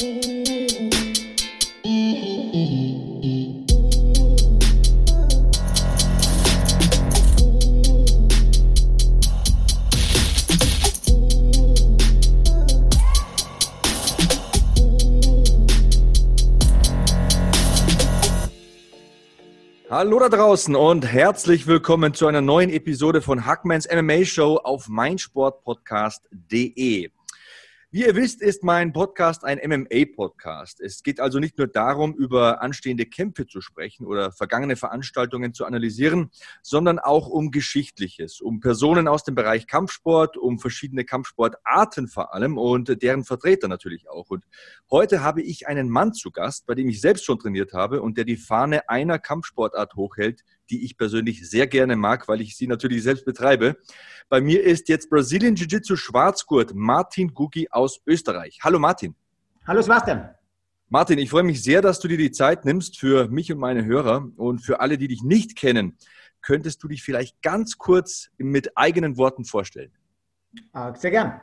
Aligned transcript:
Hallo 0.00 0.08
da 20.18 20.28
draußen 20.28 20.74
und 20.74 21.06
herzlich 21.06 21.68
willkommen 21.68 22.14
zu 22.14 22.26
einer 22.26 22.40
neuen 22.40 22.70
Episode 22.70 23.22
von 23.22 23.46
Hackmans 23.46 23.86
MMA 23.88 24.24
Show 24.24 24.56
auf 24.56 24.88
meinsportpodcast.de. 24.88 27.12
Wie 27.94 28.06
ihr 28.06 28.16
wisst, 28.16 28.42
ist 28.42 28.64
mein 28.64 28.92
Podcast 28.92 29.44
ein 29.44 29.60
MMA-Podcast. 29.64 30.80
Es 30.80 31.04
geht 31.04 31.20
also 31.20 31.38
nicht 31.38 31.58
nur 31.58 31.68
darum, 31.68 32.12
über 32.12 32.60
anstehende 32.60 33.06
Kämpfe 33.06 33.46
zu 33.46 33.60
sprechen 33.60 34.04
oder 34.04 34.32
vergangene 34.32 34.74
Veranstaltungen 34.74 35.54
zu 35.54 35.64
analysieren, 35.64 36.32
sondern 36.60 36.98
auch 36.98 37.28
um 37.28 37.52
Geschichtliches, 37.52 38.40
um 38.40 38.58
Personen 38.58 39.06
aus 39.06 39.22
dem 39.22 39.36
Bereich 39.36 39.68
Kampfsport, 39.68 40.36
um 40.36 40.58
verschiedene 40.58 41.04
Kampfsportarten 41.04 42.08
vor 42.08 42.34
allem 42.34 42.58
und 42.58 43.00
deren 43.00 43.22
Vertreter 43.22 43.68
natürlich 43.68 44.10
auch. 44.10 44.28
Und 44.28 44.44
heute 44.90 45.22
habe 45.22 45.42
ich 45.42 45.68
einen 45.68 45.88
Mann 45.88 46.14
zu 46.14 46.32
Gast, 46.32 46.66
bei 46.66 46.74
dem 46.74 46.88
ich 46.88 47.00
selbst 47.00 47.24
schon 47.24 47.38
trainiert 47.38 47.74
habe 47.74 48.02
und 48.02 48.18
der 48.18 48.24
die 48.24 48.36
Fahne 48.36 48.88
einer 48.88 49.20
Kampfsportart 49.20 49.94
hochhält, 49.94 50.42
die 50.70 50.84
ich 50.84 50.96
persönlich 50.96 51.48
sehr 51.48 51.66
gerne 51.66 51.96
mag, 51.96 52.28
weil 52.28 52.40
ich 52.40 52.56
sie 52.56 52.66
natürlich 52.66 53.02
selbst 53.02 53.24
betreibe. 53.24 53.76
Bei 54.28 54.40
mir 54.40 54.62
ist 54.62 54.88
jetzt 54.88 55.10
Brazilian 55.10 55.54
Jiu-Jitsu 55.54 55.96
Schwarzgurt 55.96 56.74
Martin 56.74 57.32
Gugi 57.34 57.68
aus 57.70 58.00
Österreich. 58.06 58.58
Hallo 58.62 58.78
Martin. 58.78 59.14
Hallo 59.66 59.82
Sebastian. 59.82 60.30
Martin, 60.88 61.18
ich 61.18 61.30
freue 61.30 61.42
mich 61.42 61.62
sehr, 61.62 61.82
dass 61.82 61.98
du 61.98 62.08
dir 62.08 62.18
die 62.18 62.30
Zeit 62.30 62.64
nimmst 62.64 62.98
für 62.98 63.28
mich 63.28 63.50
und 63.52 63.58
meine 63.58 63.84
Hörer 63.84 64.28
und 64.36 64.60
für 64.60 64.80
alle, 64.80 64.98
die 64.98 65.08
dich 65.08 65.22
nicht 65.22 65.56
kennen. 65.56 65.96
Könntest 66.42 66.82
du 66.82 66.88
dich 66.88 67.02
vielleicht 67.02 67.40
ganz 67.42 67.78
kurz 67.78 68.30
mit 68.36 68.76
eigenen 68.76 69.16
Worten 69.16 69.44
vorstellen? 69.44 69.92
Ah, 70.72 70.94
sehr 70.94 71.10
gern. 71.10 71.40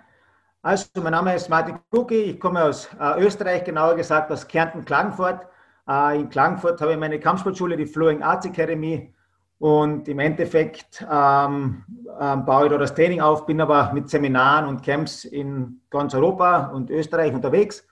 Also, 0.62 0.86
mein 1.02 1.12
Name 1.12 1.36
ist 1.36 1.50
Martin 1.50 1.80
Gugi, 1.90 2.22
ich 2.22 2.40
komme 2.40 2.64
aus 2.64 2.88
äh, 3.00 3.20
Österreich, 3.20 3.64
genauer 3.64 3.96
gesagt 3.96 4.32
aus 4.32 4.48
Kärnten-Klagenfurt. 4.48 5.48
Äh, 5.88 6.22
in 6.22 6.30
Klagenfurt 6.30 6.82
habe 6.82 6.94
ich 6.94 7.00
meine 7.00 7.20
Kampfsportschule, 7.20 7.78
die 7.78 7.86
Flowing 7.86 8.22
Arts 8.22 8.46
Academy. 8.46 9.14
Und 9.60 10.08
im 10.08 10.18
Endeffekt 10.18 11.06
ähm, 11.12 11.84
ähm, 12.20 12.46
baue 12.46 12.66
ich 12.66 12.72
da 12.72 12.80
das 12.80 12.96
Training 12.96 13.22
auf, 13.22 13.46
bin 13.46 13.62
aber 13.62 13.92
mit 13.94 14.10
Seminaren 14.10 14.68
und 14.68 14.82
Camps 14.82 15.24
in 15.24 15.82
ganz 15.92 16.16
Europa 16.16 16.72
und 16.72 16.90
Österreich 16.90 17.32
unterwegs. 17.32 17.88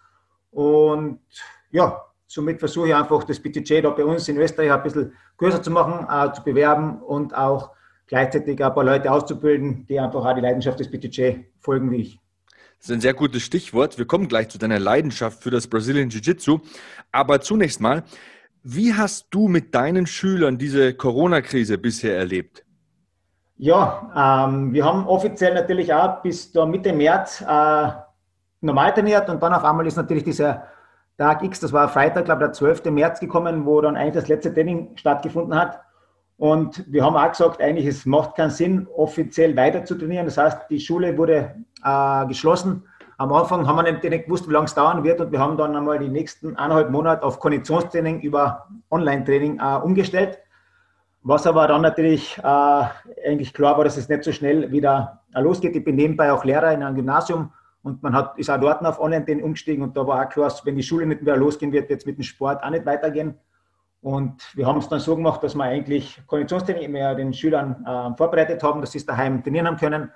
Und 0.49 1.19
ja, 1.69 2.01
somit 2.25 2.59
versuche 2.59 2.87
ich 2.87 2.95
einfach 2.95 3.23
das 3.23 3.39
BTJ 3.39 3.81
da 3.81 3.91
bei 3.91 4.03
uns 4.03 4.27
in 4.29 4.37
Österreich 4.37 4.71
ein 4.71 4.81
bisschen 4.81 5.13
größer 5.37 5.61
zu 5.61 5.69
machen, 5.69 6.07
äh, 6.09 6.33
zu 6.33 6.43
bewerben 6.43 7.01
und 7.03 7.37
auch 7.37 7.71
gleichzeitig 8.07 8.63
ein 8.63 8.73
paar 8.73 8.83
Leute 8.83 9.11
auszubilden, 9.11 9.85
die 9.87 9.99
einfach 9.99 10.25
auch 10.25 10.33
die 10.33 10.41
Leidenschaft 10.41 10.79
des 10.79 10.89
BTJ 10.89 11.41
folgen 11.59 11.91
wie 11.91 11.97
ich. 11.97 12.19
Das 12.79 12.89
ist 12.89 12.95
ein 12.95 13.01
sehr 13.01 13.13
gutes 13.13 13.43
Stichwort. 13.43 13.97
Wir 13.97 14.05
kommen 14.05 14.29
gleich 14.29 14.47
zu 14.49 14.57
deiner 14.57 14.79
Leidenschaft 14.79 15.43
für 15.43 15.51
das 15.51 15.67
Brazilian 15.67 16.09
Jiu-Jitsu. 16.09 16.59
Aber 17.11 17.41
zunächst 17.41 17.81
mal, 17.81 18.03
wie 18.63 18.93
hast 18.93 19.27
du 19.31 19.49
mit 19.49 19.75
deinen 19.75 20.07
Schülern 20.07 20.57
diese 20.57 20.93
Corona-Krise 20.93 21.77
bisher 21.77 22.17
erlebt? 22.17 22.63
Ja, 23.57 24.47
ähm, 24.47 24.71
wir 24.71 24.85
haben 24.85 25.05
offiziell 25.07 25.53
natürlich 25.53 25.93
auch 25.93 26.21
bis 26.21 26.53
da 26.53 26.65
Mitte 26.65 26.93
März 26.93 27.41
äh, 27.41 27.91
normal 28.61 28.93
trainiert 28.93 29.29
und 29.29 29.43
dann 29.43 29.53
auf 29.53 29.65
einmal 29.65 29.85
ist 29.85 29.97
natürlich 29.97 30.23
dieser 30.23 30.67
Tag 31.17 31.43
X, 31.43 31.59
das 31.59 31.73
war 31.73 31.89
Freitag, 31.89 32.23
glaube 32.25 32.43
ich, 32.43 32.47
der 32.47 32.53
12. 32.53 32.85
März 32.85 33.19
gekommen, 33.19 33.65
wo 33.65 33.81
dann 33.81 33.97
eigentlich 33.97 34.13
das 34.13 34.29
letzte 34.29 34.53
Training 34.53 34.95
stattgefunden 34.95 35.53
hat. 35.53 35.81
Und 36.37 36.85
wir 36.89 37.03
haben 37.03 37.17
auch 37.17 37.29
gesagt, 37.29 37.61
eigentlich 37.61 37.85
es 37.85 38.05
macht 38.05 38.37
keinen 38.37 38.51
Sinn, 38.51 38.87
offiziell 38.95 39.57
weiter 39.57 39.83
zu 39.83 39.95
trainieren. 39.95 40.25
Das 40.25 40.37
heißt, 40.37 40.69
die 40.69 40.79
Schule 40.79 41.17
wurde 41.17 41.55
äh, 41.83 42.25
geschlossen. 42.27 42.83
Am 43.17 43.33
Anfang 43.33 43.67
haben 43.67 43.75
wir 43.75 43.91
nicht, 43.91 44.03
nicht 44.03 44.25
gewusst, 44.25 44.47
wie 44.47 44.53
lange 44.53 44.65
es 44.65 44.73
dauern 44.73 45.03
wird 45.03 45.19
und 45.19 45.31
wir 45.31 45.39
haben 45.39 45.57
dann 45.57 45.75
einmal 45.75 45.99
die 45.99 46.07
nächsten 46.07 46.55
eineinhalb 46.55 46.89
Monate 46.89 47.23
auf 47.23 47.39
Konditionstraining 47.39 48.21
über 48.21 48.67
Online-Training 48.91 49.59
äh, 49.59 49.75
umgestellt. 49.83 50.39
Was 51.21 51.45
aber 51.45 51.67
dann 51.67 51.81
natürlich 51.81 52.37
äh, 52.37 52.83
eigentlich 53.27 53.53
klar 53.53 53.77
war, 53.77 53.83
dass 53.83 53.97
es 53.97 54.07
nicht 54.07 54.23
so 54.23 54.31
schnell 54.31 54.71
wieder 54.71 55.21
äh, 55.35 55.41
losgeht. 55.41 55.75
Ich 55.75 55.83
bin 55.83 55.95
nebenbei 55.95 56.31
auch 56.31 56.45
Lehrer 56.45 56.71
in 56.71 56.81
einem 56.81 56.95
Gymnasium 56.95 57.51
und 57.83 58.01
man 58.01 58.13
hat, 58.13 58.37
ist 58.37 58.49
auch 58.49 58.59
dort 58.59 58.85
auf 58.85 59.01
Online-Training 59.01 59.43
umgestiegen 59.43 59.83
und 59.83 59.97
da 59.97 60.07
war 60.07 60.25
auch 60.25 60.29
klar, 60.29 60.53
wenn 60.63 60.77
die 60.77 60.83
Schule 60.83 61.05
nicht 61.05 61.21
wieder 61.21 61.35
losgehen 61.35 61.73
wird, 61.73 61.89
wird 61.89 61.99
es 61.99 62.05
mit 62.05 62.17
dem 62.17 62.23
Sport 62.23 62.63
auch 62.63 62.69
nicht 62.69 62.85
weitergehen. 62.85 63.37
Und 64.01 64.55
wir 64.55 64.65
haben 64.65 64.77
es 64.79 64.87
dann 64.87 64.99
so 64.99 65.17
gemacht, 65.17 65.43
dass 65.43 65.55
wir 65.55 65.65
eigentlich 65.65 66.21
Konditionstraining 66.27 66.89
mehr 66.89 67.15
den 67.15 67.33
Schülern 67.33 67.85
äh, 67.85 68.15
vorbereitet 68.15 68.63
haben, 68.63 68.79
dass 68.79 68.93
sie 68.93 68.99
es 68.99 69.05
daheim 69.05 69.43
trainieren 69.43 69.67
haben 69.67 69.77
können. 69.77 70.11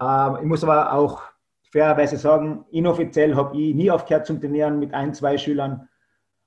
Äh, 0.00 0.40
ich 0.40 0.46
muss 0.46 0.64
aber 0.64 0.92
auch 0.92 1.22
fairerweise 1.70 2.16
sagen, 2.16 2.64
inoffiziell 2.70 3.34
habe 3.34 3.56
ich 3.56 3.74
nie 3.74 3.90
aufgehört 3.90 4.26
zum 4.26 4.40
Trainieren 4.40 4.78
mit 4.78 4.94
ein, 4.94 5.12
zwei 5.14 5.36
Schülern, 5.36 5.88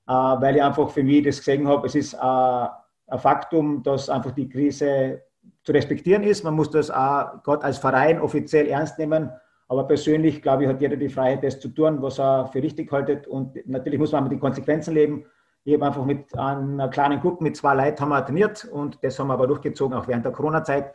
äh, 0.08 0.12
weil 0.12 0.56
ich 0.56 0.62
einfach 0.62 0.90
für 0.90 1.02
mich 1.02 1.24
das 1.24 1.38
gesehen 1.38 1.68
habe, 1.68 1.86
es 1.86 1.94
ist 1.94 2.14
äh, 2.14 2.18
ein 2.18 3.18
Faktum, 3.18 3.82
dass 3.82 4.08
einfach 4.08 4.32
die 4.32 4.48
Krise 4.48 5.22
zu 5.64 5.72
respektieren 5.72 6.22
ist. 6.22 6.44
Man 6.44 6.54
muss 6.54 6.70
das 6.70 6.90
auch 6.90 7.42
gerade 7.42 7.64
als 7.64 7.78
Verein 7.78 8.20
offiziell 8.20 8.66
ernst 8.66 8.98
nehmen. 8.98 9.30
Aber 9.68 9.84
persönlich, 9.84 10.42
glaube 10.42 10.64
ich, 10.64 10.68
hat 10.68 10.80
jeder 10.80 10.96
die 10.96 11.08
Freiheit, 11.08 11.42
das 11.44 11.58
zu 11.58 11.68
tun, 11.68 12.02
was 12.02 12.18
er 12.18 12.46
für 12.46 12.62
richtig 12.62 12.90
haltet. 12.92 13.26
Und 13.26 13.56
natürlich 13.66 13.98
muss 13.98 14.12
man 14.12 14.24
mit 14.24 14.32
den 14.32 14.40
Konsequenzen 14.40 14.94
leben. 14.94 15.24
Ich 15.64 15.74
habe 15.74 15.86
einfach 15.86 16.04
mit 16.04 16.36
einer 16.36 16.88
kleinen 16.88 17.20
Gruppe, 17.20 17.44
mit 17.44 17.56
zwei 17.56 17.74
Leuten 17.74 18.00
haben 18.00 18.08
wir 18.08 18.24
trainiert 18.24 18.64
und 18.64 18.98
das 19.02 19.18
haben 19.18 19.28
wir 19.28 19.34
aber 19.34 19.46
durchgezogen, 19.46 19.96
auch 19.96 20.08
während 20.08 20.24
der 20.24 20.32
Corona-Zeit. 20.32 20.92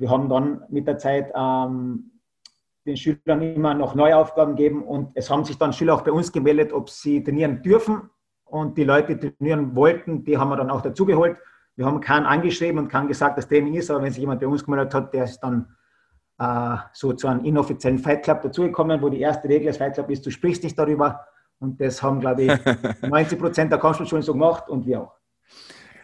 Wir 0.00 0.08
haben 0.08 0.30
dann 0.30 0.62
mit 0.70 0.86
der 0.86 0.96
Zeit 0.96 1.30
ähm, 1.34 2.10
den 2.86 2.96
Schülern 2.96 3.42
immer 3.42 3.74
noch 3.74 3.94
neue 3.94 4.16
Aufgaben 4.16 4.56
gegeben 4.56 4.82
und 4.82 5.10
es 5.14 5.28
haben 5.28 5.44
sich 5.44 5.58
dann 5.58 5.74
Schüler 5.74 5.94
auch 5.94 6.00
bei 6.00 6.10
uns 6.10 6.32
gemeldet, 6.32 6.72
ob 6.72 6.88
sie 6.88 7.22
trainieren 7.22 7.62
dürfen. 7.62 8.08
Und 8.46 8.78
die 8.78 8.84
Leute, 8.84 9.14
die 9.14 9.30
trainieren 9.30 9.76
wollten, 9.76 10.24
die 10.24 10.38
haben 10.38 10.48
wir 10.48 10.56
dann 10.56 10.70
auch 10.70 10.80
dazugeholt. 10.80 11.36
Wir 11.76 11.84
haben 11.84 12.00
keinen 12.00 12.24
angeschrieben 12.24 12.78
und 12.78 12.88
keinen 12.88 13.08
gesagt, 13.08 13.36
dass 13.36 13.46
Training 13.46 13.74
ist, 13.74 13.90
aber 13.90 14.02
wenn 14.02 14.10
sich 14.10 14.20
jemand 14.20 14.40
bei 14.40 14.46
uns 14.46 14.64
gemeldet 14.64 14.94
hat, 14.94 15.12
der 15.12 15.24
ist 15.24 15.38
dann 15.40 15.76
äh, 16.38 16.76
so 16.94 17.12
zu 17.12 17.28
einem 17.28 17.44
inoffiziellen 17.44 17.98
Fight 17.98 18.22
Club 18.22 18.40
dazugekommen, 18.40 19.02
wo 19.02 19.10
die 19.10 19.20
erste 19.20 19.50
Regel 19.50 19.66
des 19.66 19.76
Fight 19.76 19.94
Club 19.94 20.08
ist, 20.08 20.24
du 20.24 20.30
sprichst 20.30 20.62
nicht 20.62 20.78
darüber, 20.78 21.20
und 21.58 21.78
das 21.78 22.02
haben, 22.02 22.20
glaube 22.20 22.44
ich, 22.44 22.52
90 23.02 23.38
Prozent 23.38 23.70
der 23.70 23.78
Kampfsportschulen 23.78 24.22
so 24.22 24.32
gemacht 24.32 24.66
und 24.70 24.86
wir 24.86 25.02
auch. 25.02 25.19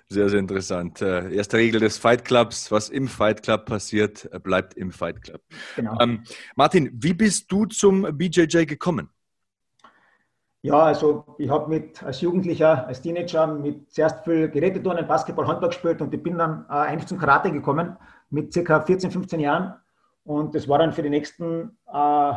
Sehr, 0.08 0.28
sehr 0.28 0.38
interessant. 0.38 1.02
Äh, 1.02 1.34
erste 1.34 1.56
Regel 1.56 1.80
des 1.80 1.98
Fight 1.98 2.24
Clubs, 2.24 2.70
was 2.70 2.90
im 2.90 3.08
Fight 3.08 3.42
Club 3.42 3.66
passiert, 3.66 4.28
äh, 4.32 4.38
bleibt 4.38 4.74
im 4.74 4.92
Fight 4.92 5.20
Club. 5.22 5.40
Genau. 5.74 5.98
Ähm, 6.00 6.22
Martin, 6.54 6.90
wie 6.92 7.12
bist 7.12 7.50
du 7.50 7.66
zum 7.66 8.02
BJJ 8.16 8.66
gekommen? 8.66 9.10
Ja, 10.62 10.82
also 10.84 11.24
ich 11.38 11.50
habe 11.50 11.68
mit 11.68 12.02
als 12.02 12.20
Jugendlicher, 12.20 12.86
als 12.86 13.00
Teenager 13.00 13.46
mit 13.46 13.92
zuerst 13.92 14.24
viel 14.24 14.48
Geräteturnen, 14.48 15.06
Basketball, 15.06 15.46
Handball 15.46 15.68
gespielt 15.70 16.00
und 16.00 16.12
ich 16.14 16.22
bin 16.22 16.38
dann 16.38 16.66
äh, 16.68 16.72
eigentlich 16.72 17.06
zum 17.06 17.18
Karate 17.18 17.50
gekommen 17.50 17.96
mit 18.30 18.52
circa 18.52 18.80
14, 18.80 19.10
15 19.10 19.40
Jahren 19.40 19.74
und 20.24 20.54
das 20.54 20.68
war 20.68 20.78
dann 20.78 20.92
für 20.92 21.02
die 21.02 21.10
nächsten 21.10 21.76
äh, 21.86 22.32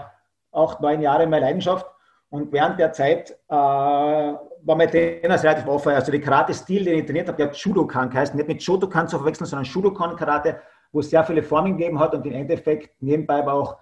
acht, 0.51 0.81
neun 0.81 1.01
Jahre 1.01 1.25
meine 1.27 1.45
Leidenschaft. 1.45 1.88
Und 2.29 2.51
während 2.51 2.79
der 2.79 2.94
Zeit 2.94 3.31
äh, 3.49 4.33
war 4.63 4.75
mein 4.75 4.89
Trainer 4.89 5.41
relativ 5.41 5.67
offen. 5.67 5.94
Also 5.94 6.11
der 6.11 6.21
Karate-Stil, 6.21 6.85
den 6.85 7.00
ich 7.00 7.06
trainiert 7.06 7.27
habe, 7.27 7.38
der 7.38 7.47
hat 7.47 7.57
Shudokan 7.57 8.09
geheißen. 8.09 8.35
Nicht 8.35 8.47
mit 8.47 8.61
Shotokan 8.61 9.07
zu 9.07 9.17
verwechseln, 9.17 9.47
sondern 9.47 9.65
Shudokan-Karate, 9.65 10.59
wo 10.91 11.00
es 11.00 11.09
sehr 11.09 11.23
viele 11.23 11.44
Formen 11.44 11.77
gegeben 11.77 12.00
hat 12.00 12.13
und 12.13 12.25
im 12.25 12.33
Endeffekt 12.33 13.01
nebenbei 13.01 13.45
war 13.45 13.53
auch 13.53 13.77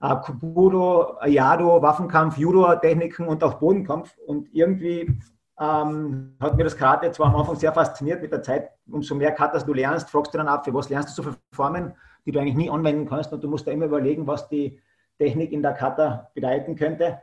äh, 0.00 0.16
Kubudo, 0.16 1.18
Yado, 1.26 1.82
Waffenkampf, 1.82 2.38
Judo-Techniken 2.38 3.26
und 3.26 3.42
auch 3.44 3.54
Bodenkampf. 3.54 4.16
Und 4.26 4.48
irgendwie 4.52 5.18
ähm, 5.60 6.36
hat 6.40 6.56
mir 6.56 6.64
das 6.64 6.76
Karate 6.76 7.10
zwar 7.12 7.28
am 7.28 7.36
Anfang 7.36 7.56
sehr 7.56 7.72
fasziniert 7.72 8.22
mit 8.22 8.32
der 8.32 8.42
Zeit. 8.42 8.70
Umso 8.90 9.14
mehr 9.14 9.32
Katas 9.32 9.64
du 9.64 9.74
lernst, 9.74 10.10
fragst 10.10 10.32
du 10.32 10.38
dann 10.38 10.48
ab, 10.48 10.64
für 10.64 10.74
was 10.74 10.88
lernst 10.88 11.10
du 11.10 11.22
so 11.22 11.30
viele 11.30 11.36
Formen, 11.52 11.94
die 12.24 12.32
du 12.32 12.40
eigentlich 12.40 12.56
nie 12.56 12.70
anwenden 12.70 13.06
kannst. 13.06 13.32
Und 13.32 13.44
du 13.44 13.48
musst 13.48 13.66
da 13.66 13.70
immer 13.70 13.86
überlegen, 13.86 14.26
was 14.26 14.48
die 14.48 14.80
Technik 15.18 15.52
in 15.52 15.62
der 15.62 15.74
Kata 15.74 16.30
bedeuten 16.34 16.76
könnte. 16.76 17.20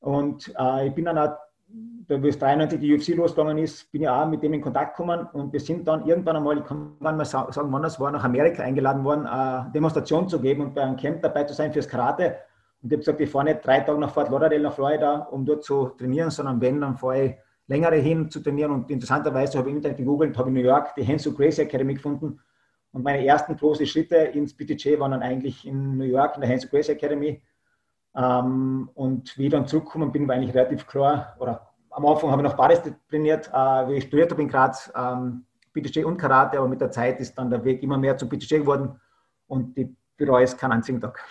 Und 0.00 0.54
äh, 0.58 0.86
ich 0.86 0.94
bin 0.94 1.06
dann 1.06 1.18
auch, 1.18 1.36
da 2.08 2.22
wie 2.22 2.28
es 2.28 2.38
93 2.38 2.80
die 2.80 2.94
UFC 2.94 3.08
losgegangen 3.08 3.58
ist, 3.58 3.92
bin 3.92 4.02
ich 4.02 4.08
auch 4.08 4.26
mit 4.26 4.42
dem 4.42 4.54
in 4.54 4.62
Kontakt 4.62 4.96
gekommen 4.96 5.28
und 5.34 5.52
wir 5.52 5.60
sind 5.60 5.86
dann 5.86 6.06
irgendwann 6.06 6.36
einmal, 6.36 6.58
ich 6.58 6.64
kann 6.64 6.96
gar 7.00 7.12
nicht 7.12 7.18
mehr 7.18 7.24
sagen, 7.26 7.70
wann 7.70 7.82
das 7.82 8.00
war, 8.00 8.10
nach 8.10 8.24
Amerika 8.24 8.62
eingeladen 8.62 9.04
worden, 9.04 9.26
eine 9.26 9.70
Demonstration 9.74 10.28
zu 10.28 10.40
geben 10.40 10.62
und 10.62 10.74
bei 10.74 10.82
einem 10.82 10.96
Camp 10.96 11.20
dabei 11.20 11.44
zu 11.44 11.54
sein 11.54 11.72
fürs 11.72 11.86
Karate. 11.86 12.36
Und 12.82 12.90
ich 12.90 12.96
habe 12.96 12.98
gesagt, 12.98 13.20
ich 13.20 13.28
fahre 13.28 13.44
nicht 13.44 13.66
drei 13.66 13.80
Tage 13.80 13.98
nach 13.98 14.10
Fort 14.10 14.30
Lauderdale 14.30 14.62
nach 14.62 14.72
Florida, 14.72 15.28
um 15.30 15.44
dort 15.44 15.64
zu 15.64 15.88
trainieren, 15.98 16.30
sondern 16.30 16.60
wenn, 16.60 16.80
dann 16.80 16.96
fahre 16.96 17.24
ich 17.24 17.34
längere 17.66 17.96
hin 17.96 18.30
zu 18.30 18.40
trainieren. 18.40 18.70
Und 18.70 18.90
interessanterweise 18.90 19.58
habe 19.58 19.68
ich 19.68 19.72
im 19.72 19.76
Internet 19.78 19.98
gegoogelt, 19.98 20.38
habe 20.38 20.48
in 20.48 20.54
New 20.54 20.62
York 20.62 20.94
die 20.94 21.02
Hensel 21.02 21.34
Gracie 21.34 21.62
Academy 21.62 21.94
gefunden. 21.94 22.40
Und 22.92 23.04
meine 23.04 23.24
ersten 23.26 23.54
großen 23.56 23.86
Schritte 23.86 24.16
ins 24.16 24.56
BTJ 24.56 24.98
waren 24.98 25.10
dann 25.10 25.22
eigentlich 25.22 25.66
in 25.66 25.98
New 25.98 26.04
York 26.04 26.36
in 26.36 26.40
der 26.40 26.50
Hensel 26.50 26.70
Gracie 26.70 26.92
Academy. 26.92 27.42
Ähm, 28.18 28.90
und 28.94 29.38
wie 29.38 29.46
ich 29.46 29.52
dann 29.52 29.66
zurückgekommen 29.66 30.12
bin, 30.12 30.26
war 30.26 30.34
eigentlich 30.34 30.54
relativ 30.54 30.86
klar, 30.86 31.36
oder 31.38 31.68
am 31.90 32.04
Anfang 32.04 32.30
habe 32.30 32.42
ich 32.42 32.48
noch 32.48 32.56
Bares 32.56 32.82
trainiert, 33.08 33.48
äh, 33.48 33.88
wie 33.88 33.94
ich 33.94 34.04
studiert 34.04 34.30
habe 34.30 34.42
in 34.42 34.48
Graz, 34.48 34.92
ähm, 34.94 35.44
BTJ 35.72 36.04
und 36.04 36.18
Karate, 36.18 36.58
aber 36.58 36.68
mit 36.68 36.80
der 36.80 36.90
Zeit 36.90 37.20
ist 37.20 37.38
dann 37.38 37.48
der 37.48 37.64
Weg 37.64 37.82
immer 37.82 37.96
mehr 37.96 38.16
zum 38.16 38.28
BTJ 38.28 38.58
geworden 38.58 39.00
und 39.46 39.78
ich 39.78 39.88
bereue 40.16 40.44
es 40.44 40.56
keinen 40.56 40.72
einzigen 40.72 41.00
Tag 41.00 41.24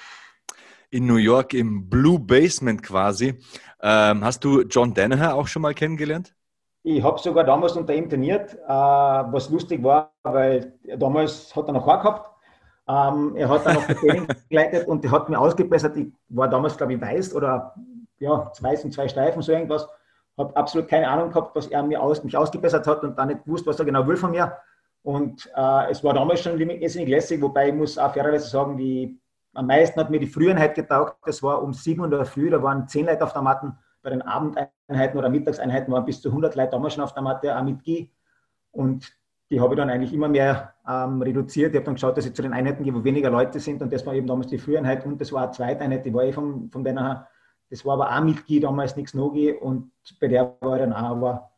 in 0.90 1.06
New 1.06 1.18
York 1.18 1.54
im 1.54 1.90
Blue 1.90 2.20
Basement 2.20 2.82
quasi. 2.82 3.36
Ähm, 3.82 4.24
hast 4.24 4.44
du 4.44 4.62
John 4.62 4.94
Danaher 4.94 5.36
auch 5.36 5.48
schon 5.48 5.62
mal 5.62 5.74
kennengelernt? 5.74 6.34
Ich 6.84 7.04
habe 7.04 7.20
sogar 7.20 7.44
damals 7.44 7.74
unter 7.74 7.94
ihm 7.94 8.10
trainiert, 8.10 8.54
äh, 8.54 8.68
was 8.68 9.50
lustig 9.50 9.84
war, 9.84 10.14
weil 10.24 10.74
damals 10.98 11.54
hat 11.56 11.68
er 11.68 11.74
noch 11.74 11.86
Haar 11.86 12.00
gehabt. 12.00 12.37
Ähm, 12.90 13.36
er 13.36 13.50
hat 13.50 13.66
dann 13.66 13.76
noch 13.76 13.88
das 13.88 13.98
Training 13.98 14.28
geleitet 14.50 14.88
und 14.88 15.10
hat 15.12 15.30
mir 15.30 15.40
ausgebessert. 15.40 15.98
Ich 15.98 16.08
war 16.30 16.48
damals, 16.48 16.78
glaube 16.78 16.94
ich, 16.94 17.02
weiß 17.02 17.36
oder 17.36 17.74
ja, 18.20 18.52
weiß 18.60 18.86
und 18.86 18.94
zwei 18.94 19.08
Streifen, 19.08 19.42
so 19.42 19.52
irgendwas. 19.52 19.88
Habe 20.38 20.56
absolut 20.56 20.88
keine 20.88 21.08
Ahnung 21.08 21.30
gehabt, 21.30 21.56
was 21.56 21.68
er 21.68 21.84
mir 21.84 22.02
aus, 22.02 22.24
mich 22.24 22.38
ausgebessert 22.38 22.88
hat 22.88 23.04
und 23.04 23.18
dann 23.18 23.28
nicht 23.30 23.44
gewusst, 23.44 23.66
was 23.66 23.80
er 23.80 23.86
genau 23.86 24.08
will 24.08 24.18
von 24.18 24.32
mir. 24.32 24.58
Und 25.04 25.50
äh, 25.56 25.90
es 25.92 26.04
war 26.04 26.14
damals 26.14 26.42
schon 26.42 26.60
irrsinnig 26.60 27.10
lässig, 27.10 27.42
wobei 27.42 27.70
ich 27.70 27.76
muss 27.76 27.98
auch 27.98 28.14
fairerweise 28.14 28.48
sagen, 28.48 28.78
die 28.78 29.20
am 29.54 29.68
meisten 29.68 30.00
hat 30.00 30.10
mir 30.10 30.20
die 30.20 30.28
Frühenheit 30.28 30.76
getaugt. 30.76 31.18
Das 31.26 31.42
war 31.42 31.64
um 31.64 31.74
7 31.74 32.02
Uhr 32.02 32.26
früh, 32.26 32.50
da 32.50 32.62
waren 32.62 32.88
10 32.88 33.06
Leute 33.08 33.24
auf 33.24 33.34
der 33.34 33.42
Matte. 33.42 33.74
Bei 34.04 34.12
den 34.12 34.22
Abendeinheiten 34.22 35.18
oder 35.18 35.30
Mittagseinheiten 35.30 35.92
waren 35.92 36.06
bis 36.06 36.22
zu 36.22 36.30
100 36.30 36.56
Leute 36.56 36.72
damals 36.72 36.94
schon 36.94 37.04
auf 37.04 37.14
der 37.14 37.24
Matte, 37.24 37.58
auch 37.58 37.64
mit 37.64 37.84
Gi. 37.84 38.12
Und 38.72 39.17
die 39.50 39.62
habe 39.62 39.74
ich 39.74 39.78
dann 39.78 39.90
eigentlich 39.90 40.14
immer 40.14 40.28
mehr 40.28 40.74
ähm, 40.88 41.22
reduziert. 41.22 41.72
Ich 41.72 41.78
habe 41.78 41.86
dann 41.86 41.96
geschaut, 41.96 42.18
dass 42.18 42.26
ich 42.26 42.34
zu 42.34 42.42
den 42.42 42.54
Einheiten 42.54 42.84
gehe, 42.84 42.94
wo 42.94 43.04
weniger 43.04 43.30
Leute 43.30 43.60
sind. 43.60 43.82
Und 43.82 43.94
das 43.94 44.06
war 44.06 44.14
eben 44.14 44.28
damals 44.28 44.48
die 44.48 44.58
Früheinheit 44.58 45.06
und 45.06 45.22
das 45.22 45.32
war 45.32 45.44
eine 45.44 45.52
Zweiteinheit, 45.52 46.06
die 46.06 46.14
war 46.14 46.24
eh 46.24 46.34
von, 46.34 46.70
von 46.72 46.84
deiner, 46.84 47.28
das 47.70 47.86
war 47.86 47.94
aber 47.94 48.16
auch 48.16 48.24
mit 48.24 48.46
Gi 48.46 48.60
damals 48.60 48.96
nichts 48.96 49.14
Nogi 49.14 49.52
und 49.52 49.92
bei 50.20 50.28
der 50.28 50.56
war 50.60 50.76
ich 50.76 50.82
dann 50.82 50.94
auch, 50.94 51.12
aber 51.12 51.52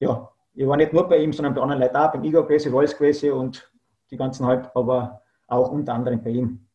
ja, 0.00 0.28
ich 0.54 0.66
war 0.66 0.76
nicht 0.76 0.92
nur 0.92 1.08
bei 1.08 1.18
ihm, 1.18 1.32
sondern 1.32 1.54
bei 1.54 1.60
anderen 1.60 1.82
Leuten 1.82 1.96
auch, 1.96 2.12
beim 2.12 2.24
Igor 2.24 2.46
Gracie, 2.46 2.68
Rolls 2.68 2.96
Gracie 2.96 3.30
und 3.30 3.70
die 4.10 4.16
ganzen 4.16 4.46
halt, 4.46 4.70
aber 4.74 5.22
auch 5.46 5.70
unter 5.70 5.94
anderem 5.94 6.22
bei 6.22 6.30
ihm. 6.30 6.66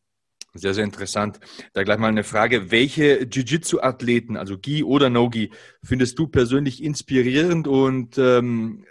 Sehr, 0.54 0.74
sehr 0.74 0.84
interessant. 0.84 1.40
Da 1.72 1.82
gleich 1.82 1.98
mal 1.98 2.08
eine 2.08 2.24
Frage. 2.24 2.70
Welche 2.70 3.24
Jiu-Jitsu-Athleten, 3.24 4.36
also 4.36 4.58
Gi 4.58 4.84
oder 4.84 5.08
No-Gi, 5.08 5.50
findest 5.82 6.18
du 6.18 6.26
persönlich 6.26 6.82
inspirierend 6.82 7.66
und 7.66 8.18
ähm, 8.18 8.84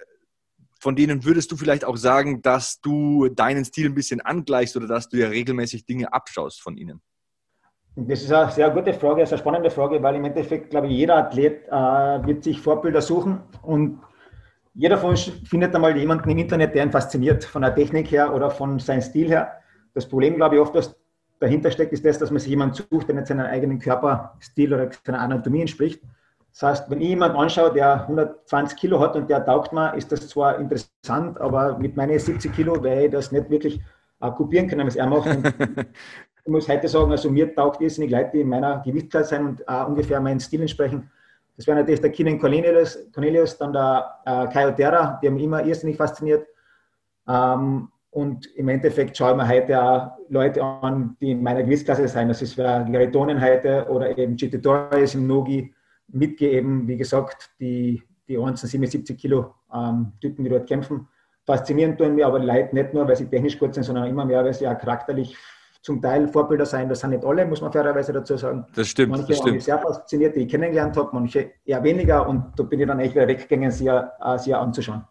von 0.82 0.96
denen 0.96 1.24
würdest 1.24 1.52
du 1.52 1.56
vielleicht 1.56 1.86
auch 1.86 1.96
sagen, 1.96 2.42
dass 2.42 2.82
du 2.82 3.30
deinen 3.30 3.64
Stil 3.64 3.86
ein 3.86 3.94
bisschen 3.94 4.20
angleichst 4.20 4.76
oder 4.76 4.88
dass 4.88 5.08
du 5.08 5.18
ja 5.18 5.28
regelmäßig 5.28 5.86
Dinge 5.86 6.12
abschaust 6.12 6.60
von 6.60 6.76
ihnen? 6.76 7.02
Das 7.96 8.24
ist 8.24 8.32
eine 8.32 8.52
sehr 8.52 8.70
gute 8.72 8.94
Frage, 8.94 9.18
eine 9.18 9.28
sehr 9.28 9.38
spannende 9.38 9.70
Frage, 9.70 10.02
weil 10.02 10.16
im 10.16 10.26
Endeffekt, 10.26 10.72
glaube 10.72 10.88
ich, 10.88 10.94
jeder 10.94 11.18
Athlet 11.18 11.68
äh, 11.68 11.72
wird 12.26 12.44
sich 12.44 12.60
Vorbilder 12.60 13.02
suchen 13.02 13.42
und 13.62 14.00
jeder 14.74 14.98
von 14.98 15.12
uns 15.12 15.24
findet 15.46 15.76
einmal 15.76 15.96
jemanden 15.96 16.30
im 16.30 16.38
Internet, 16.38 16.74
der 16.74 16.86
ihn 16.86 16.92
fasziniert, 16.92 17.44
von 17.44 17.62
der 17.62 17.76
Technik 17.76 18.10
her 18.10 18.34
oder 18.34 18.50
von 18.50 18.80
seinem 18.80 19.02
Stil 19.02 19.28
her. 19.28 19.52
Das 19.94 20.08
Problem, 20.08 20.36
glaube 20.36 20.56
ich, 20.56 20.62
oft, 20.62 20.74
dass 20.74 20.96
dahinter 21.40 21.70
steckt, 21.70 21.94
ist 21.94 22.06
das, 22.06 22.18
dass 22.18 22.32
man 22.32 22.40
sich 22.40 22.50
jemanden 22.50 22.76
sucht, 22.76 23.08
der 23.08 23.16
nicht 23.16 23.28
seinen 23.28 23.46
eigenen 23.46 23.78
Körperstil 23.78 24.74
oder 24.74 24.90
seiner 25.06 25.20
Anatomie 25.20 25.62
entspricht. 25.62 26.02
Das 26.52 26.64
heißt, 26.64 26.90
wenn 26.90 27.02
ich 27.02 27.10
jemanden 27.10 27.38
anschaue, 27.38 27.72
der 27.74 28.02
120 28.02 28.78
Kilo 28.78 29.00
hat 29.00 29.16
und 29.16 29.30
der 29.30 29.46
taugt 29.46 29.72
mir, 29.72 29.94
ist 29.96 30.12
das 30.12 30.28
zwar 30.28 30.60
interessant, 30.60 31.40
aber 31.40 31.78
mit 31.78 31.96
meinen 31.96 32.20
70 32.20 32.54
Kilo 32.54 32.84
werde 32.84 33.06
ich 33.06 33.12
das 33.12 33.32
nicht 33.32 33.50
wirklich 33.50 33.80
äh, 34.20 34.32
kopieren 34.32 34.68
können, 34.68 34.86
was 34.86 34.98
er 34.98 35.08
macht. 35.08 35.28
ich 36.46 36.52
muss 36.52 36.68
heute 36.68 36.88
sagen, 36.88 37.12
also 37.12 37.30
mir 37.30 37.56
taugt 37.56 37.82
irrsinnig 37.82 38.12
Leute, 38.12 38.32
die 38.34 38.42
in 38.42 38.50
meiner 38.50 38.80
Gewichtsklasse 38.80 39.30
sein 39.30 39.46
und 39.46 39.62
äh, 39.62 39.84
ungefähr 39.86 40.20
meinen 40.20 40.40
Stil 40.40 40.62
entsprechen. 40.62 41.10
Das 41.56 41.68
wäre 41.68 41.78
natürlich 41.78 42.02
der 42.02 42.12
Keenan 42.12 42.40
Cornelius, 42.40 43.00
Cornelius 43.14 43.58
dann 43.58 43.72
der 43.72 44.20
äh, 44.26 44.48
Kai 44.48 44.72
Terra, 44.72 45.20
der 45.24 45.32
mich 45.32 45.44
immer 45.44 45.64
irrsinnig 45.64 45.96
fasziniert. 45.96 46.48
Ähm, 47.28 47.88
und 48.10 48.46
im 48.58 48.68
Endeffekt 48.68 49.16
schaue 49.16 49.32
ich 49.32 49.38
mir 49.38 49.48
heute 49.48 49.82
auch 49.82 50.12
Leute 50.28 50.62
an, 50.62 51.16
die 51.22 51.32
in 51.32 51.42
meiner 51.42 51.64
Gewichtsklasse 51.64 52.10
sind. 52.10 52.28
Das 52.28 52.42
ist 52.42 52.58
Gary 52.58 53.10
Tonen 53.10 53.42
heute 53.42 53.88
oder 53.90 54.18
eben 54.18 54.36
GT 54.36 54.62
Torres 54.62 55.16
im 55.16 55.28
Nogi 55.28 55.74
mitgegeben. 56.14 56.88
Wie 56.88 56.98
gesagt, 56.98 57.52
die, 57.60 58.02
die 58.28 58.38
77 58.38 59.18
Kilo 59.18 59.56
ähm, 59.74 60.14
Typen, 60.22 60.44
die 60.44 60.50
dort 60.50 60.68
kämpfen. 60.68 61.08
Faszinierend 61.46 61.98
tun 61.98 62.16
mir 62.16 62.28
aber 62.28 62.40
Leute 62.40 62.76
nicht 62.76 62.94
nur, 62.94 63.08
weil 63.08 63.16
sie 63.16 63.26
technisch 63.26 63.58
gut 63.58 63.74
sind, 63.74 63.84
sondern 63.84 64.08
immer 64.08 64.26
mehr, 64.26 64.44
weil 64.44 64.54
sie 64.54 64.68
auch 64.68 64.78
charakterlich 64.78 65.36
zum 65.82 66.02
Teil 66.02 66.28
Vorbilder 66.28 66.66
sein. 66.66 66.88
Das 66.88 67.00
sind 67.00 67.10
nicht 67.10 67.26
alle, 67.26 67.46
muss 67.46 67.62
man 67.62 67.72
fairerweise 67.72 68.14
dazu 68.14 68.38
sagen. 68.38 68.66
Das 68.76 68.88
stimmt. 68.88 69.12
Manche 69.12 69.28
das 69.28 69.38
stimmt. 69.38 69.56
mich 69.56 69.64
sehr 69.64 69.80
fasziniert, 69.80 70.36
die 70.36 70.42
ich 70.42 70.50
kennengelernt 70.50 70.96
habe, 70.96 71.10
manche 71.14 71.52
eher 71.66 71.84
weniger. 71.84 72.28
Und 72.28 72.54
da 72.56 72.64
bin 72.64 72.80
ich 72.80 72.88
dann 72.88 73.00
echt 73.00 73.16
wieder 73.16 73.28
weggegangen, 73.28 73.72
sie, 73.72 73.88
äh, 73.88 74.38
sie 74.38 74.54
anzuschauen. 74.54 75.04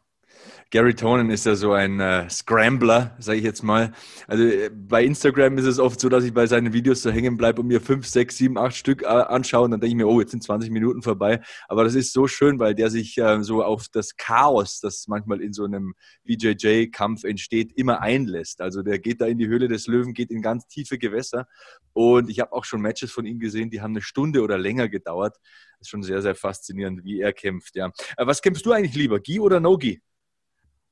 Gary 0.72 0.94
Tonen 0.94 1.30
ist 1.30 1.46
ja 1.46 1.56
so 1.56 1.72
ein 1.72 1.98
äh, 1.98 2.30
Scrambler, 2.30 3.16
sage 3.18 3.38
ich 3.38 3.44
jetzt 3.44 3.64
mal. 3.64 3.90
Also 4.28 4.44
äh, 4.44 4.70
bei 4.72 5.02
Instagram 5.02 5.58
ist 5.58 5.64
es 5.64 5.80
oft 5.80 5.98
so, 5.98 6.08
dass 6.08 6.22
ich 6.22 6.32
bei 6.32 6.46
seinen 6.46 6.72
Videos 6.72 7.02
so 7.02 7.10
hängen 7.10 7.36
bleibe 7.36 7.60
und 7.60 7.66
mir 7.66 7.80
fünf, 7.80 8.06
sechs, 8.06 8.36
sieben, 8.36 8.56
acht 8.56 8.76
Stück 8.76 9.02
äh, 9.02 9.06
anschaue 9.06 9.64
und 9.64 9.72
dann 9.72 9.80
denke 9.80 9.90
ich 9.90 9.96
mir, 9.96 10.06
oh, 10.06 10.20
jetzt 10.20 10.30
sind 10.30 10.44
20 10.44 10.70
Minuten 10.70 11.02
vorbei. 11.02 11.40
Aber 11.66 11.82
das 11.82 11.96
ist 11.96 12.12
so 12.12 12.28
schön, 12.28 12.60
weil 12.60 12.76
der 12.76 12.88
sich 12.88 13.18
äh, 13.18 13.42
so 13.42 13.64
auf 13.64 13.88
das 13.88 14.16
Chaos, 14.16 14.78
das 14.78 15.08
manchmal 15.08 15.40
in 15.40 15.52
so 15.52 15.64
einem 15.64 15.94
BJJ-Kampf 16.22 17.24
entsteht, 17.24 17.72
immer 17.72 18.00
einlässt. 18.00 18.60
Also 18.60 18.84
der 18.84 19.00
geht 19.00 19.20
da 19.20 19.26
in 19.26 19.38
die 19.38 19.48
Höhle 19.48 19.66
des 19.66 19.88
Löwen, 19.88 20.14
geht 20.14 20.30
in 20.30 20.40
ganz 20.40 20.68
tiefe 20.68 20.98
Gewässer. 20.98 21.48
Und 21.94 22.30
ich 22.30 22.38
habe 22.38 22.52
auch 22.52 22.64
schon 22.64 22.80
Matches 22.80 23.10
von 23.10 23.26
ihm 23.26 23.40
gesehen, 23.40 23.70
die 23.70 23.80
haben 23.80 23.94
eine 23.94 24.02
Stunde 24.02 24.40
oder 24.42 24.56
länger 24.56 24.88
gedauert. 24.88 25.36
Das 25.80 25.86
ist 25.86 25.88
schon 25.88 26.04
sehr, 26.04 26.22
sehr 26.22 26.36
faszinierend, 26.36 27.02
wie 27.02 27.20
er 27.20 27.32
kämpft. 27.32 27.74
Ja. 27.74 27.90
Äh, 28.16 28.26
was 28.26 28.40
kämpfst 28.40 28.64
du 28.64 28.70
eigentlich 28.70 28.94
lieber, 28.94 29.18
Gi 29.18 29.40
oder 29.40 29.58
No-Gi? 29.58 30.00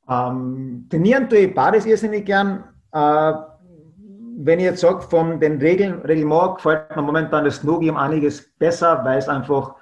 Ähm, 0.09 0.87
trainieren 0.91 1.29
tue 1.29 1.39
ich 1.39 1.55
beides 1.55 1.87
irrsinnig 1.87 2.25
gern. 2.25 2.65
Äh, 2.93 3.33
wenn 4.41 4.61
ich 4.61 4.67
jetzt 4.67 4.81
sage, 4.81 5.03
von 5.03 5.41
den 5.41 5.59
Regeln, 5.59 6.01
Reglement 6.03 6.57
gefällt 6.57 6.95
mir 6.95 7.03
momentan 7.03 7.45
das 7.45 7.65
Nogi 7.65 7.91
um 7.91 7.97
einiges 7.97 8.49
besser, 8.59 9.05
weil 9.05 9.19
es 9.19 9.29
einfach 9.29 9.75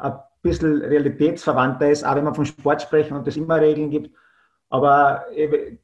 ein 0.00 0.14
bisschen 0.42 0.82
realitätsverwandter 0.82 1.90
ist, 1.90 2.04
auch 2.04 2.14
wenn 2.14 2.24
wir 2.24 2.34
vom 2.34 2.44
Sport 2.44 2.82
sprechen 2.82 3.16
und 3.16 3.26
es 3.26 3.36
immer 3.36 3.60
Regeln 3.60 3.90
gibt. 3.90 4.10
Aber 4.68 5.24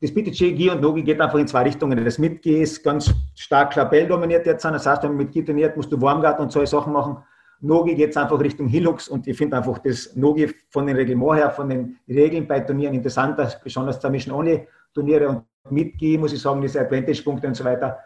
das 0.00 0.12
BTG, 0.12 0.54
Gi 0.54 0.70
und 0.70 0.80
Nogi 0.80 1.02
geht 1.02 1.20
einfach 1.20 1.38
in 1.38 1.46
zwei 1.46 1.62
Richtungen. 1.62 2.04
Das 2.04 2.18
mit 2.18 2.42
Gi 2.42 2.62
ist 2.62 2.82
ganz 2.82 3.12
stark 3.34 3.72
Klabell 3.72 4.08
dominiert 4.08 4.46
jetzt. 4.46 4.64
Das 4.64 4.86
heißt, 4.86 5.02
wenn 5.02 5.10
man 5.10 5.18
mit 5.18 5.32
Gi 5.32 5.44
trainiert, 5.44 5.76
musst 5.76 5.92
du 5.92 6.00
Warmgarten 6.00 6.44
und 6.44 6.52
solche 6.52 6.70
Sachen 6.70 6.92
machen. 6.92 7.18
Nogi 7.62 7.94
geht 7.94 8.10
es 8.10 8.16
einfach 8.16 8.40
Richtung 8.40 8.66
Hilux 8.66 9.08
und 9.08 9.26
ich 9.28 9.36
finde 9.36 9.56
einfach 9.56 9.78
das 9.78 10.16
Nogi 10.16 10.52
von 10.68 10.86
den 10.86 10.96
Reglement 10.96 11.36
her, 11.36 11.50
von 11.50 11.68
den 11.68 11.96
Regeln 12.08 12.46
bei 12.46 12.60
Turnieren 12.60 12.94
interessanter, 12.94 13.50
besonders 13.62 14.00
der 14.00 14.10
Mission 14.10 14.34
ohne 14.34 14.66
Turniere 14.92 15.28
und 15.28 15.44
mit 15.70 15.96
Gi, 15.96 16.18
muss 16.18 16.32
ich 16.32 16.42
sagen, 16.42 16.60
diese 16.60 16.80
Advantage-Punkte 16.80 17.46
und 17.46 17.54
so 17.54 17.64
weiter. 17.64 17.98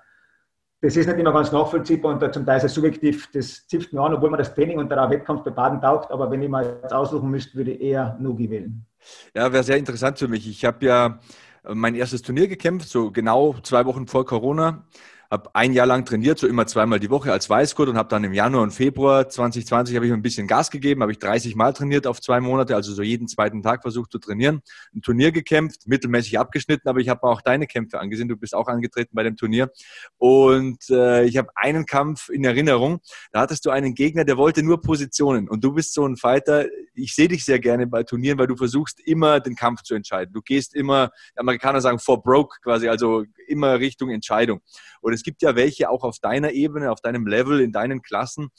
Das 0.82 0.94
ist 0.94 1.06
nicht 1.06 1.18
immer 1.18 1.32
ganz 1.32 1.52
nachvollziehbar 1.52 2.12
und 2.12 2.34
zum 2.34 2.44
Teil 2.44 2.60
es 2.62 2.74
subjektiv, 2.74 3.30
das 3.32 3.66
zipft 3.66 3.94
mir 3.94 4.02
an, 4.02 4.12
obwohl 4.12 4.28
man 4.28 4.38
das 4.38 4.54
Training 4.54 4.78
und 4.78 4.90
der 4.90 5.08
Wettkampf 5.08 5.42
bei 5.42 5.50
Baden 5.50 5.80
taugt, 5.80 6.10
aber 6.10 6.30
wenn 6.30 6.42
ich 6.42 6.50
mal 6.50 6.78
jetzt 6.82 6.92
aussuchen 6.92 7.30
müsste, 7.30 7.56
würde 7.56 7.72
ich 7.72 7.80
eher 7.80 8.18
Nogi 8.20 8.50
wählen. 8.50 8.84
Ja, 9.34 9.50
wäre 9.50 9.64
sehr 9.64 9.78
interessant 9.78 10.18
für 10.18 10.28
mich. 10.28 10.46
Ich 10.46 10.66
habe 10.66 10.84
ja 10.84 11.18
mein 11.64 11.94
erstes 11.94 12.20
Turnier 12.20 12.46
gekämpft, 12.46 12.90
so 12.90 13.10
genau 13.10 13.54
zwei 13.62 13.86
Wochen 13.86 14.06
vor 14.06 14.26
Corona 14.26 14.84
habe 15.30 15.50
ein 15.54 15.72
Jahr 15.72 15.86
lang 15.86 16.04
trainiert, 16.04 16.38
so 16.38 16.46
immer 16.46 16.66
zweimal 16.66 17.00
die 17.00 17.10
Woche 17.10 17.32
als 17.32 17.48
Weißgurt 17.50 17.88
und 17.88 17.96
habe 17.96 18.08
dann 18.08 18.24
im 18.24 18.32
Januar 18.32 18.62
und 18.62 18.72
Februar 18.72 19.28
2020 19.28 19.96
habe 19.96 20.06
ich 20.06 20.12
ein 20.12 20.22
bisschen 20.22 20.46
Gas 20.46 20.70
gegeben, 20.70 21.02
habe 21.02 21.12
ich 21.12 21.18
30 21.18 21.56
Mal 21.56 21.72
trainiert 21.72 22.06
auf 22.06 22.20
zwei 22.20 22.40
Monate, 22.40 22.74
also 22.74 22.92
so 22.92 23.02
jeden 23.02 23.28
zweiten 23.28 23.62
Tag 23.62 23.82
versucht 23.82 24.12
zu 24.12 24.18
trainieren, 24.18 24.62
ein 24.94 25.02
Turnier 25.02 25.32
gekämpft, 25.32 25.86
mittelmäßig 25.86 26.38
abgeschnitten, 26.38 26.88
aber 26.88 27.00
ich 27.00 27.08
habe 27.08 27.22
auch 27.24 27.40
deine 27.40 27.66
Kämpfe 27.66 27.98
angesehen, 27.98 28.28
du 28.28 28.36
bist 28.36 28.54
auch 28.54 28.68
angetreten 28.68 29.10
bei 29.14 29.22
dem 29.22 29.36
Turnier. 29.36 29.70
Und 30.18 30.88
äh, 30.90 31.24
ich 31.24 31.36
habe 31.36 31.48
einen 31.54 31.86
Kampf 31.86 32.28
in 32.28 32.44
Erinnerung, 32.44 33.00
da 33.32 33.40
hattest 33.40 33.64
du 33.66 33.70
einen 33.70 33.94
Gegner, 33.94 34.24
der 34.24 34.36
wollte 34.36 34.62
nur 34.62 34.80
Positionen. 34.80 35.48
Und 35.48 35.64
du 35.64 35.72
bist 35.72 35.94
so 35.94 36.06
ein 36.06 36.16
Fighter, 36.16 36.66
ich 36.94 37.14
sehe 37.14 37.28
dich 37.28 37.44
sehr 37.44 37.58
gerne 37.58 37.86
bei 37.86 38.02
Turnieren, 38.02 38.38
weil 38.38 38.46
du 38.46 38.56
versuchst 38.56 39.00
immer 39.00 39.40
den 39.40 39.56
Kampf 39.56 39.82
zu 39.82 39.94
entscheiden. 39.94 40.32
Du 40.32 40.40
gehst 40.40 40.74
immer, 40.74 41.10
die 41.34 41.40
Amerikaner 41.40 41.80
sagen 41.80 41.98
for 41.98 42.22
broke 42.22 42.56
quasi, 42.62 42.88
also 42.88 43.24
immer 43.46 43.78
Richtung 43.78 44.10
Entscheidung. 44.10 44.60
Und 45.00 45.12
es 45.16 45.22
gibt 45.22 45.42
ja 45.42 45.56
welche 45.56 45.90
auch 45.90 46.04
auf 46.04 46.18
deiner 46.18 46.52
Ebene, 46.52 46.92
auf 46.92 47.00
deinem 47.00 47.26
Level, 47.26 47.60
in 47.60 47.72
deinen 47.72 48.02
Klassen, 48.02 48.50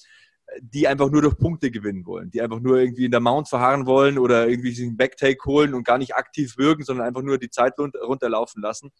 die 0.62 0.88
einfach 0.88 1.10
nur 1.10 1.22
durch 1.22 1.38
Punkte 1.38 1.72
gewinnen 1.72 2.06
wollen, 2.06 2.32
die 2.32 2.42
einfach 2.42 2.60
nur 2.60 2.78
irgendwie 2.78 3.06
in 3.06 3.12
der 3.12 3.20
Mount 3.20 3.50
verharren 3.50 3.86
wollen 3.86 4.18
oder 4.18 4.48
irgendwie 4.48 4.72
sich 4.72 4.86
einen 4.86 4.98
Backtake 4.98 5.44
holen 5.46 5.74
und 5.74 5.86
gar 5.86 5.98
nicht 5.98 6.16
aktiv 6.16 6.58
wirken, 6.58 6.84
sondern 6.84 7.06
einfach 7.06 7.22
nur 7.22 7.38
die 7.38 7.50
Zeit 7.50 7.74
runterlaufen 7.78 8.62
lassen. 8.62 8.92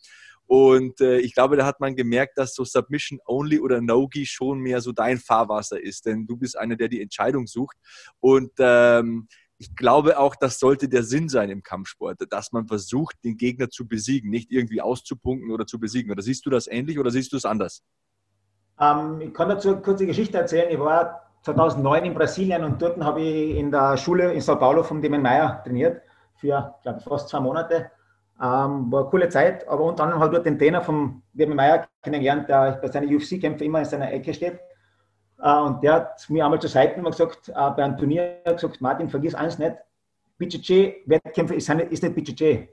Und 0.46 1.02
äh, 1.02 1.20
ich 1.20 1.34
glaube, 1.34 1.58
da 1.58 1.66
hat 1.66 1.80
man 1.80 1.96
gemerkt, 1.96 2.38
dass 2.38 2.54
so 2.54 2.64
Submission 2.64 3.20
Only 3.26 3.60
oder 3.60 3.82
Nogi 3.82 4.26
schon 4.26 4.60
mehr 4.60 4.82
so 4.82 4.92
dein 4.92 5.18
Fahrwasser 5.18 5.82
ist, 5.82 6.06
denn 6.06 6.26
du 6.26 6.38
bist 6.38 6.58
einer, 6.58 6.76
der 6.76 6.88
die 6.88 7.02
Entscheidung 7.02 7.48
sucht. 7.48 7.78
Und 8.20 8.52
ähm, 8.60 9.28
ich 9.60 9.76
glaube 9.76 10.20
auch, 10.20 10.36
das 10.36 10.60
sollte 10.60 10.88
der 10.88 11.04
Sinn 11.04 11.30
sein 11.30 11.50
im 11.50 11.64
Kampfsport, 11.64 12.18
dass 12.30 12.52
man 12.52 12.68
versucht, 12.68 13.16
den 13.24 13.38
Gegner 13.38 13.70
zu 13.70 13.88
besiegen, 13.88 14.30
nicht 14.30 14.52
irgendwie 14.52 14.82
auszupunkten 14.82 15.52
oder 15.52 15.66
zu 15.66 15.80
besiegen. 15.80 16.12
Oder 16.12 16.22
siehst 16.22 16.46
du 16.46 16.50
das 16.50 16.68
ähnlich 16.68 17.00
oder 17.00 17.10
siehst 17.10 17.34
du 17.34 17.38
es 17.38 17.46
anders? 17.46 17.82
Ähm, 18.80 19.20
ich 19.22 19.34
kann 19.34 19.50
dazu 19.50 19.70
eine 19.70 19.82
kurze 19.82 20.06
Geschichte 20.06 20.38
erzählen. 20.38 20.70
Ich 20.70 20.80
war 20.80 21.22
2009 21.42 22.06
in 22.06 22.14
Brasilien 22.14 22.64
und 22.64 22.82
dort 22.82 23.00
habe 23.04 23.22
ich 23.22 23.58
in 23.58 23.72
der 23.72 23.98
Schule 23.98 24.32
in 24.34 24.42
Sao 24.42 24.58
Paulo 24.58 24.84
von 24.84 25.02
Demon 25.02 25.22
Meyer 25.22 25.62
trainiert 25.64 26.02
für, 26.36 26.76
glaube 26.84 27.00
ich, 27.00 27.04
fast 27.04 27.30
zwei 27.30 27.40
Monate. 27.40 27.90
Ähm, 28.40 28.92
war 28.92 29.02
eine 29.02 29.10
coole 29.10 29.30
Zeit, 29.30 29.68
aber 29.68 29.86
unter 29.86 30.04
anderem 30.04 30.22
habe 30.22 30.34
ich 30.34 30.36
dort 30.36 30.46
den 30.46 30.60
Trainer 30.60 30.84
von 30.84 31.24
Demon 31.34 31.56
Meyer 31.56 31.88
kennengelernt, 32.04 32.48
der 32.48 32.74
bei 32.80 32.88
seinen 32.90 33.14
UFC-Kämpfen 33.16 33.66
immer 33.66 33.80
in 33.80 33.86
seiner 33.86 34.12
Ecke 34.12 34.34
steht. 34.34 34.60
Äh, 35.42 35.60
und 35.60 35.84
der 35.84 35.94
hat 35.94 36.30
mir 36.30 36.46
einmal 36.46 36.60
zur 36.60 36.70
Seite 36.70 37.02
gesagt, 37.02 37.50
äh, 37.50 37.54
bei 37.54 37.84
einem 37.84 37.98
Turnier 37.98 38.42
gesagt, 38.46 38.82
Martin, 38.82 39.10
vergiss 39.10 39.36
eins 39.36 39.58
nicht, 39.58 39.76
BJJ-Wettkämpfe 40.38 41.56
ist, 41.56 41.70
nicht 41.70 42.16
BJJ. 42.16 42.68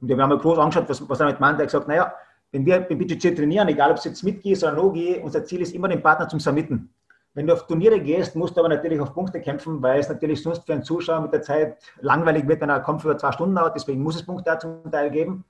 Und 0.00 0.08
wir 0.08 0.14
haben 0.14 0.22
einmal 0.22 0.38
groß 0.38 0.58
angeschaut, 0.58 0.88
was, 0.88 1.08
was 1.08 1.20
er 1.20 1.26
damit 1.26 1.40
meint. 1.40 1.58
Er 1.58 1.64
hat 1.64 1.68
gesagt, 1.68 1.88
naja, 1.88 2.14
wenn 2.50 2.66
wir 2.66 2.80
beim 2.80 2.98
BJJ 2.98 3.34
trainieren, 3.34 3.68
egal 3.68 3.90
ob 3.90 3.98
es 3.98 4.04
jetzt 4.04 4.22
mitgeht 4.22 4.62
oder 4.62 4.72
no 4.72 4.90
gehe, 4.90 5.20
unser 5.20 5.44
Ziel 5.44 5.60
ist 5.60 5.74
immer, 5.74 5.88
den 5.88 6.02
Partner 6.02 6.28
zum 6.28 6.40
Submitten. 6.40 6.92
Wenn 7.34 7.46
du 7.46 7.54
auf 7.54 7.66
Turniere 7.66 7.98
gehst, 7.98 8.36
musst 8.36 8.56
du 8.56 8.60
aber 8.60 8.68
natürlich 8.68 9.00
auf 9.00 9.14
Punkte 9.14 9.40
kämpfen, 9.40 9.80
weil 9.80 10.00
es 10.00 10.08
natürlich 10.08 10.42
sonst 10.42 10.66
für 10.66 10.74
einen 10.74 10.82
Zuschauer 10.82 11.22
mit 11.22 11.32
der 11.32 11.40
Zeit 11.40 11.78
langweilig 12.00 12.46
wird, 12.46 12.60
wenn 12.60 12.68
ein 12.68 12.82
Kampf 12.82 13.04
über 13.04 13.16
zwei 13.16 13.32
Stunden 13.32 13.54
dauert. 13.54 13.74
Deswegen 13.74 14.02
muss 14.02 14.16
es 14.16 14.22
Punkte 14.22 14.58
zum 14.58 14.90
Teil 14.90 15.10
geben. 15.10 15.44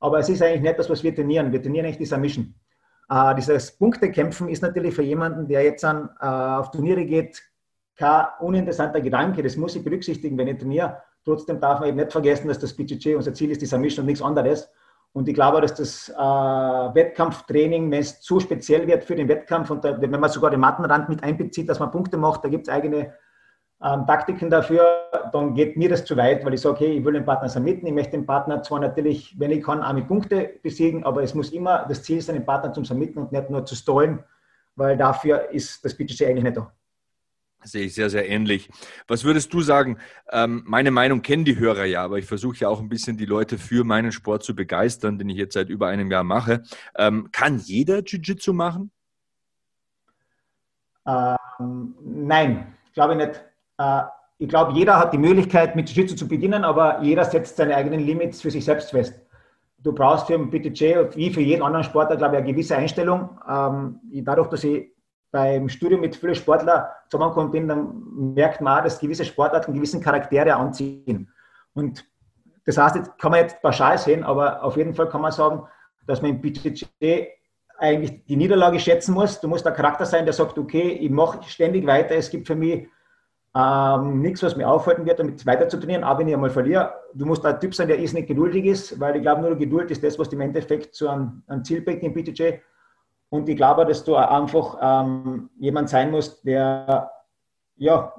Aber 0.00 0.20
es 0.20 0.28
ist 0.30 0.42
eigentlich 0.42 0.62
nicht 0.62 0.78
das, 0.78 0.88
was 0.88 1.02
wir 1.02 1.14
trainieren. 1.14 1.52
Wir 1.52 1.60
trainieren 1.60 1.84
eigentlich 1.84 1.98
die 1.98 2.06
Submission. 2.06 2.54
Äh, 3.12 3.34
dieses 3.34 3.72
Punktekämpfen 3.76 4.48
ist 4.48 4.62
natürlich 4.62 4.94
für 4.94 5.02
jemanden, 5.02 5.46
der 5.46 5.62
jetzt 5.62 5.84
an, 5.84 6.08
äh, 6.18 6.24
auf 6.24 6.70
Turniere 6.70 7.04
geht, 7.04 7.42
kein 7.96 8.24
uninteressanter 8.40 9.02
Gedanke. 9.02 9.42
Das 9.42 9.56
muss 9.56 9.76
ich 9.76 9.84
berücksichtigen, 9.84 10.38
wenn 10.38 10.48
ich 10.48 10.58
trainiere. 10.58 11.02
Trotzdem 11.24 11.60
darf 11.60 11.80
man 11.80 11.90
eben 11.90 11.98
nicht 11.98 12.10
vergessen, 12.10 12.48
dass 12.48 12.58
das 12.58 12.74
BJJ 12.74 13.16
unser 13.16 13.34
Ziel 13.34 13.50
ist, 13.50 13.60
die 13.60 13.66
Submission 13.66 14.04
und 14.04 14.06
nichts 14.06 14.22
anderes. 14.22 14.68
Und 15.12 15.28
ich 15.28 15.34
glaube, 15.34 15.60
dass 15.60 15.74
das 15.74 16.08
äh, 16.08 16.14
Wettkampftraining, 16.94 17.90
wenn 17.90 18.00
es 18.00 18.22
zu 18.22 18.40
speziell 18.40 18.86
wird 18.86 19.04
für 19.04 19.14
den 19.14 19.28
Wettkampf 19.28 19.70
und 19.70 19.84
da, 19.84 20.00
wenn 20.00 20.10
man 20.18 20.30
sogar 20.30 20.50
den 20.50 20.60
Mattenrand 20.60 21.10
mit 21.10 21.22
einbezieht, 21.22 21.68
dass 21.68 21.80
man 21.80 21.90
Punkte 21.90 22.16
macht, 22.16 22.42
da 22.44 22.48
gibt 22.48 22.66
es 22.66 22.72
eigene 22.72 23.12
ähm, 23.84 24.06
Taktiken 24.06 24.48
dafür, 24.48 25.08
dann 25.32 25.54
geht 25.54 25.76
mir 25.76 25.88
das 25.88 26.04
zu 26.04 26.16
weit, 26.16 26.44
weil 26.44 26.54
ich 26.54 26.60
sage, 26.60 26.76
okay, 26.76 26.92
ich 26.98 27.04
will 27.04 27.14
den 27.14 27.24
Partner 27.24 27.48
submitten, 27.48 27.86
ich 27.86 27.92
möchte 27.92 28.12
den 28.12 28.26
Partner 28.26 28.62
zwar 28.62 28.80
natürlich, 28.80 29.38
wenn 29.38 29.50
ich 29.50 29.62
kann, 29.62 29.82
auch 29.82 29.92
mit 29.92 30.06
Punkte 30.06 30.60
besiegen, 30.62 31.04
aber 31.04 31.22
es 31.22 31.34
muss 31.34 31.50
immer 31.50 31.84
das 31.88 32.02
Ziel 32.02 32.20
sein, 32.20 32.36
den 32.36 32.46
Partner 32.46 32.72
zum 32.72 32.84
submitten 32.84 33.18
und 33.18 33.32
nicht 33.32 33.50
nur 33.50 33.66
zu 33.66 33.74
stallen, 33.74 34.22
weil 34.76 34.96
dafür 34.96 35.50
ist 35.50 35.84
das 35.84 35.96
BTC 35.96 36.22
eigentlich 36.22 36.44
nicht 36.44 36.56
da. 36.56 36.72
Sehe 37.64 37.84
ich 37.84 37.94
sehr, 37.94 38.10
sehr 38.10 38.28
ähnlich. 38.28 38.68
Was 39.06 39.22
würdest 39.22 39.52
du 39.52 39.60
sagen? 39.60 39.98
Ähm, 40.30 40.64
meine 40.66 40.90
Meinung 40.90 41.22
kennen 41.22 41.44
die 41.44 41.58
Hörer 41.58 41.84
ja, 41.84 42.02
aber 42.02 42.18
ich 42.18 42.26
versuche 42.26 42.56
ja 42.58 42.68
auch 42.68 42.80
ein 42.80 42.88
bisschen 42.88 43.16
die 43.16 43.24
Leute 43.24 43.56
für 43.56 43.84
meinen 43.84 44.10
Sport 44.10 44.42
zu 44.42 44.56
begeistern, 44.56 45.16
den 45.18 45.28
ich 45.28 45.36
jetzt 45.36 45.54
seit 45.54 45.68
über 45.68 45.86
einem 45.86 46.10
Jahr 46.10 46.24
mache. 46.24 46.62
Ähm, 46.96 47.28
kann 47.30 47.58
jeder 47.58 48.00
Jiu-Jitsu 48.00 48.52
machen? 48.52 48.90
Ähm, 51.06 51.94
nein, 52.00 52.74
glaube 52.94 53.12
ich 53.12 53.26
nicht. 53.28 53.51
Äh, 53.82 54.02
ich 54.38 54.48
glaube, 54.48 54.72
jeder 54.72 54.98
hat 54.98 55.12
die 55.12 55.18
Möglichkeit, 55.18 55.76
mit 55.76 55.88
Jiu-Jitsu 55.88 56.16
zu 56.16 56.26
beginnen, 56.26 56.64
aber 56.64 57.00
jeder 57.00 57.24
setzt 57.24 57.56
seine 57.56 57.76
eigenen 57.76 58.00
Limits 58.00 58.42
für 58.42 58.50
sich 58.50 58.64
selbst 58.64 58.90
fest. 58.90 59.14
Du 59.78 59.92
brauchst 59.92 60.26
für 60.26 60.32
den 60.32 60.50
BTJ, 60.50 61.14
wie 61.14 61.32
für 61.32 61.40
jeden 61.40 61.62
anderen 61.62 61.84
Sportler, 61.84 62.16
glaube 62.16 62.36
ich, 62.36 62.42
eine 62.42 62.52
gewisse 62.52 62.76
Einstellung. 62.76 63.38
Ähm, 63.48 64.00
dadurch, 64.24 64.48
dass 64.48 64.64
ich 64.64 64.92
beim 65.30 65.68
Studium 65.68 66.00
mit 66.00 66.16
vielen 66.16 66.34
Sportlern 66.34 66.86
zusammengekommen 67.08 67.52
bin, 67.52 67.68
dann 67.68 68.34
merkt 68.34 68.60
man 68.60 68.78
auch, 68.78 68.84
dass 68.84 68.98
gewisse 68.98 69.24
Sportarten 69.24 69.74
gewissen 69.74 70.00
Charaktere 70.00 70.54
anziehen. 70.54 71.32
Und 71.74 72.04
das 72.64 72.78
heißt, 72.78 72.96
jetzt 72.96 73.18
kann 73.18 73.30
man 73.30 73.40
jetzt 73.40 73.62
pauschal 73.62 73.96
sehen, 73.96 74.24
aber 74.24 74.62
auf 74.62 74.76
jeden 74.76 74.94
Fall 74.94 75.08
kann 75.08 75.20
man 75.22 75.32
sagen, 75.32 75.62
dass 76.06 76.20
man 76.20 76.32
im 76.32 76.40
BTJ 76.40 76.84
eigentlich 77.78 78.24
die 78.26 78.36
Niederlage 78.36 78.78
schätzen 78.78 79.14
muss. 79.14 79.40
Du 79.40 79.48
musst 79.48 79.64
der 79.64 79.72
Charakter 79.72 80.04
sein, 80.04 80.24
der 80.24 80.34
sagt, 80.34 80.58
okay, 80.58 80.90
ich 81.00 81.10
mache 81.10 81.42
ständig 81.44 81.86
weiter. 81.86 82.14
Es 82.14 82.30
gibt 82.30 82.46
für 82.46 82.54
mich 82.54 82.88
ähm, 83.54 84.20
nichts, 84.20 84.42
was 84.42 84.56
mir 84.56 84.68
aufhalten 84.68 85.04
wird, 85.04 85.18
damit 85.18 85.44
weiter 85.44 85.68
zu 85.68 85.78
trainieren, 85.78 86.04
auch 86.04 86.18
wenn 86.18 86.28
ich 86.28 86.34
einmal 86.34 86.50
verliere. 86.50 86.94
Du 87.14 87.26
musst 87.26 87.44
ein 87.44 87.60
Typ 87.60 87.74
sein, 87.74 87.88
der 87.88 87.98
ist 87.98 88.14
nicht 88.14 88.28
geduldig 88.28 88.64
ist, 88.64 88.98
weil 88.98 89.16
ich 89.16 89.22
glaube, 89.22 89.42
nur 89.42 89.56
Geduld 89.56 89.90
ist 89.90 90.02
das, 90.02 90.18
was 90.18 90.28
im 90.28 90.40
Endeffekt 90.40 90.94
zu 90.94 91.08
einem, 91.08 91.42
einem 91.46 91.64
Ziel 91.64 91.82
bringt 91.82 92.02
im 92.02 92.14
BTJ. 92.14 92.54
Und 93.28 93.48
ich 93.48 93.56
glaube, 93.56 93.84
dass 93.84 94.04
du 94.04 94.16
einfach 94.16 94.78
ähm, 94.80 95.50
jemand 95.58 95.90
sein 95.90 96.10
musst, 96.10 96.44
der 96.46 97.10
ja, 97.76 98.12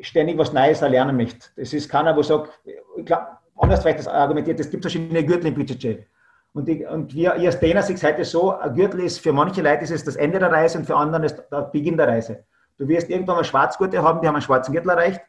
ständig 0.00 0.38
was 0.38 0.52
Neues 0.52 0.80
erlernen 0.80 1.16
möchte. 1.16 1.48
Das 1.56 1.72
ist 1.72 1.88
keiner, 1.88 2.16
wo 2.16 2.22
sagt, 2.22 2.50
ich 2.96 3.04
glaube, 3.04 3.26
anders 3.56 3.80
vielleicht 3.80 3.98
das 3.98 4.08
argumentiert, 4.08 4.60
es 4.60 4.70
gibt 4.70 4.84
verschiedene 4.84 5.24
Gürtel 5.24 5.48
im 5.48 5.54
BJJ. 5.54 5.96
Und, 6.54 6.66
die, 6.66 6.84
und 6.84 7.14
wir, 7.14 7.36
ihr 7.36 7.50
Trainer 7.50 7.82
seht 7.82 8.02
heute 8.02 8.24
so, 8.24 8.52
ein 8.52 8.74
Gürtel 8.74 9.00
ist 9.00 9.20
für 9.20 9.32
manche 9.32 9.60
Leute 9.62 9.84
ist 9.84 9.90
es 9.90 10.04
das 10.04 10.16
Ende 10.16 10.38
der 10.38 10.50
Reise 10.50 10.78
und 10.78 10.86
für 10.86 10.96
andere 10.96 11.26
ist 11.26 11.42
der 11.50 11.62
Beginn 11.62 11.96
der 11.96 12.08
Reise. 12.08 12.44
Du 12.78 12.86
wirst 12.86 13.10
irgendwann 13.10 13.36
mal 13.36 13.44
Schwarzgurte 13.44 14.02
haben, 14.02 14.20
die 14.20 14.28
haben 14.28 14.36
einen 14.36 14.42
schwarzen 14.42 14.72
Gürtel 14.72 14.90
erreicht 14.90 15.20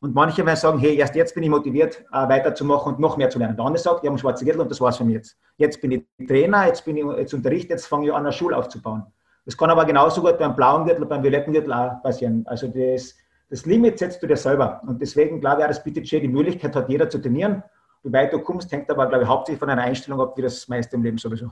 und 0.00 0.14
manche 0.14 0.44
werden 0.44 0.56
sagen, 0.56 0.78
hey, 0.78 0.96
erst 0.96 1.14
jetzt 1.14 1.34
bin 1.34 1.44
ich 1.44 1.50
motiviert, 1.50 2.04
äh, 2.12 2.28
weiterzumachen 2.28 2.94
und 2.94 3.00
noch 3.00 3.16
mehr 3.16 3.30
zu 3.30 3.38
lernen. 3.38 3.56
Der 3.56 3.64
andere 3.64 3.82
sagt, 3.82 3.96
ich 3.96 4.00
habe 4.00 4.08
einen 4.08 4.18
schwarzen 4.18 4.44
Gürtel 4.46 4.62
und 4.62 4.70
das 4.70 4.80
war's 4.80 4.96
für 4.96 5.04
mich 5.04 5.14
jetzt. 5.14 5.36
Jetzt 5.56 5.80
bin 5.80 5.92
ich 5.92 6.26
Trainer, 6.26 6.66
jetzt 6.66 6.84
bin 6.84 6.96
ich 6.96 7.04
jetzt 7.18 7.34
unterrichte, 7.34 7.74
jetzt 7.74 7.86
fange 7.86 8.06
ich 8.06 8.12
an, 8.12 8.20
eine 8.20 8.32
Schule 8.32 8.56
aufzubauen. 8.56 9.04
Das 9.44 9.56
kann 9.56 9.70
aber 9.70 9.84
genauso 9.84 10.22
gut 10.22 10.38
beim 10.38 10.56
blauen 10.56 10.86
Gürtel, 10.86 11.04
beim 11.04 11.22
violetten 11.22 11.52
Gürtel 11.52 11.72
auch 11.72 12.02
passieren. 12.02 12.44
Also 12.46 12.68
das, 12.68 13.14
das 13.50 13.66
Limit 13.66 13.98
setzt 13.98 14.22
du 14.22 14.26
dir 14.26 14.36
selber. 14.36 14.80
Und 14.86 15.00
deswegen 15.00 15.40
glaube 15.40 15.60
ich 15.60 15.64
auch, 15.64 15.68
dass 15.68 15.84
BTJ 15.84 16.20
die 16.20 16.28
Möglichkeit 16.28 16.74
hat, 16.74 16.88
jeder 16.88 17.08
zu 17.08 17.18
trainieren. 17.18 17.62
Wie 18.02 18.12
weit 18.12 18.32
du 18.32 18.38
kommst, 18.38 18.72
hängt 18.72 18.90
aber, 18.90 19.06
glaube 19.06 19.24
ich, 19.24 19.28
hauptsächlich 19.28 19.58
von 19.58 19.68
deiner 19.68 19.82
Einstellung 19.82 20.20
ab, 20.20 20.36
wie 20.36 20.42
das 20.42 20.68
meiste 20.68 20.96
im 20.96 21.02
Leben 21.02 21.18
sowieso. 21.18 21.50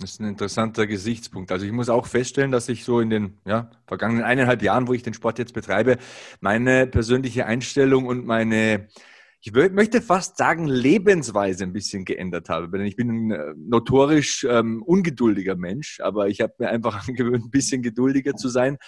Das 0.00 0.12
ist 0.12 0.20
ein 0.20 0.28
interessanter 0.28 0.86
Gesichtspunkt. 0.86 1.50
Also 1.50 1.66
ich 1.66 1.72
muss 1.72 1.88
auch 1.88 2.06
feststellen, 2.06 2.52
dass 2.52 2.68
ich 2.68 2.84
so 2.84 3.00
in 3.00 3.10
den 3.10 3.38
ja, 3.44 3.68
vergangenen 3.88 4.22
eineinhalb 4.22 4.62
Jahren, 4.62 4.86
wo 4.86 4.92
ich 4.92 5.02
den 5.02 5.12
Sport 5.12 5.40
jetzt 5.40 5.54
betreibe, 5.54 5.98
meine 6.40 6.86
persönliche 6.86 7.46
Einstellung 7.46 8.06
und 8.06 8.24
meine, 8.24 8.86
ich 9.40 9.52
möchte 9.52 10.00
fast 10.00 10.36
sagen, 10.36 10.68
Lebensweise 10.68 11.64
ein 11.64 11.72
bisschen 11.72 12.04
geändert 12.04 12.48
habe. 12.48 12.70
Denn 12.78 12.86
ich 12.86 12.94
bin 12.94 13.10
ein 13.10 13.30
äh, 13.32 13.54
notorisch 13.56 14.46
ähm, 14.48 14.84
ungeduldiger 14.84 15.56
Mensch, 15.56 15.98
aber 15.98 16.28
ich 16.28 16.42
habe 16.42 16.54
mir 16.58 16.68
einfach 16.68 17.08
angewöhnt, 17.08 17.46
ein 17.46 17.50
bisschen 17.50 17.82
geduldiger 17.82 18.36
zu 18.36 18.48
sein 18.48 18.78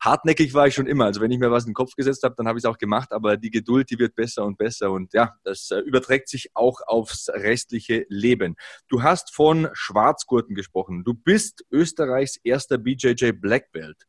hartnäckig 0.00 0.54
war 0.54 0.66
ich 0.66 0.74
schon 0.74 0.86
immer. 0.86 1.06
Also 1.06 1.20
wenn 1.20 1.30
ich 1.30 1.38
mir 1.38 1.50
was 1.50 1.64
in 1.64 1.70
den 1.70 1.74
Kopf 1.74 1.94
gesetzt 1.94 2.22
habe, 2.22 2.34
dann 2.36 2.46
habe 2.46 2.58
ich 2.58 2.64
es 2.64 2.70
auch 2.70 2.78
gemacht. 2.78 3.12
Aber 3.12 3.36
die 3.36 3.50
Geduld, 3.50 3.90
die 3.90 3.98
wird 3.98 4.14
besser 4.14 4.44
und 4.44 4.58
besser. 4.58 4.90
Und 4.90 5.12
ja, 5.14 5.34
das 5.44 5.70
äh, 5.70 5.78
überträgt 5.80 6.28
sich 6.28 6.50
auch 6.54 6.80
aufs 6.86 7.28
restliche 7.28 8.06
Leben. 8.08 8.56
Du 8.88 9.02
hast 9.02 9.34
von 9.34 9.68
Schwarzgurten 9.72 10.54
gesprochen. 10.54 11.04
Du 11.04 11.14
bist 11.14 11.64
Österreichs 11.70 12.36
erster 12.42 12.78
BJJ 12.78 13.32
Black 13.32 13.72
Belt. 13.72 14.06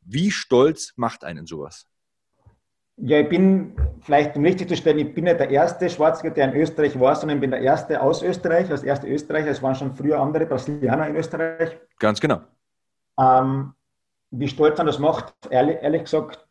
Wie 0.00 0.30
stolz 0.30 0.92
macht 0.96 1.24
einen 1.24 1.46
sowas? 1.46 1.86
Ja, 3.00 3.20
ich 3.20 3.28
bin, 3.28 3.76
vielleicht 4.00 4.34
um 4.36 4.44
richtig 4.44 4.68
zu 4.68 4.76
stellen, 4.76 4.98
ich 4.98 5.14
bin 5.14 5.24
nicht 5.24 5.38
der 5.38 5.50
erste 5.50 5.88
Schwarzgurt, 5.88 6.36
der 6.36 6.52
in 6.52 6.60
Österreich 6.60 6.98
war, 6.98 7.14
sondern 7.14 7.36
ich 7.36 7.42
bin 7.42 7.52
der 7.52 7.60
erste 7.60 8.02
aus 8.02 8.22
Österreich, 8.22 8.68
als 8.72 8.82
erster 8.82 9.06
Österreicher. 9.06 9.50
Es 9.50 9.62
waren 9.62 9.76
schon 9.76 9.94
früher 9.94 10.18
andere 10.18 10.46
Brasilianer 10.46 11.06
in 11.06 11.14
Österreich. 11.14 11.78
Ganz 12.00 12.20
genau. 12.20 12.40
Ähm, 13.16 13.74
wie 14.30 14.48
stolz 14.48 14.78
man 14.78 14.86
das 14.86 14.98
macht, 14.98 15.34
ehrlich, 15.50 15.78
ehrlich, 15.80 16.02
gesagt, 16.02 16.46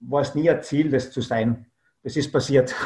war 0.00 0.22
es 0.22 0.34
nie 0.34 0.48
ein 0.48 0.62
Ziel, 0.62 0.90
das 0.90 1.10
zu 1.10 1.20
sein. 1.20 1.66
Das 2.02 2.16
ist 2.16 2.32
passiert. 2.32 2.74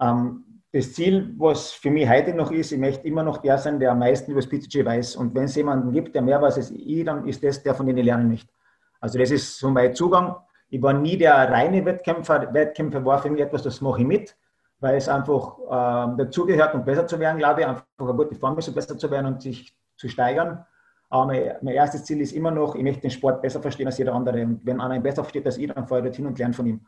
Ähm, 0.00 0.62
das 0.72 0.94
Ziel, 0.94 1.34
was 1.36 1.70
für 1.70 1.90
mich 1.90 2.08
heute 2.08 2.32
noch 2.34 2.50
ist, 2.50 2.72
ich 2.72 2.78
möchte 2.78 3.06
immer 3.06 3.22
noch 3.22 3.38
der 3.38 3.58
sein, 3.58 3.78
der 3.78 3.92
am 3.92 3.98
meisten 3.98 4.32
über 4.32 4.40
das 4.40 4.48
PTG 4.48 4.84
weiß. 4.84 5.16
Und 5.16 5.34
wenn 5.34 5.44
es 5.44 5.54
jemanden 5.54 5.92
gibt, 5.92 6.14
der 6.14 6.22
mehr 6.22 6.40
weiß 6.40 6.56
als 6.56 6.70
ich, 6.70 7.04
dann 7.04 7.28
ist 7.28 7.44
das 7.44 7.62
der, 7.62 7.74
von 7.74 7.86
dem 7.86 7.96
ich 7.98 8.04
lernen 8.04 8.28
möchte. 8.28 8.50
Also 8.98 9.18
das 9.18 9.30
ist 9.30 9.58
so 9.58 9.70
mein 9.70 9.94
Zugang. 9.94 10.34
Ich 10.70 10.80
war 10.80 10.94
nie 10.94 11.18
der 11.18 11.34
reine 11.50 11.84
Wettkämpfer. 11.84 12.52
Wettkämpfer 12.54 13.04
war 13.04 13.20
für 13.20 13.28
mich 13.28 13.42
etwas, 13.42 13.62
das 13.62 13.82
mache 13.82 14.00
ich 14.00 14.06
mit, 14.06 14.34
weil 14.80 14.96
es 14.96 15.08
einfach 15.08 15.58
ähm, 15.70 16.16
dazugehört, 16.16 16.74
um 16.74 16.84
besser 16.84 17.06
zu 17.06 17.20
werden, 17.20 17.36
glaube 17.36 17.60
ich. 17.60 17.66
Einfach 17.66 17.84
eine 17.98 18.14
gute 18.14 18.34
Form 18.34 18.56
ist, 18.58 18.68
um 18.68 18.74
besser 18.74 18.96
zu 18.96 19.10
werden 19.10 19.26
und 19.26 19.42
sich 19.42 19.76
zu 19.96 20.08
steigern. 20.08 20.64
Aber 21.12 21.26
mein, 21.26 21.74
erstes 21.74 22.04
Ziel 22.04 22.22
ist 22.22 22.32
immer 22.32 22.50
noch, 22.50 22.74
ich 22.74 22.82
möchte 22.82 23.02
den 23.02 23.10
Sport 23.10 23.42
besser 23.42 23.60
verstehen 23.60 23.86
als 23.86 23.98
jeder 23.98 24.14
andere. 24.14 24.44
Und 24.44 24.64
wenn 24.64 24.80
einer 24.80 24.94
ihn 24.94 25.02
besser 25.02 25.22
versteht 25.22 25.44
als 25.44 25.58
ich, 25.58 25.70
dann 25.70 25.86
fahre 25.86 26.00
ich 26.00 26.06
dorthin 26.06 26.24
und 26.24 26.38
lerne 26.38 26.54
von 26.54 26.64
ihm. 26.64 26.80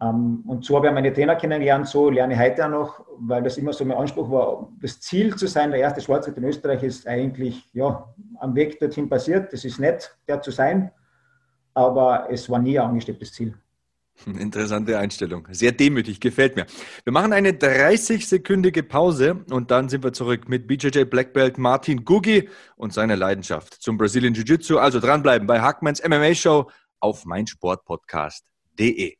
Ähm, 0.00 0.44
und 0.46 0.64
so 0.64 0.76
habe 0.76 0.86
ich 0.86 0.92
meine 0.92 1.12
Trainer 1.12 1.34
kennengelernt, 1.34 1.88
so 1.88 2.08
lerne 2.08 2.34
ich 2.34 2.38
heute 2.38 2.64
auch 2.64 2.70
noch, 2.70 3.04
weil 3.18 3.42
das 3.42 3.58
immer 3.58 3.72
so 3.72 3.84
mein 3.84 3.96
Anspruch 3.96 4.30
war. 4.30 4.68
Das 4.80 5.00
Ziel 5.00 5.34
zu 5.34 5.48
sein, 5.48 5.72
der 5.72 5.80
erste 5.80 6.00
Schwarzgurt 6.00 6.38
in 6.38 6.44
Österreich, 6.44 6.84
ist 6.84 7.08
eigentlich 7.08 7.68
ja, 7.72 8.14
am 8.38 8.54
Weg 8.54 8.78
dorthin 8.78 9.08
passiert. 9.08 9.52
Das 9.52 9.64
ist 9.64 9.80
nett, 9.80 10.16
der 10.28 10.40
zu 10.40 10.52
sein. 10.52 10.92
aber 11.74 12.28
es 12.30 12.48
war 12.48 12.60
nie 12.60 12.78
ein 12.78 12.90
angestrebtes 12.90 13.32
Ziel. 13.32 13.56
Interessante 14.26 14.98
Einstellung. 14.98 15.46
Sehr 15.50 15.72
demütig, 15.72 16.20
gefällt 16.20 16.56
mir. 16.56 16.66
Wir 17.04 17.12
machen 17.12 17.32
eine 17.32 17.52
30-sekündige 17.52 18.82
Pause 18.82 19.44
und 19.50 19.70
dann 19.70 19.88
sind 19.88 20.04
wir 20.04 20.12
zurück 20.12 20.48
mit 20.48 20.66
BJJ 20.66 21.04
Black 21.04 21.32
Belt 21.32 21.58
Martin 21.58 22.04
Gugi 22.04 22.48
und 22.76 22.92
seiner 22.92 23.16
Leidenschaft 23.16 23.82
zum 23.82 23.98
Brazilian 23.98 24.34
Jiu-Jitsu. 24.34 24.78
Also 24.78 25.00
dranbleiben 25.00 25.46
bei 25.46 25.60
Hackmans 25.60 26.02
MMA 26.06 26.34
Show 26.34 26.70
auf 27.00 27.24
meinsportpodcast.de. 27.24 29.19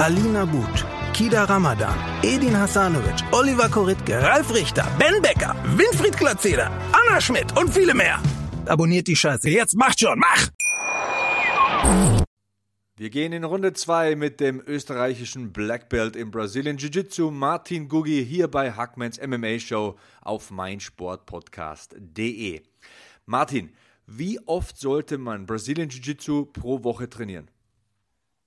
Alina 0.00 0.46
But, 0.46 0.86
Kida 1.12 1.46
Ramadan, 1.46 1.94
Edin 2.22 2.54
Hasanovic, 2.54 3.22
Oliver 3.32 3.68
Koritke, 3.68 4.22
Ralf 4.22 4.54
Richter, 4.54 4.86
Ben 4.98 5.20
Becker, 5.20 5.54
Winfried 5.76 6.16
Glatzeder, 6.16 6.70
Anna 6.90 7.20
Schmidt 7.20 7.54
und 7.58 7.68
viele 7.68 7.92
mehr. 7.92 8.18
Abonniert 8.64 9.08
die 9.08 9.16
Scheiße. 9.16 9.50
Jetzt 9.50 9.76
macht 9.76 10.00
schon, 10.00 10.18
mach! 10.18 10.48
Wir 12.96 13.10
gehen 13.10 13.34
in 13.34 13.44
Runde 13.44 13.74
2 13.74 14.16
mit 14.16 14.40
dem 14.40 14.62
österreichischen 14.66 15.52
Black 15.52 15.90
Belt 15.90 16.16
im 16.16 16.30
Brazilian 16.30 16.78
Jiu-Jitsu 16.78 17.30
Martin 17.30 17.86
Gugi 17.86 18.24
hier 18.24 18.48
bei 18.48 18.72
Hackmans 18.72 19.20
MMA 19.20 19.58
Show 19.58 19.98
auf 20.22 20.50
meinsportpodcast.de. 20.50 22.62
Martin, 23.26 23.74
wie 24.06 24.40
oft 24.46 24.78
sollte 24.78 25.18
man 25.18 25.44
Brazilian 25.44 25.90
Jiu-Jitsu 25.90 26.46
pro 26.46 26.84
Woche 26.84 27.10
trainieren? 27.10 27.50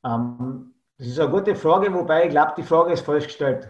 Ähm, 0.03 0.72
das 0.97 1.07
ist 1.07 1.19
eine 1.19 1.29
gute 1.29 1.55
Frage, 1.55 1.93
wobei 1.93 2.25
ich 2.25 2.29
glaube, 2.29 2.53
die 2.57 2.63
Frage 2.63 2.93
ist 2.93 3.05
falsch 3.05 3.25
gestellt. 3.25 3.69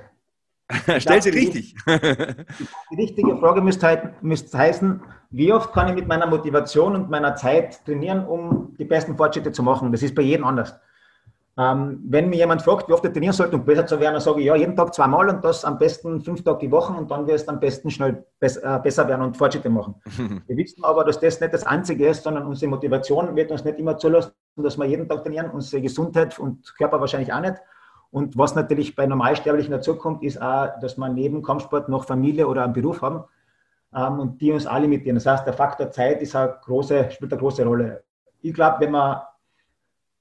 Stell 0.98 1.22
sie 1.22 1.30
richtig. 1.30 1.75
Die, 1.86 2.96
richtige 2.96 3.38
Frage 3.38 3.62
müsste, 3.62 3.88
halt, 3.88 4.24
müsste 4.24 4.58
heißen, 4.58 5.01
wie 5.30 5.51
oft 5.51 5.74
kann 5.74 5.89
ich 5.89 5.96
mit 5.96 6.08
meiner 6.08 6.25
Motivation 6.25 6.96
und 6.96 7.10
meiner 7.10 7.36
Zeit 7.36 7.84
trainieren, 7.86 8.25
um 8.25 8.75
die 8.80 8.86
besten 8.86 9.18
Fortschritte 9.18 9.51
zu 9.51 9.62
machen? 9.62 9.92
Das 9.92 10.01
ist 10.03 10.15
bei 10.15 10.22
jedem 10.22 10.46
anders. 10.46 10.80
Ähm, 11.56 12.00
wenn 12.08 12.30
mir 12.30 12.38
jemand 12.38 12.63
fragt, 12.63 12.89
wie 12.89 12.94
oft 12.94 13.06
er 13.06 13.13
trainieren 13.13 13.34
sollte, 13.34 13.56
um 13.56 13.63
besser 13.63 13.86
zu 13.86 14.00
werden, 14.00 14.13
dann 14.13 14.22
sage 14.22 14.39
ich, 14.39 14.48
ja, 14.48 14.56
jeden 14.56 14.75
Tag 14.75 14.94
zweimal 14.94 15.29
und 15.29 15.44
das 15.44 15.64
am 15.64 15.77
besten 15.77 16.20
fünf 16.22 16.44
Tage 16.44 16.59
die 16.59 16.72
Woche 16.72 16.94
und 16.94 17.12
dann 17.12 17.27
wirst 17.27 17.48
du 17.48 17.51
am 17.51 17.59
besten 17.59 17.92
schnell 17.92 18.25
äh, 18.40 18.79
besser 18.79 19.07
werden 19.07 19.22
und 19.22 19.38
Fortschritte 19.38 19.70
machen. 19.70 19.94
wir 20.48 20.57
wissen 20.57 20.83
aber, 20.83 21.03
dass 21.03 21.20
das 21.20 21.40
nicht 21.40 21.53
das 21.53 21.64
Einzige 21.64 22.07
ist, 22.07 22.24
sondern 22.24 22.48
unsere 22.48 22.72
Motivation 22.72 23.36
wird 23.36 23.51
uns 23.51 23.64
nicht 23.64 23.77
immer 23.77 23.98
zulassen, 23.98 24.31
dass 24.55 24.77
wir 24.77 24.85
jeden 24.85 25.07
Tag 25.07 25.24
trainieren, 25.24 25.50
unsere 25.50 25.81
Gesundheit 25.81 26.37
und 26.39 26.75
Körper 26.77 27.00
wahrscheinlich 27.00 27.33
auch 27.33 27.42
nicht. 27.42 27.55
Und 28.11 28.37
was 28.37 28.53
natürlich 28.53 28.96
bei 28.96 29.07
Normalsterblichen 29.07 29.72
dazukommt, 29.72 30.24
ist 30.24 30.39
auch, 30.39 30.79
dass 30.79 30.98
wir 30.98 31.09
neben 31.09 31.42
Kampfsport 31.42 31.89
noch 31.89 32.05
Familie 32.05 32.48
oder 32.48 32.63
einen 32.63 32.74
Beruf 32.74 33.01
haben 33.01 33.24
ähm, 33.96 34.20
und 34.20 34.39
die 34.39 34.51
uns 34.51 34.68
alle 34.68 34.81
limitieren. 34.81 35.16
Das 35.16 35.25
heißt, 35.25 35.48
der 35.48 35.53
Faktor 35.53 35.89
Zeit 35.89 36.22
ist 36.22 36.35
eine 36.35 36.55
große, 36.61 37.09
spielt 37.11 37.31
eine 37.33 37.39
große 37.39 37.66
Rolle. 37.66 38.03
Ich 38.42 38.53
glaube, 38.53 38.81
wenn 38.81 38.92
man 38.92 39.22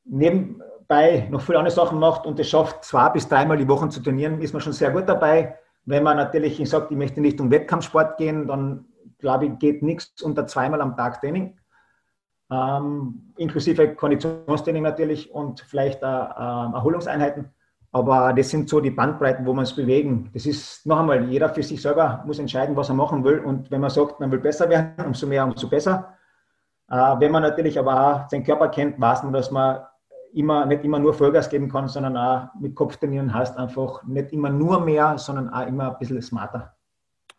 neben 0.05 0.63
dabei 0.93 1.27
noch 1.31 1.41
viele 1.41 1.59
andere 1.59 1.75
Sachen 1.75 1.99
macht 1.99 2.27
und 2.27 2.39
es 2.39 2.49
schafft, 2.49 2.85
zwei 2.85 3.09
bis 3.11 3.29
dreimal 3.29 3.57
die 3.57 3.69
Woche 3.69 3.89
zu 3.89 4.01
trainieren, 4.01 4.41
ist 4.41 4.53
man 4.53 4.61
schon 4.61 4.73
sehr 4.73 4.91
gut 4.91 5.09
dabei. 5.09 5.59
Wenn 5.85 6.03
man 6.03 6.17
natürlich 6.17 6.69
sagt, 6.69 6.91
ich 6.91 6.97
möchte 6.97 7.21
nicht 7.21 7.41
um 7.41 7.51
Wettkampfsport 7.51 8.19
gehen, 8.19 8.47
dann 8.47 8.85
glaube 9.19 9.47
ich, 9.47 9.59
geht 9.59 9.83
nichts 9.83 10.23
unter 10.23 10.47
zweimal 10.47 10.81
am 10.81 10.97
Tag 10.97 11.21
Training. 11.21 11.57
Ähm, 12.53 13.33
inklusive 13.39 13.95
Konditionstraining 13.95 14.83
natürlich 14.83 15.33
und 15.33 15.61
vielleicht 15.61 16.03
äh, 16.03 16.07
äh, 16.07 16.75
Erholungseinheiten. 16.75 17.51
Aber 17.93 18.33
das 18.33 18.51
sind 18.51 18.69
so 18.69 18.81
die 18.81 18.91
Bandbreiten, 18.91 19.47
wo 19.47 19.55
man 19.55 19.65
es 19.65 19.75
bewegen. 19.75 20.31
Das 20.35 20.45
ist 20.45 20.85
noch 20.87 20.99
einmal, 20.99 21.25
jeder 21.31 21.49
für 21.49 21.63
sich 21.63 21.81
selber 21.81 22.23
muss 22.27 22.39
entscheiden, 22.39 22.77
was 22.77 22.91
er 22.91 22.95
machen 22.95 23.25
will. 23.25 23.39
Und 23.39 23.71
wenn 23.71 23.81
man 23.81 23.91
sagt, 23.91 24.21
man 24.21 24.31
will 24.31 24.39
besser 24.39 24.69
werden, 24.69 24.93
umso 25.07 25.27
mehr, 25.27 25.45
umso 25.45 25.69
besser. 25.69 26.15
Äh, 26.91 26.95
wenn 27.21 27.33
man 27.33 27.43
natürlich 27.43 27.79
aber 27.79 27.95
auch 28.25 28.29
seinen 28.29 28.45
Körper 28.45 28.69
kennt, 28.69 29.01
weiß 29.01 29.23
man, 29.23 29.33
dass 29.33 29.51
man 29.51 29.81
immer, 30.35 30.67
nicht 30.67 30.85
immer 30.85 30.99
nur 30.99 31.15
Vollgas 31.15 31.49
geben 31.49 31.71
kann, 31.71 31.89
sondern 31.89 32.17
auch 32.17 32.49
mit 32.61 32.75
Kopf 32.75 32.97
trainieren 32.97 33.33
heißt 33.33 33.57
einfach 33.57 34.03
nicht 34.05 34.33
immer 34.33 34.51
nur 34.51 34.81
mehr, 34.81 35.17
sondern 35.17 35.49
auch 35.49 35.67
immer 35.67 35.93
ein 35.93 35.99
bisschen 35.99 36.21
smarter. 36.21 36.75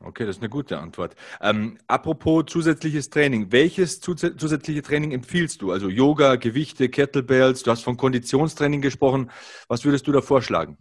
Okay, 0.05 0.25
das 0.25 0.35
ist 0.35 0.41
eine 0.41 0.49
gute 0.49 0.79
Antwort. 0.79 1.15
Ähm, 1.41 1.77
apropos 1.87 2.45
zusätzliches 2.47 3.09
Training, 3.09 3.51
welches 3.51 4.01
zusätzliche 4.01 4.81
Training 4.81 5.11
empfiehlst 5.11 5.61
du? 5.61 5.71
Also 5.71 5.87
Yoga, 5.87 6.35
Gewichte, 6.35 6.89
Kettlebells, 6.89 7.63
du 7.63 7.71
hast 7.71 7.83
von 7.83 7.95
Konditionstraining 7.95 8.81
gesprochen. 8.81 9.31
Was 9.69 9.85
würdest 9.85 10.05
du 10.07 10.11
da 10.11 10.21
vorschlagen? 10.21 10.77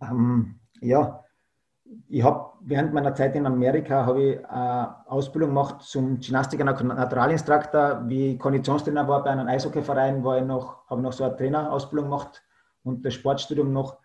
Ähm, 0.00 0.60
ja, 0.80 1.24
ich 2.08 2.22
habe 2.22 2.52
während 2.60 2.92
meiner 2.92 3.14
Zeit 3.14 3.34
in 3.34 3.46
Amerika 3.46 4.06
habe 4.06 4.22
ich 4.22 4.46
eine 4.46 4.94
äh, 5.06 5.10
Ausbildung 5.10 5.50
gemacht 5.50 5.82
zum 5.82 6.20
Gymnastiker 6.20 6.64
Naturalinstruktor. 6.64 8.04
Wie 8.06 8.34
ich 8.34 8.38
Konditionstrainer 8.38 9.08
war 9.08 9.24
bei 9.24 9.30
einem 9.30 9.48
Eishockeyverein, 9.48 10.22
war 10.22 10.38
ich 10.38 10.44
noch, 10.44 10.88
habe 10.88 11.02
noch 11.02 11.12
so 11.12 11.24
eine 11.24 11.36
Trainerausbildung 11.36 12.10
gemacht 12.10 12.42
und 12.84 13.04
das 13.04 13.14
Sportstudium 13.14 13.72
noch. 13.72 13.98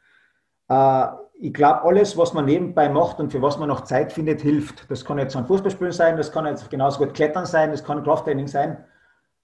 Äh, 0.68 1.08
ich 1.40 1.54
glaube, 1.54 1.84
alles, 1.84 2.18
was 2.18 2.34
man 2.34 2.46
nebenbei 2.46 2.90
macht 2.90 3.20
und 3.20 3.32
für 3.32 3.42
was 3.42 3.58
man 3.58 3.68
noch 3.68 3.82
Zeit 3.82 4.14
findet, 4.14 4.42
hilft. 4.42 4.90
Das 4.90 5.04
kann 5.04 5.18
jetzt 5.18 5.36
ein 5.36 5.46
Fußballspielen 5.46 5.92
sein, 5.92 6.18
das 6.18 6.32
kann 6.32 6.46
jetzt 6.46 6.70
genauso 6.70 7.00
gut 7.00 7.14
Klettern 7.14 7.46
sein, 7.46 7.72
das 7.72 7.84
kann 7.84 8.04
Krafttraining 8.04 8.48
sein. 8.48 8.84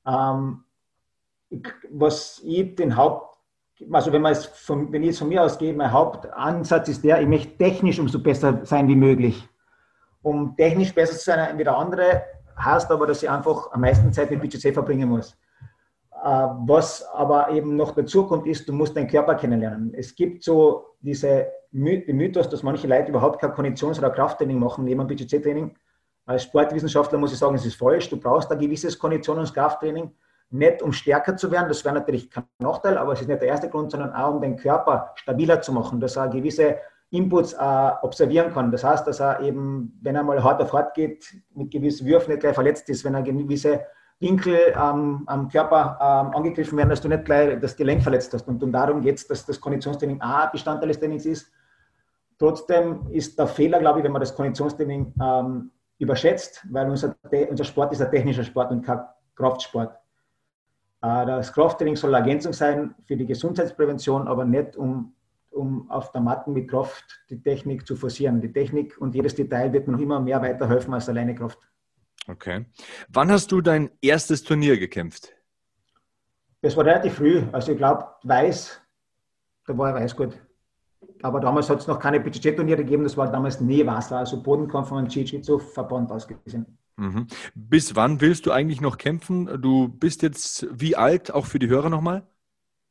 Ähm, 0.08 0.64
was 1.90 2.42
ich 2.44 2.76
den 2.76 2.96
Haupt 2.96 3.30
also 3.92 4.12
wenn, 4.12 4.26
von, 4.36 4.92
wenn 4.92 5.04
ich 5.04 5.10
es 5.10 5.20
von 5.20 5.30
mir 5.30 5.44
aus 5.44 5.58
gehe, 5.58 5.74
mein 5.74 5.92
Hauptansatz 5.92 6.90
ist 6.90 7.04
der, 7.04 7.22
ich 7.22 7.28
möchte 7.28 7.58
technisch 7.58 8.00
umso 8.00 8.20
besser 8.20 8.60
sein 8.64 8.88
wie 8.88 8.96
möglich. 8.96 9.48
Um 10.22 10.56
technisch 10.58 10.94
besser 10.94 11.14
zu 11.14 11.24
sein 11.24 11.58
wie 11.58 11.64
der 11.64 11.78
andere, 11.78 12.24
heißt 12.58 12.92
aber, 12.92 13.08
dass 13.08 13.24
ich 13.24 13.30
einfach 13.30 13.72
am 13.72 13.82
meisten 13.82 14.12
Zeit 14.12 14.32
mit 14.32 14.42
BGC 14.42 14.74
verbringen 14.74 15.08
muss. 15.08 15.38
Äh, 16.12 16.48
was 16.68 17.06
aber 17.14 17.52
eben 17.52 17.78
noch 17.78 17.92
dazu 17.92 18.26
kommt, 18.28 18.48
ist, 18.48 18.68
du 18.68 18.74
musst 18.74 18.98
deinen 18.98 19.08
Körper 19.08 19.36
kennenlernen. 19.36 19.94
Es 19.94 20.14
gibt 20.14 20.44
so 20.44 20.96
diese 21.00 21.48
Mythos, 21.72 22.50
dass 22.50 22.64
manche 22.64 22.88
Leute 22.88 23.10
überhaupt 23.10 23.40
kein 23.40 23.52
Konditions- 23.52 24.00
oder 24.00 24.10
Krafttraining 24.10 24.58
machen 24.58 24.86
neben 24.86 25.00
dem 25.00 25.08
BGC-Training. 25.08 25.76
Als 26.26 26.44
Sportwissenschaftler 26.44 27.18
muss 27.18 27.34
ich 27.34 27.40
sagen, 27.40 27.56
es 27.56 27.66
ist 27.66 27.76
falsch. 27.76 28.10
Du 28.10 28.18
brauchst 28.18 28.52
ein 28.52 28.60
gewisses 28.60 29.00
Konditions- 29.00 29.50
und 29.50 29.54
Krafttraining 29.54 30.12
nicht 30.52 30.82
um 30.82 30.92
stärker 30.92 31.38
zu 31.38 31.52
werden, 31.52 31.68
das 31.68 31.86
wäre 31.86 31.96
natürlich 31.96 32.30
kein 32.30 32.44
Nachteil, 32.60 32.98
aber 32.98 33.14
es 33.14 33.22
ist 33.22 33.28
nicht 33.28 33.42
der 33.42 33.50
erste 33.50 33.70
Grund, 33.70 33.92
sondern 33.92 34.14
auch 34.14 34.34
um 34.34 34.42
den 34.42 34.56
Körper 34.56 35.12
stabiler 35.16 35.62
zu 35.62 35.72
machen, 35.72 36.00
dass 36.00 36.16
er 36.16 36.28
gewisse 36.28 36.78
Inputs 37.12 37.54
äh, 37.54 37.92
observieren 38.02 38.54
kann. 38.54 38.72
Das 38.72 38.84
heißt, 38.84 39.06
dass 39.08 39.20
er 39.20 39.42
eben, 39.42 39.98
wenn 40.02 40.16
er 40.16 40.24
mal 40.24 40.44
hart 40.44 40.62
auf 40.62 40.74
hart 40.74 40.94
geht, 40.94 41.26
mit 41.54 41.72
gewissen 41.72 42.06
Würfen 42.08 42.32
nicht 42.32 42.42
gleich 42.42 42.56
verletzt 42.56 42.90
ist, 42.90 43.04
wenn 43.04 43.16
er 43.16 43.22
gewisse 43.22 43.86
Winkel 44.20 44.60
ähm, 44.76 45.24
am 45.28 45.48
Körper 45.50 45.98
ähm, 46.02 46.36
angegriffen 46.36 46.78
werden, 46.78 46.90
dass 46.90 47.02
du 47.02 47.08
nicht 47.08 47.26
gleich 47.26 47.60
das 47.60 47.76
Gelenk 47.76 48.04
verletzt 48.04 48.34
hast. 48.34 48.48
Und, 48.48 48.62
und 48.62 48.72
darum 48.72 49.02
geht 49.02 49.18
es, 49.18 49.28
dass 49.28 49.46
das 49.46 49.60
Konditionstraining 49.60 50.22
auch 50.22 50.52
Bestandteil 50.52 50.90
des 50.90 51.00
Trainings 51.00 51.26
ist. 51.26 51.52
Trotzdem 52.40 53.08
ist 53.12 53.38
der 53.38 53.48
Fehler, 53.48 53.80
glaube 53.80 54.00
ich, 54.00 54.06
wenn 54.06 54.14
man 54.14 54.22
das 54.22 54.34
Konditionstraining 54.34 55.14
ähm, 55.22 55.72
überschätzt, 56.00 56.66
weil 56.72 56.90
unser, 56.90 57.16
unser 57.50 57.64
Sport 57.66 57.92
ist 57.92 58.02
ein 58.02 58.10
technischer 58.10 58.46
Sport 58.46 58.72
und 58.72 58.82
kein 58.82 59.02
Kraftsport. 59.36 59.94
Äh, 61.02 61.26
das 61.26 61.52
Krafttraining 61.52 61.98
soll 61.98 62.16
eine 62.16 62.26
Ergänzung 62.26 62.54
sein 62.54 62.96
für 63.06 63.18
die 63.18 63.26
Gesundheitsprävention, 63.26 64.28
aber 64.28 64.46
nicht 64.46 64.78
um, 64.78 65.14
um 65.52 65.92
auf 65.92 66.14
der 66.14 66.22
Matten 66.22 66.54
mit 66.54 66.70
Kraft 66.70 67.26
die 67.30 67.42
Technik 67.42 67.86
zu 67.86 67.98
forcieren. 67.98 68.40
Die 68.40 68.54
Technik 68.54 68.98
und 69.00 69.14
jedes 69.16 69.36
Detail 69.36 69.74
wird 69.74 69.88
mir 69.88 69.94
noch 69.94 70.02
immer 70.02 70.22
mehr 70.22 70.42
weiterhelfen 70.42 70.94
als 70.94 71.10
alleine 71.10 71.36
Kraft. 71.36 71.60
Okay. 72.28 72.66
Wann 73.10 73.32
hast 73.32 73.52
du 73.52 73.60
dein 73.60 73.90
erstes 74.02 74.44
Turnier 74.44 74.78
gekämpft? 74.78 75.34
Das 76.62 76.78
war 76.78 76.86
relativ 76.86 77.16
früh. 77.16 77.44
Also 77.52 77.74
ich 77.74 77.78
glaube, 77.78 78.06
Weiß, 78.24 78.82
da 79.66 79.78
war 79.78 79.90
er 79.90 79.96
Weiß 79.96 80.16
gut. 80.16 80.38
Aber 81.22 81.40
damals 81.40 81.70
hat 81.70 81.80
es 81.80 81.88
noch 81.88 82.00
keine 82.00 82.20
BJJ-Turniere 82.20 82.84
gegeben, 82.84 83.04
das 83.04 83.18
war 83.18 83.32
damals 83.32 83.60
nie 83.60 83.86
was, 83.86 84.12
also 84.12 84.42
Bodenkampf 84.42 84.92
einem 84.92 85.08
Jiu-Jitsu-Verband 85.08 86.12
ausgesehen. 86.12 86.66
Mhm. 86.96 87.28
Bis 87.56 87.96
wann 87.96 88.22
willst 88.22 88.46
du 88.46 88.52
eigentlich 88.52 88.82
noch 88.82 88.98
kämpfen? 88.98 89.62
Du 89.62 89.88
bist 89.88 90.22
jetzt 90.22 90.68
wie 90.72 90.96
alt, 90.96 91.34
auch 91.34 91.46
für 91.46 91.60
die 91.60 91.68
Hörer 91.68 91.90
nochmal? 91.90 92.24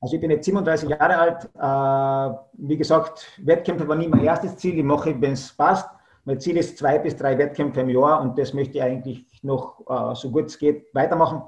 Also 0.00 0.14
ich 0.14 0.20
bin 0.20 0.30
jetzt 0.30 0.44
37 0.44 0.88
Jahre 0.88 1.18
alt. 1.18 1.44
Äh, 1.54 2.38
wie 2.58 2.76
gesagt, 2.76 3.26
Wettkämpfe 3.42 3.86
war 3.88 3.96
nie 3.96 4.08
mein 4.08 4.24
erstes 4.24 4.56
Ziel. 4.56 4.78
Ich 4.78 4.84
mache, 4.84 5.20
wenn 5.20 5.32
es 5.32 5.52
passt. 5.52 5.88
Mein 6.24 6.40
Ziel 6.40 6.56
ist 6.56 6.78
zwei 6.78 6.98
bis 6.98 7.16
drei 7.16 7.36
Wettkämpfe 7.36 7.80
im 7.80 7.88
Jahr 7.88 8.20
und 8.20 8.38
das 8.38 8.52
möchte 8.52 8.78
ich 8.78 8.82
eigentlich 8.82 9.26
noch 9.42 9.80
äh, 9.88 10.14
so 10.14 10.30
gut 10.30 10.46
es 10.46 10.58
geht 10.58 10.94
weitermachen. 10.94 11.42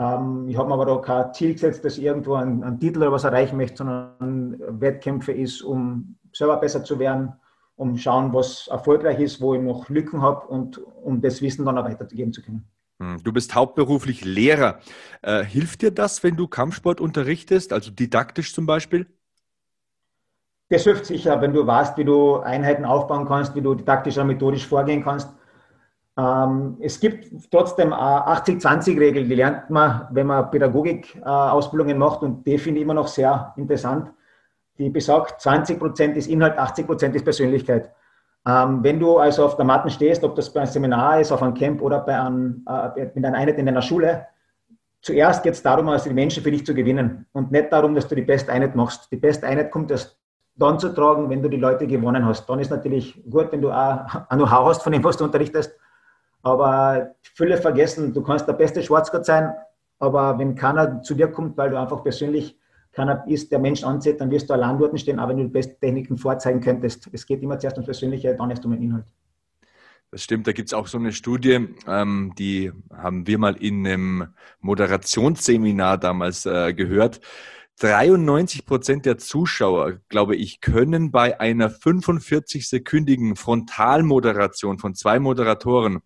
Ähm, 0.00 0.48
ich 0.48 0.56
habe 0.56 0.68
mir 0.68 0.74
aber 0.74 0.86
da 0.86 0.96
kein 0.96 1.34
Ziel 1.34 1.52
gesetzt, 1.52 1.84
dass 1.84 1.98
ich 1.98 2.04
irgendwo 2.04 2.34
einen, 2.34 2.64
einen 2.64 2.80
Titel 2.80 2.98
oder 2.98 3.12
was 3.12 3.24
erreichen 3.24 3.58
möchte, 3.58 3.76
sondern 3.76 4.56
Wettkämpfe 4.80 5.32
ist, 5.32 5.60
um 5.60 6.16
selber 6.32 6.56
besser 6.56 6.82
zu 6.82 6.98
werden, 6.98 7.34
um 7.76 7.98
schauen, 7.98 8.32
was 8.32 8.68
erfolgreich 8.68 9.20
ist, 9.20 9.42
wo 9.42 9.54
ich 9.54 9.60
noch 9.60 9.90
Lücken 9.90 10.22
habe 10.22 10.46
und 10.46 10.78
um 10.78 11.20
das 11.20 11.42
Wissen 11.42 11.66
dann 11.66 11.76
auch 11.76 11.84
weitergeben 11.84 12.32
zu 12.32 12.40
können. 12.40 12.64
Hm, 12.98 13.22
du 13.22 13.32
bist 13.32 13.54
hauptberuflich 13.54 14.24
Lehrer. 14.24 14.80
Äh, 15.20 15.44
hilft 15.44 15.82
dir 15.82 15.90
das, 15.90 16.22
wenn 16.22 16.36
du 16.36 16.48
Kampfsport 16.48 17.00
unterrichtest, 17.00 17.74
also 17.74 17.90
didaktisch 17.90 18.54
zum 18.54 18.64
Beispiel? 18.64 19.06
Das 20.70 20.84
hilft 20.84 21.06
sicher, 21.06 21.40
wenn 21.42 21.52
du 21.52 21.66
weißt, 21.66 21.98
wie 21.98 22.04
du 22.04 22.38
Einheiten 22.38 22.84
aufbauen 22.86 23.26
kannst, 23.26 23.54
wie 23.54 23.60
du 23.60 23.74
didaktisch 23.74 24.16
und 24.16 24.28
methodisch 24.28 24.66
vorgehen 24.66 25.02
kannst. 25.02 25.28
Ähm, 26.18 26.76
es 26.80 26.98
gibt 27.00 27.50
trotzdem 27.50 27.92
80-20-Regel, 27.92 29.28
die 29.28 29.34
lernt 29.34 29.70
man, 29.70 30.08
wenn 30.10 30.26
man 30.26 30.50
Pädagogik-Ausbildungen 30.50 31.98
macht 31.98 32.22
und 32.22 32.46
die 32.46 32.58
finde 32.58 32.80
ich 32.80 32.84
immer 32.84 32.94
noch 32.94 33.08
sehr 33.08 33.52
interessant. 33.56 34.10
Die 34.78 34.90
besagt, 34.90 35.40
20 35.40 35.78
Prozent 35.78 36.16
ist 36.16 36.26
Inhalt, 36.26 36.58
80 36.58 36.86
Prozent 36.86 37.14
ist 37.14 37.24
Persönlichkeit. 37.24 37.92
Ähm, 38.46 38.82
wenn 38.82 38.98
du 38.98 39.18
also 39.18 39.44
auf 39.44 39.56
der 39.56 39.66
Matte 39.66 39.90
stehst, 39.90 40.24
ob 40.24 40.34
das 40.34 40.52
bei 40.52 40.60
einem 40.60 40.70
Seminar 40.70 41.20
ist, 41.20 41.30
auf 41.30 41.42
einem 41.42 41.54
Camp 41.54 41.82
oder 41.82 42.00
bei 42.00 42.18
einem, 42.18 42.64
äh, 42.66 43.06
mit 43.14 43.24
einer 43.24 43.36
Einheit 43.36 43.58
in 43.58 43.66
deiner 43.66 43.82
Schule, 43.82 44.26
zuerst 45.02 45.42
geht 45.42 45.54
es 45.54 45.62
darum, 45.62 45.88
also 45.88 46.08
die 46.08 46.14
Menschen 46.14 46.42
für 46.42 46.50
dich 46.50 46.64
zu 46.64 46.74
gewinnen 46.74 47.26
und 47.32 47.52
nicht 47.52 47.70
darum, 47.72 47.94
dass 47.94 48.08
du 48.08 48.14
die 48.14 48.22
beste 48.22 48.52
Einheit 48.52 48.74
machst. 48.74 49.12
Die 49.12 49.16
beste 49.16 49.46
Einheit 49.46 49.70
kommt 49.70 49.90
erst 49.90 50.18
dann 50.56 50.78
zu 50.78 50.90
tragen, 50.94 51.28
wenn 51.30 51.42
du 51.42 51.48
die 51.48 51.56
Leute 51.56 51.86
gewonnen 51.86 52.24
hast. 52.24 52.46
Dann 52.48 52.58
ist 52.60 52.70
natürlich 52.70 53.22
gut, 53.28 53.52
wenn 53.52 53.62
du 53.62 53.70
auch 53.70 54.28
ein 54.28 54.38
Know-how 54.38 54.68
hast 54.68 54.82
von 54.82 54.92
dem, 54.92 55.04
was 55.04 55.16
du 55.16 55.24
unterrichtest. 55.24 55.74
Aber 56.42 57.14
viele 57.22 57.56
vergessen, 57.56 58.12
du 58.14 58.22
kannst 58.22 58.48
der 58.48 58.54
beste 58.54 58.82
Schwarzgott 58.82 59.26
sein, 59.26 59.52
aber 59.98 60.38
wenn 60.38 60.54
keiner 60.54 61.02
zu 61.02 61.14
dir 61.14 61.28
kommt, 61.28 61.56
weil 61.56 61.70
du 61.70 61.78
einfach 61.78 62.02
persönlich 62.02 62.56
keiner 62.92 63.24
ist, 63.26 63.52
der 63.52 63.58
Mensch 63.58 63.84
anzieht, 63.84 64.20
dann 64.20 64.30
wirst 64.30 64.50
du 64.50 64.54
allein 64.54 64.78
dort 64.78 64.98
stehen, 64.98 65.18
aber 65.18 65.30
wenn 65.30 65.38
du 65.38 65.44
die 65.44 65.50
besten 65.50 65.78
Techniken 65.80 66.18
vorzeigen 66.18 66.60
könntest. 66.60 67.08
Es 67.12 67.24
geht 67.26 67.42
immer 67.42 67.58
zuerst 67.58 67.76
ums 67.76 67.86
Persönliche, 67.86 68.34
dann 68.34 68.50
erst 68.50 68.64
um 68.64 68.72
den 68.72 68.82
Inhalt. 68.82 69.06
Das 70.10 70.24
stimmt, 70.24 70.48
da 70.48 70.52
gibt 70.52 70.68
es 70.68 70.74
auch 70.74 70.88
so 70.88 70.98
eine 70.98 71.12
Studie, 71.12 71.68
ähm, 71.86 72.32
die 72.36 72.72
haben 72.92 73.28
wir 73.28 73.38
mal 73.38 73.54
in 73.54 73.86
einem 73.86 74.26
Moderationsseminar 74.60 75.98
damals 75.98 76.46
äh, 76.46 76.74
gehört. 76.74 77.20
93 77.80 78.66
Prozent 78.66 79.06
der 79.06 79.16
Zuschauer, 79.16 80.00
glaube 80.10 80.36
ich, 80.36 80.60
können 80.60 81.10
bei 81.10 81.40
einer 81.40 81.70
45-sekündigen 81.70 83.36
Frontalmoderation 83.36 84.78
von 84.78 84.94
zwei 84.94 85.18
Moderatoren 85.18 86.00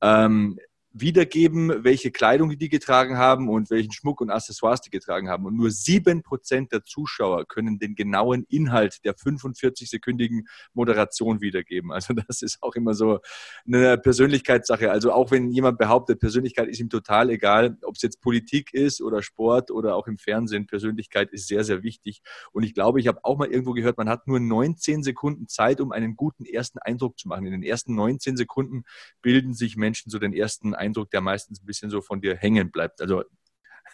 ähm, 0.00 0.58
wiedergeben, 0.94 1.84
welche 1.84 2.10
Kleidung 2.10 2.56
die 2.58 2.68
getragen 2.68 3.16
haben 3.16 3.48
und 3.48 3.70
welchen 3.70 3.92
Schmuck 3.92 4.20
und 4.20 4.30
Accessoires 4.30 4.80
die 4.80 4.90
getragen 4.90 5.28
haben. 5.28 5.46
Und 5.46 5.56
nur 5.56 5.70
sieben 5.70 6.22
Prozent 6.22 6.72
der 6.72 6.84
Zuschauer 6.84 7.46
können 7.46 7.78
den 7.78 7.94
genauen 7.94 8.44
Inhalt 8.48 9.04
der 9.04 9.14
45-sekündigen 9.16 10.42
Moderation 10.74 11.40
wiedergeben. 11.40 11.92
Also 11.92 12.14
das 12.28 12.42
ist 12.42 12.62
auch 12.62 12.74
immer 12.74 12.94
so 12.94 13.20
eine 13.66 13.96
Persönlichkeitssache. 13.96 14.90
Also 14.90 15.12
auch 15.12 15.30
wenn 15.30 15.50
jemand 15.50 15.78
behauptet, 15.78 16.20
Persönlichkeit 16.20 16.68
ist 16.68 16.80
ihm 16.80 16.90
total 16.90 17.30
egal, 17.30 17.78
ob 17.82 17.96
es 17.96 18.02
jetzt 18.02 18.20
Politik 18.20 18.74
ist 18.74 19.00
oder 19.00 19.22
Sport 19.22 19.70
oder 19.70 19.96
auch 19.96 20.06
im 20.06 20.18
Fernsehen, 20.18 20.66
Persönlichkeit 20.66 21.32
ist 21.32 21.48
sehr, 21.48 21.64
sehr 21.64 21.82
wichtig. 21.82 22.22
Und 22.52 22.64
ich 22.64 22.74
glaube, 22.74 23.00
ich 23.00 23.08
habe 23.08 23.20
auch 23.24 23.38
mal 23.38 23.48
irgendwo 23.48 23.72
gehört, 23.72 23.96
man 23.96 24.08
hat 24.08 24.26
nur 24.26 24.40
19 24.40 25.02
Sekunden 25.02 25.48
Zeit, 25.48 25.80
um 25.80 25.90
einen 25.92 26.16
guten 26.16 26.44
ersten 26.44 26.78
Eindruck 26.78 27.18
zu 27.18 27.28
machen. 27.28 27.46
In 27.46 27.52
den 27.52 27.62
ersten 27.62 27.94
19 27.94 28.36
Sekunden 28.36 28.84
bilden 29.22 29.54
sich 29.54 29.76
Menschen 29.76 30.10
so 30.10 30.18
den 30.18 30.34
ersten 30.34 30.74
Eindruck, 30.82 31.10
der 31.10 31.20
meistens 31.20 31.62
ein 31.62 31.66
bisschen 31.66 31.90
so 31.90 32.00
von 32.00 32.20
dir 32.20 32.36
hängen 32.36 32.70
bleibt. 32.70 33.00
Also 33.00 33.22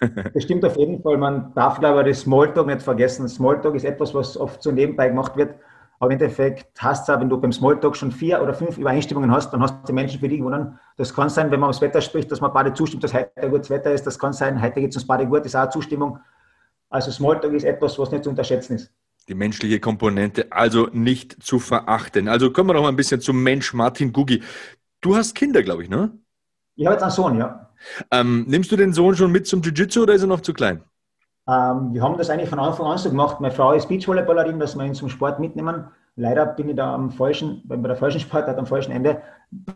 das 0.34 0.42
stimmt 0.42 0.64
auf 0.64 0.76
jeden 0.76 1.02
Fall. 1.02 1.16
Man 1.18 1.52
darf, 1.54 1.80
glaube 1.80 2.00
ich, 2.02 2.16
das 2.16 2.20
Smalltalk 2.20 2.66
nicht 2.66 2.82
vergessen. 2.82 3.28
Smalltalk 3.28 3.74
ist 3.74 3.84
etwas, 3.84 4.14
was 4.14 4.36
oft 4.36 4.62
so 4.62 4.70
nebenbei 4.70 5.08
gemacht 5.08 5.36
wird. 5.36 5.54
Aber 6.00 6.12
im 6.12 6.20
Endeffekt 6.20 6.80
hast 6.80 7.08
du 7.08 7.20
wenn 7.20 7.28
du 7.28 7.40
beim 7.40 7.52
Smalltalk 7.52 7.96
schon 7.96 8.12
vier 8.12 8.40
oder 8.40 8.54
fünf 8.54 8.78
Übereinstimmungen 8.78 9.32
hast, 9.32 9.50
dann 9.52 9.60
hast 9.62 9.74
du 9.82 9.86
die 9.88 9.92
Menschen 9.92 10.20
für 10.20 10.28
dich 10.28 10.38
gewonnen. 10.38 10.78
Das 10.96 11.12
kann 11.12 11.28
sein, 11.28 11.50
wenn 11.50 11.58
man 11.58 11.70
aufs 11.70 11.80
Wetter 11.80 12.00
spricht, 12.00 12.30
dass 12.30 12.40
man 12.40 12.52
beide 12.52 12.72
zustimmt, 12.72 13.02
dass 13.02 13.12
heute 13.12 13.30
ein 13.36 13.50
gutes 13.50 13.68
Wetter 13.68 13.92
ist. 13.92 14.06
Das 14.06 14.18
kann 14.18 14.32
sein, 14.32 14.62
heute 14.62 14.80
geht 14.80 14.90
es 14.90 14.96
uns 14.96 15.06
beide 15.06 15.26
gut, 15.26 15.40
das 15.40 15.46
ist 15.46 15.56
auch 15.56 15.62
eine 15.62 15.70
Zustimmung. 15.70 16.20
Also 16.88 17.10
Smalltalk 17.10 17.52
ist 17.52 17.64
etwas, 17.64 17.98
was 17.98 18.12
nicht 18.12 18.24
zu 18.24 18.30
unterschätzen 18.30 18.76
ist. 18.76 18.92
Die 19.28 19.34
menschliche 19.34 19.80
Komponente 19.80 20.46
also 20.50 20.88
nicht 20.92 21.42
zu 21.42 21.58
verachten. 21.58 22.28
Also 22.28 22.52
kommen 22.52 22.70
wir 22.70 22.74
noch 22.74 22.82
mal 22.82 22.88
ein 22.88 22.96
bisschen 22.96 23.20
zum 23.20 23.42
Mensch 23.42 23.74
Martin 23.74 24.12
Gugi. 24.12 24.42
Du 25.00 25.16
hast 25.16 25.34
Kinder, 25.34 25.62
glaube 25.62 25.82
ich, 25.82 25.90
ne? 25.90 26.12
Ich 26.78 26.86
habe 26.86 26.94
jetzt 26.94 27.02
einen 27.02 27.10
Sohn, 27.10 27.36
ja. 27.36 27.68
Ähm, 28.12 28.44
nimmst 28.46 28.70
du 28.70 28.76
den 28.76 28.92
Sohn 28.92 29.16
schon 29.16 29.32
mit 29.32 29.48
zum 29.48 29.60
Jiu-Jitsu 29.62 30.04
oder 30.04 30.14
ist 30.14 30.22
er 30.22 30.28
noch 30.28 30.42
zu 30.42 30.54
klein? 30.54 30.80
Ähm, 31.48 31.92
wir 31.92 32.02
haben 32.02 32.16
das 32.16 32.30
eigentlich 32.30 32.48
von 32.48 32.60
Anfang 32.60 32.86
an 32.86 32.98
so 32.98 33.10
gemacht. 33.10 33.40
Meine 33.40 33.52
Frau 33.52 33.72
ist 33.72 33.88
Beachvolleyballerin, 33.88 34.60
dass 34.60 34.76
wir 34.76 34.84
ihn 34.84 34.94
zum 34.94 35.08
Sport 35.08 35.40
mitnehmen. 35.40 35.88
Leider 36.14 36.46
bin 36.46 36.68
ich 36.68 36.76
da 36.76 36.94
am 36.94 37.10
falschen, 37.10 37.62
bei 37.64 37.74
der 37.76 37.96
falschen 37.96 38.20
Sportart 38.20 38.58
am 38.58 38.66
falschen 38.66 38.92
Ende. 38.92 39.20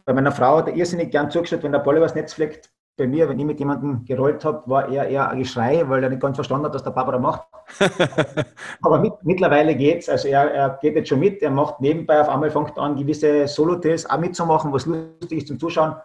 Bei 0.04 0.12
meiner 0.12 0.30
Frau 0.30 0.58
hat 0.58 0.68
er 0.68 0.76
irrsinnig 0.76 1.10
gern 1.10 1.28
zugeschaut, 1.28 1.64
wenn 1.64 1.72
der 1.72 1.80
Ball 1.80 1.96
übers 1.96 2.14
Netz 2.14 2.34
fleckt. 2.34 2.70
Bei 2.96 3.08
mir, 3.08 3.28
wenn 3.28 3.38
ich 3.38 3.46
mit 3.46 3.58
jemandem 3.58 4.04
gerollt 4.04 4.44
habe, 4.44 4.62
war 4.66 4.88
er 4.88 5.08
eher 5.08 5.28
ein 5.28 5.40
Geschrei, 5.40 5.82
weil 5.88 6.04
er 6.04 6.10
nicht 6.10 6.22
ganz 6.22 6.36
verstanden 6.36 6.66
hat, 6.66 6.74
was 6.74 6.84
der 6.84 6.90
Papa 6.92 7.10
da 7.10 7.18
macht. 7.18 7.48
Aber 8.82 9.00
mit, 9.00 9.14
mittlerweile 9.22 9.74
es. 9.74 10.08
Also 10.08 10.28
er, 10.28 10.52
er, 10.52 10.78
geht 10.80 10.94
jetzt 10.94 11.08
schon 11.08 11.18
mit. 11.18 11.42
Er 11.42 11.50
macht 11.50 11.80
nebenbei 11.80 12.20
auf 12.20 12.28
einmal 12.28 12.50
fängt 12.50 12.78
an, 12.78 12.94
gewisse 12.94 13.48
Solo-Tests 13.48 14.08
auch 14.08 14.18
mitzumachen, 14.18 14.72
was 14.72 14.86
lustig 14.86 15.38
ist 15.38 15.48
zum 15.48 15.58
Zuschauen 15.58 15.96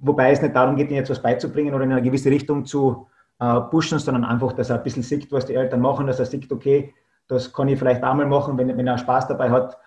wobei 0.00 0.32
es 0.32 0.42
nicht 0.42 0.54
darum 0.56 0.76
geht, 0.76 0.88
ihnen 0.88 0.98
jetzt 0.98 1.10
was 1.10 1.22
beizubringen 1.22 1.74
oder 1.74 1.84
in 1.84 1.92
eine 1.92 2.02
gewisse 2.02 2.30
Richtung 2.30 2.64
zu 2.64 3.08
äh, 3.38 3.60
pushen, 3.60 3.98
sondern 3.98 4.24
einfach, 4.24 4.52
dass 4.52 4.70
er 4.70 4.76
ein 4.76 4.82
bisschen 4.82 5.02
sieht, 5.02 5.30
was 5.32 5.46
die 5.46 5.54
Eltern 5.54 5.80
machen, 5.80 6.06
dass 6.06 6.18
er 6.18 6.26
sieht, 6.26 6.50
okay, 6.50 6.94
das 7.28 7.52
kann 7.52 7.68
ich 7.68 7.78
vielleicht 7.78 8.02
einmal 8.02 8.26
machen, 8.26 8.58
wenn, 8.58 8.76
wenn 8.76 8.86
er 8.86 8.98
Spaß 8.98 9.28
dabei 9.28 9.50
hat 9.50 9.78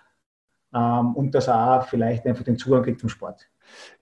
ähm, 0.74 1.14
und 1.14 1.34
dass 1.34 1.48
er 1.48 1.80
auch 1.80 1.86
vielleicht 1.86 2.26
einfach 2.26 2.44
den 2.44 2.58
Zugang 2.58 2.82
kriegt 2.82 3.00
zum 3.00 3.08
Sport. 3.08 3.48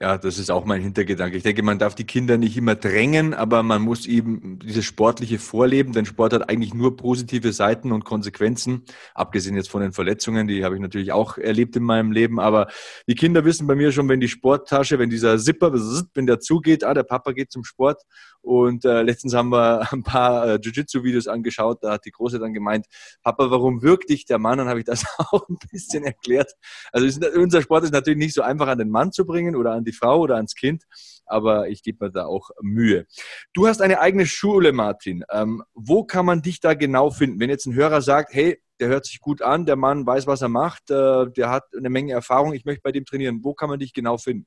Ja, 0.00 0.18
das 0.18 0.38
ist 0.38 0.50
auch 0.50 0.64
mein 0.64 0.83
Hintergedanke. 0.83 1.37
Ich 1.37 1.42
denke, 1.42 1.62
man 1.62 1.79
darf 1.79 1.94
die 1.94 2.05
Kinder 2.05 2.37
nicht 2.37 2.57
immer 2.57 2.74
drängen, 2.74 3.33
aber 3.33 3.62
man 3.62 3.83
muss 3.83 4.07
eben 4.07 4.59
dieses 4.59 4.85
sportliche 4.85 5.38
Vorleben, 5.38 5.92
denn 5.92 6.05
Sport 6.05 6.33
hat 6.33 6.48
eigentlich 6.48 6.74
nur 6.74 6.96
positive 6.96 7.53
Seiten 7.53 7.92
und 7.92 8.05
Konsequenzen, 8.05 8.83
abgesehen 9.14 9.57
jetzt 9.57 9.70
von 9.70 9.83
den 9.83 9.92
Verletzungen, 9.92 10.48
die 10.48 10.64
habe 10.64 10.74
ich 10.74 10.81
natürlich 10.81 11.12
auch 11.12 11.38
erlebt 11.38 11.77
in 11.77 11.85
meinem 11.85 12.12
Leben, 12.12 12.40
aber 12.40 12.68
die 13.07 13.14
Kinder 13.14 13.44
wissen 13.44 13.66
bei 13.66 13.74
mir 13.74 13.92
schon, 13.92 14.09
wenn 14.09 14.20
die 14.20 14.29
Sporttasche, 14.29 14.98
wenn 14.98 15.11
dieser 15.11 15.38
Zipper, 15.38 15.72
wenn 15.72 16.27
der 16.27 16.40
zugeht, 16.40 16.85
ah, 16.85 16.94
der 16.94 17.05
Papa 17.05 17.33
geht 17.33 17.53
zum 17.53 17.64
Sport 17.64 18.03
und 18.44 18.85
äh, 18.85 19.03
letztens 19.03 19.33
haben 19.35 19.48
wir 19.50 19.88
ein 19.92 20.03
paar 20.03 20.46
äh, 20.46 20.59
Jiu-Jitsu-Videos 20.61 21.29
angeschaut, 21.29 21.79
da 21.83 21.92
hat 21.92 22.05
die 22.05 22.11
Große 22.11 22.38
dann 22.38 22.53
gemeint, 22.53 22.87
Papa, 23.22 23.50
warum 23.50 23.83
wirkt 23.83 24.11
dich 24.11 24.27
der 24.27 24.38
Mann? 24.38 24.59
Dann 24.59 24.68
habe 24.68 24.81
ich 24.81 24.85
das 24.85 25.05
auch 25.18 25.48
ein 25.48 25.57
bisschen 25.70 26.05
erklärt. 26.05 26.53
Also 26.92 27.07
ist, 27.07 27.24
unser 27.37 27.62
Sport 27.62 27.85
ist 27.85 27.92
natürlich 27.92 28.18
nicht 28.18 28.35
so 28.35 28.42
einfach 28.42 28.68
an 28.68 28.79
den 28.79 28.90
Mann 28.90 29.12
zu 29.12 29.24
bringen 29.24 29.54
oder 29.55 29.73
an 29.73 29.85
die 29.85 29.93
Frau 29.93 30.21
oder 30.21 30.37
ans 30.37 30.55
Kind, 30.55 30.85
aber 31.27 31.69
ich 31.69 31.83
gebe 31.83 32.05
mir 32.05 32.11
da 32.11 32.27
auch 32.27 32.51
Mühe. 32.61 33.07
Du 33.53 33.67
hast 33.67 33.81
eine 33.81 34.01
eigene 34.01 34.27
Schule, 34.27 34.73
Martin. 34.73 35.25
Ähm, 35.31 35.62
wo 35.75 36.05
kann 36.05 36.27
man 36.27 36.43
dich 36.43 36.61
da 36.61 36.75
genau 36.75 37.11
finden? 37.11 37.40
Wenn 37.40 37.51
jetzt 37.51 37.67
ein 37.67 37.75
Hörer 37.75 38.03
sagt, 38.03 38.35
hey, 38.35 38.59
der 38.81 38.88
hört 38.88 39.07
sich 39.07 39.21
gut 39.21 39.43
an, 39.43 39.67
der 39.67 39.77
Mann 39.77 40.07
weiß, 40.07 40.27
was 40.27 40.43
er 40.43 40.49
macht, 40.49 40.90
äh, 40.90 41.31
der 41.31 41.51
hat 41.51 41.64
eine 41.77 41.90
Menge 41.90 42.12
Erfahrung, 42.12 42.53
ich 42.53 42.64
möchte 42.64 42.83
bei 42.83 42.93
dem 42.93 43.05
trainieren. 43.05 43.40
Wo 43.43 43.55
kann 43.55 43.69
man 43.69 43.79
dich 43.79 43.93
genau 43.93 44.17
finden? 44.17 44.47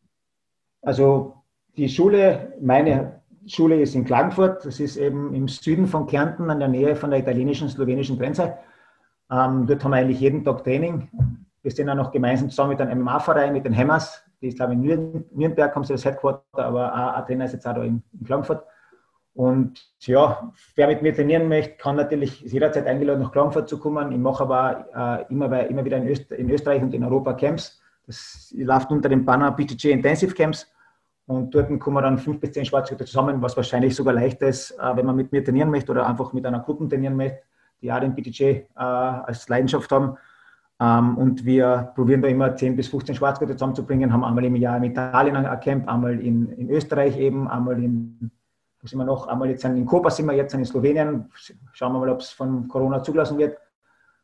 Also 0.81 1.35
die 1.77 1.89
Schule, 1.89 2.53
meine 2.61 3.21
Schule 3.47 3.81
ist 3.81 3.95
in 3.95 4.03
Klagenfurt, 4.03 4.65
das 4.65 4.79
ist 4.79 4.97
eben 4.97 5.33
im 5.33 5.47
Süden 5.47 5.87
von 5.87 6.07
Kärnten, 6.07 6.49
an 6.49 6.59
der 6.59 6.67
Nähe 6.67 6.95
von 6.95 7.11
der 7.11 7.19
italienischen, 7.19 7.69
slowenischen 7.69 8.17
Grenze. 8.17 8.57
Ähm, 9.31 9.65
dort 9.67 9.83
haben 9.83 9.91
wir 9.91 9.97
eigentlich 9.97 10.19
jeden 10.19 10.43
Tag 10.43 10.63
Training. 10.63 11.09
Wir 11.61 11.71
sind 11.71 11.89
auch 11.89 11.95
noch 11.95 12.11
gemeinsam 12.11 12.49
zusammen 12.49 12.71
mit 12.71 12.81
einem 12.81 13.01
MMA-Verein, 13.01 13.53
mit 13.53 13.65
den 13.65 13.75
Hammers. 13.75 14.23
Die 14.41 14.47
ist, 14.47 14.57
glaube 14.57 14.73
ich, 14.73 14.79
in 14.79 15.25
Nürnberg, 15.31 15.75
haben 15.75 15.83
sie 15.83 15.93
das 15.93 16.05
Headquarter, 16.05 16.43
aber 16.53 16.93
auch 16.93 17.13
ein 17.15 17.25
Trainer 17.25 17.45
ist 17.45 17.53
jetzt 17.53 17.67
auch 17.67 17.73
da 17.73 17.83
in, 17.83 18.03
in 18.19 18.25
Klagenfurt. 18.25 18.63
Und 19.37 19.87
ja, 19.99 20.51
wer 20.75 20.87
mit 20.87 21.03
mir 21.03 21.13
trainieren 21.13 21.47
möchte, 21.47 21.77
kann 21.77 21.95
natürlich 21.95 22.41
jederzeit 22.41 22.87
eingeladen, 22.87 23.21
nach 23.21 23.31
Klagenfurt 23.31 23.69
zu 23.69 23.77
kommen. 23.77 24.11
Ich 24.11 24.17
mache 24.17 24.43
aber 24.43 25.25
äh, 25.29 25.31
immer, 25.31 25.67
immer 25.67 25.85
wieder 25.85 25.97
in, 25.97 26.07
Öst 26.07 26.31
in, 26.31 26.49
Österreich 26.49 26.81
und 26.81 26.91
in 26.95 27.03
Europa 27.03 27.33
Camps. 27.33 27.79
Das 28.07 28.51
läuft 28.57 28.89
unter 28.89 29.09
dem 29.09 29.25
Banner 29.25 29.51
BTG 29.51 29.91
Intensive 29.91 30.33
Camps. 30.33 30.65
Und 31.27 31.53
dort 31.53 31.79
kommen 31.79 32.01
dann 32.01 32.17
fünf 32.17 32.39
bis 32.39 32.53
zehn 32.53 32.65
Schwarzgürtel 32.65 33.05
zusammen, 33.05 33.39
was 33.41 33.55
wahrscheinlich 33.55 33.95
sogar 33.95 34.15
leichter 34.15 34.47
ist, 34.47 34.71
äh, 34.71 34.95
wenn 34.95 35.05
man 35.05 35.15
mit 35.15 35.31
mir 35.31 35.43
trainieren 35.43 35.69
möchte 35.69 35.91
oder 35.91 36.07
einfach 36.07 36.33
mit 36.33 36.43
einer 36.43 36.61
Gruppe 36.61 36.87
trainieren 36.87 37.15
möchte, 37.15 37.41
die 37.81 37.91
auch 37.91 37.99
den 37.99 38.15
BTJ 38.15 38.43
äh, 38.43 38.65
als 38.75 39.47
Leidenschaft 39.49 39.91
haben. 39.91 40.17
Ähm, 40.79 41.17
und 41.17 41.43
wir 41.45 41.91
probieren 41.95 42.21
da 42.21 42.27
immer 42.27 42.55
10 42.55 42.75
bis 42.75 42.87
15 42.87 43.15
Schwarzgürtel 43.15 43.55
zusammenzubringen, 43.55 44.13
haben 44.13 44.23
einmal 44.23 44.45
im 44.45 44.55
Jahr 44.55 44.77
in 44.77 44.83
Italien 44.83 45.35
ein 45.35 45.59
Camp, 45.59 45.87
einmal 45.87 46.19
in, 46.19 46.49
in 46.53 46.69
Österreich 46.69 47.17
eben, 47.17 47.47
einmal 47.47 47.83
in, 47.83 48.31
wo 48.79 48.87
sind 48.87 48.99
wir 48.99 49.05
noch, 49.05 49.27
einmal 49.27 49.49
jetzt 49.49 49.65
in 49.65 49.85
Kopa 49.85 50.11
sind 50.11 50.27
wir 50.27 50.33
jetzt 50.33 50.53
in 50.53 50.65
Slowenien. 50.65 51.29
Schauen 51.73 51.93
wir 51.93 51.99
mal, 51.99 52.09
ob 52.09 52.19
es 52.19 52.29
von 52.29 52.67
Corona 52.67 53.01
zugelassen 53.01 53.37
wird. 53.37 53.57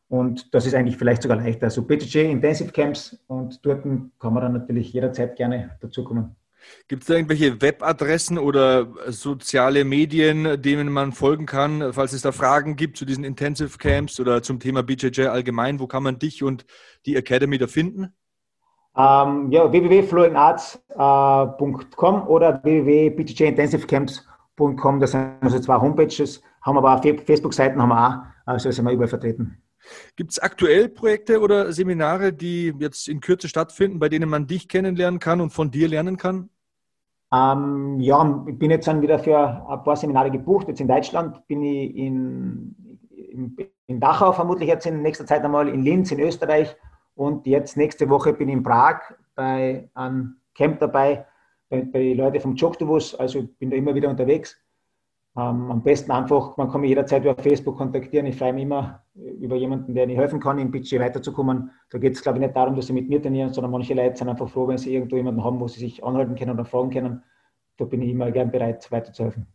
Und 0.10 0.54
das 0.54 0.68
ist 0.68 0.76
eigentlich 0.76 0.98
vielleicht 0.98 1.24
sogar 1.24 1.38
leichter. 1.38 1.66
Also 1.66 1.82
BTJ 1.82 2.20
Intensive 2.32 2.72
Camps 2.72 3.18
und 3.26 3.66
dort 3.66 3.82
kann 3.82 4.34
man 4.34 4.44
dann 4.44 4.54
natürlich 4.54 4.94
jederzeit 4.94 5.36
gerne 5.36 5.72
dazukommen. 5.82 6.36
Gibt 6.88 7.04
es 7.04 7.08
da 7.08 7.16
irgendwelche 7.16 7.62
Webadressen 7.62 8.38
oder 8.38 8.88
soziale 9.08 9.86
Medien, 9.86 10.62
denen 10.62 10.92
man 10.92 11.12
folgen 11.12 11.46
kann, 11.46 11.94
falls 11.94 12.14
es 12.14 12.22
da 12.22 12.32
Fragen 12.32 12.76
gibt 12.76 12.98
zu 12.98 13.06
diesen 13.06 13.24
Intensive 13.24 13.78
Camps 13.78 14.20
oder 14.20 14.44
zum 14.44 14.60
Thema 14.60 14.84
BJJ 14.84 15.28
allgemein? 15.28 15.80
Wo 15.80 15.88
kann 15.88 16.04
man 16.04 16.20
dich 16.20 16.44
und 16.44 16.66
die 17.06 17.16
Academy 17.16 17.58
da 17.58 17.68
finden? 17.68 18.14
Ähm, 18.96 19.52
ja, 19.52 19.72
www.flowingarts.com 19.72 22.16
äh, 22.16 22.28
oder 22.28 22.64
www.bjjintensivecamps.com. 22.64 25.00
Das 25.00 25.12
sind 25.12 25.38
also 25.42 25.60
zwei 25.60 25.82
Homepages, 25.82 26.44
haben 26.62 26.78
aber 26.78 27.02
Facebook-Seiten, 27.02 27.82
haben 27.82 27.90
wir 27.90 28.08
auch, 28.08 28.18
also 28.46 28.70
sind 28.70 28.86
wir 28.86 28.92
überall 28.92 29.08
vertreten. 29.08 29.58
Gibt 30.16 30.32
es 30.32 30.40
aktuell 30.40 30.90
Projekte 30.90 31.40
oder 31.40 31.72
Seminare, 31.74 32.34
die 32.34 32.74
jetzt 32.80 33.08
in 33.08 33.20
Kürze 33.20 33.48
stattfinden, 33.48 34.00
bei 34.00 34.10
denen 34.10 34.30
man 34.30 34.48
dich 34.48 34.68
kennenlernen 34.68 35.20
kann 35.20 35.42
und 35.42 35.52
von 35.52 35.72
dir 35.72 35.88
lernen 35.88 36.18
kann? 36.18 36.50
Ähm, 37.34 38.00
ja, 38.00 38.46
ich 38.48 38.60
bin 38.60 38.70
jetzt 38.70 38.88
dann 38.88 39.02
wieder 39.02 39.18
für 39.18 39.68
ein 39.68 39.84
paar 39.84 39.96
Seminare 39.96 40.30
gebucht. 40.30 40.68
Jetzt 40.68 40.82
in 40.82 40.88
Deutschland 40.88 41.46
bin 41.48 41.64
ich 41.64 41.96
in, 41.96 43.00
in, 43.10 43.58
in 43.88 44.00
Dachau 44.00 44.32
vermutlich 44.34 44.70
jetzt 44.70 44.86
in 44.86 45.02
nächster 45.02 45.26
Zeit 45.26 45.44
einmal, 45.44 45.68
in 45.68 45.82
Linz 45.82 46.12
in 46.12 46.20
Österreich 46.20 46.76
und 47.16 47.48
jetzt 47.48 47.76
nächste 47.76 48.10
Woche 48.10 48.34
bin 48.34 48.50
ich 48.50 48.54
in 48.54 48.64
Prag 48.64 49.02
bei 49.36 49.90
einem 49.96 50.38
Camp 50.54 50.80
dabei, 50.80 51.26
bei, 51.70 51.82
bei 51.82 52.14
Leuten 52.14 52.40
vom 52.40 52.56
Jogdubus. 52.56 53.16
Also 53.16 53.40
ich 53.40 53.58
bin 53.58 53.72
da 53.72 53.78
immer 53.78 53.96
wieder 53.96 54.10
unterwegs. 54.10 54.56
Ähm, 55.36 55.72
am 55.72 55.84
besten 55.84 56.12
einfach, 56.12 56.58
man 56.58 56.70
kann 56.70 56.82
mich 56.82 56.90
jederzeit 56.90 57.24
über 57.24 57.36
Facebook 57.36 57.78
kontaktieren. 57.78 58.28
Ich 58.28 58.38
freue 58.38 58.54
mich 58.54 58.64
immer 58.64 59.04
über 59.16 59.56
jemanden, 59.56 59.96
der 59.96 60.06
mir 60.06 60.16
helfen 60.16 60.40
kann, 60.40 60.60
im 60.60 60.70
Budget 60.70 61.00
weiterzukommen. 61.00 61.72
Da 61.90 61.98
geht 61.98 62.14
es, 62.14 62.22
glaube 62.22 62.38
ich, 62.38 62.46
nicht 62.46 62.56
darum, 62.56 62.76
dass 62.76 62.88
sie 62.88 62.94
mit 62.94 63.10
mir 63.10 63.22
trainieren, 63.22 63.52
sondern 63.52 63.72
manche 63.72 63.96
Leute 63.96 64.16
sind 64.16 64.30
einfach 64.30 64.50
froh, 64.50 64.68
wenn 64.68 64.78
sie 64.78 64.94
irgendwo 64.94 65.16
jemanden 65.16 65.44
haben, 65.44 65.60
wo 65.60 65.68
sie 65.68 65.80
sich 65.80 66.04
anhalten 66.04 66.36
können 66.36 66.52
oder 66.52 66.66
fragen 66.66 66.92
können. 66.92 67.24
Da 67.78 67.86
bin 67.86 68.04
ich 68.04 68.12
immer 68.12 68.32
gern 68.32 68.52
bereit, 68.52 68.92
weiterzuhelfen. 68.92 69.48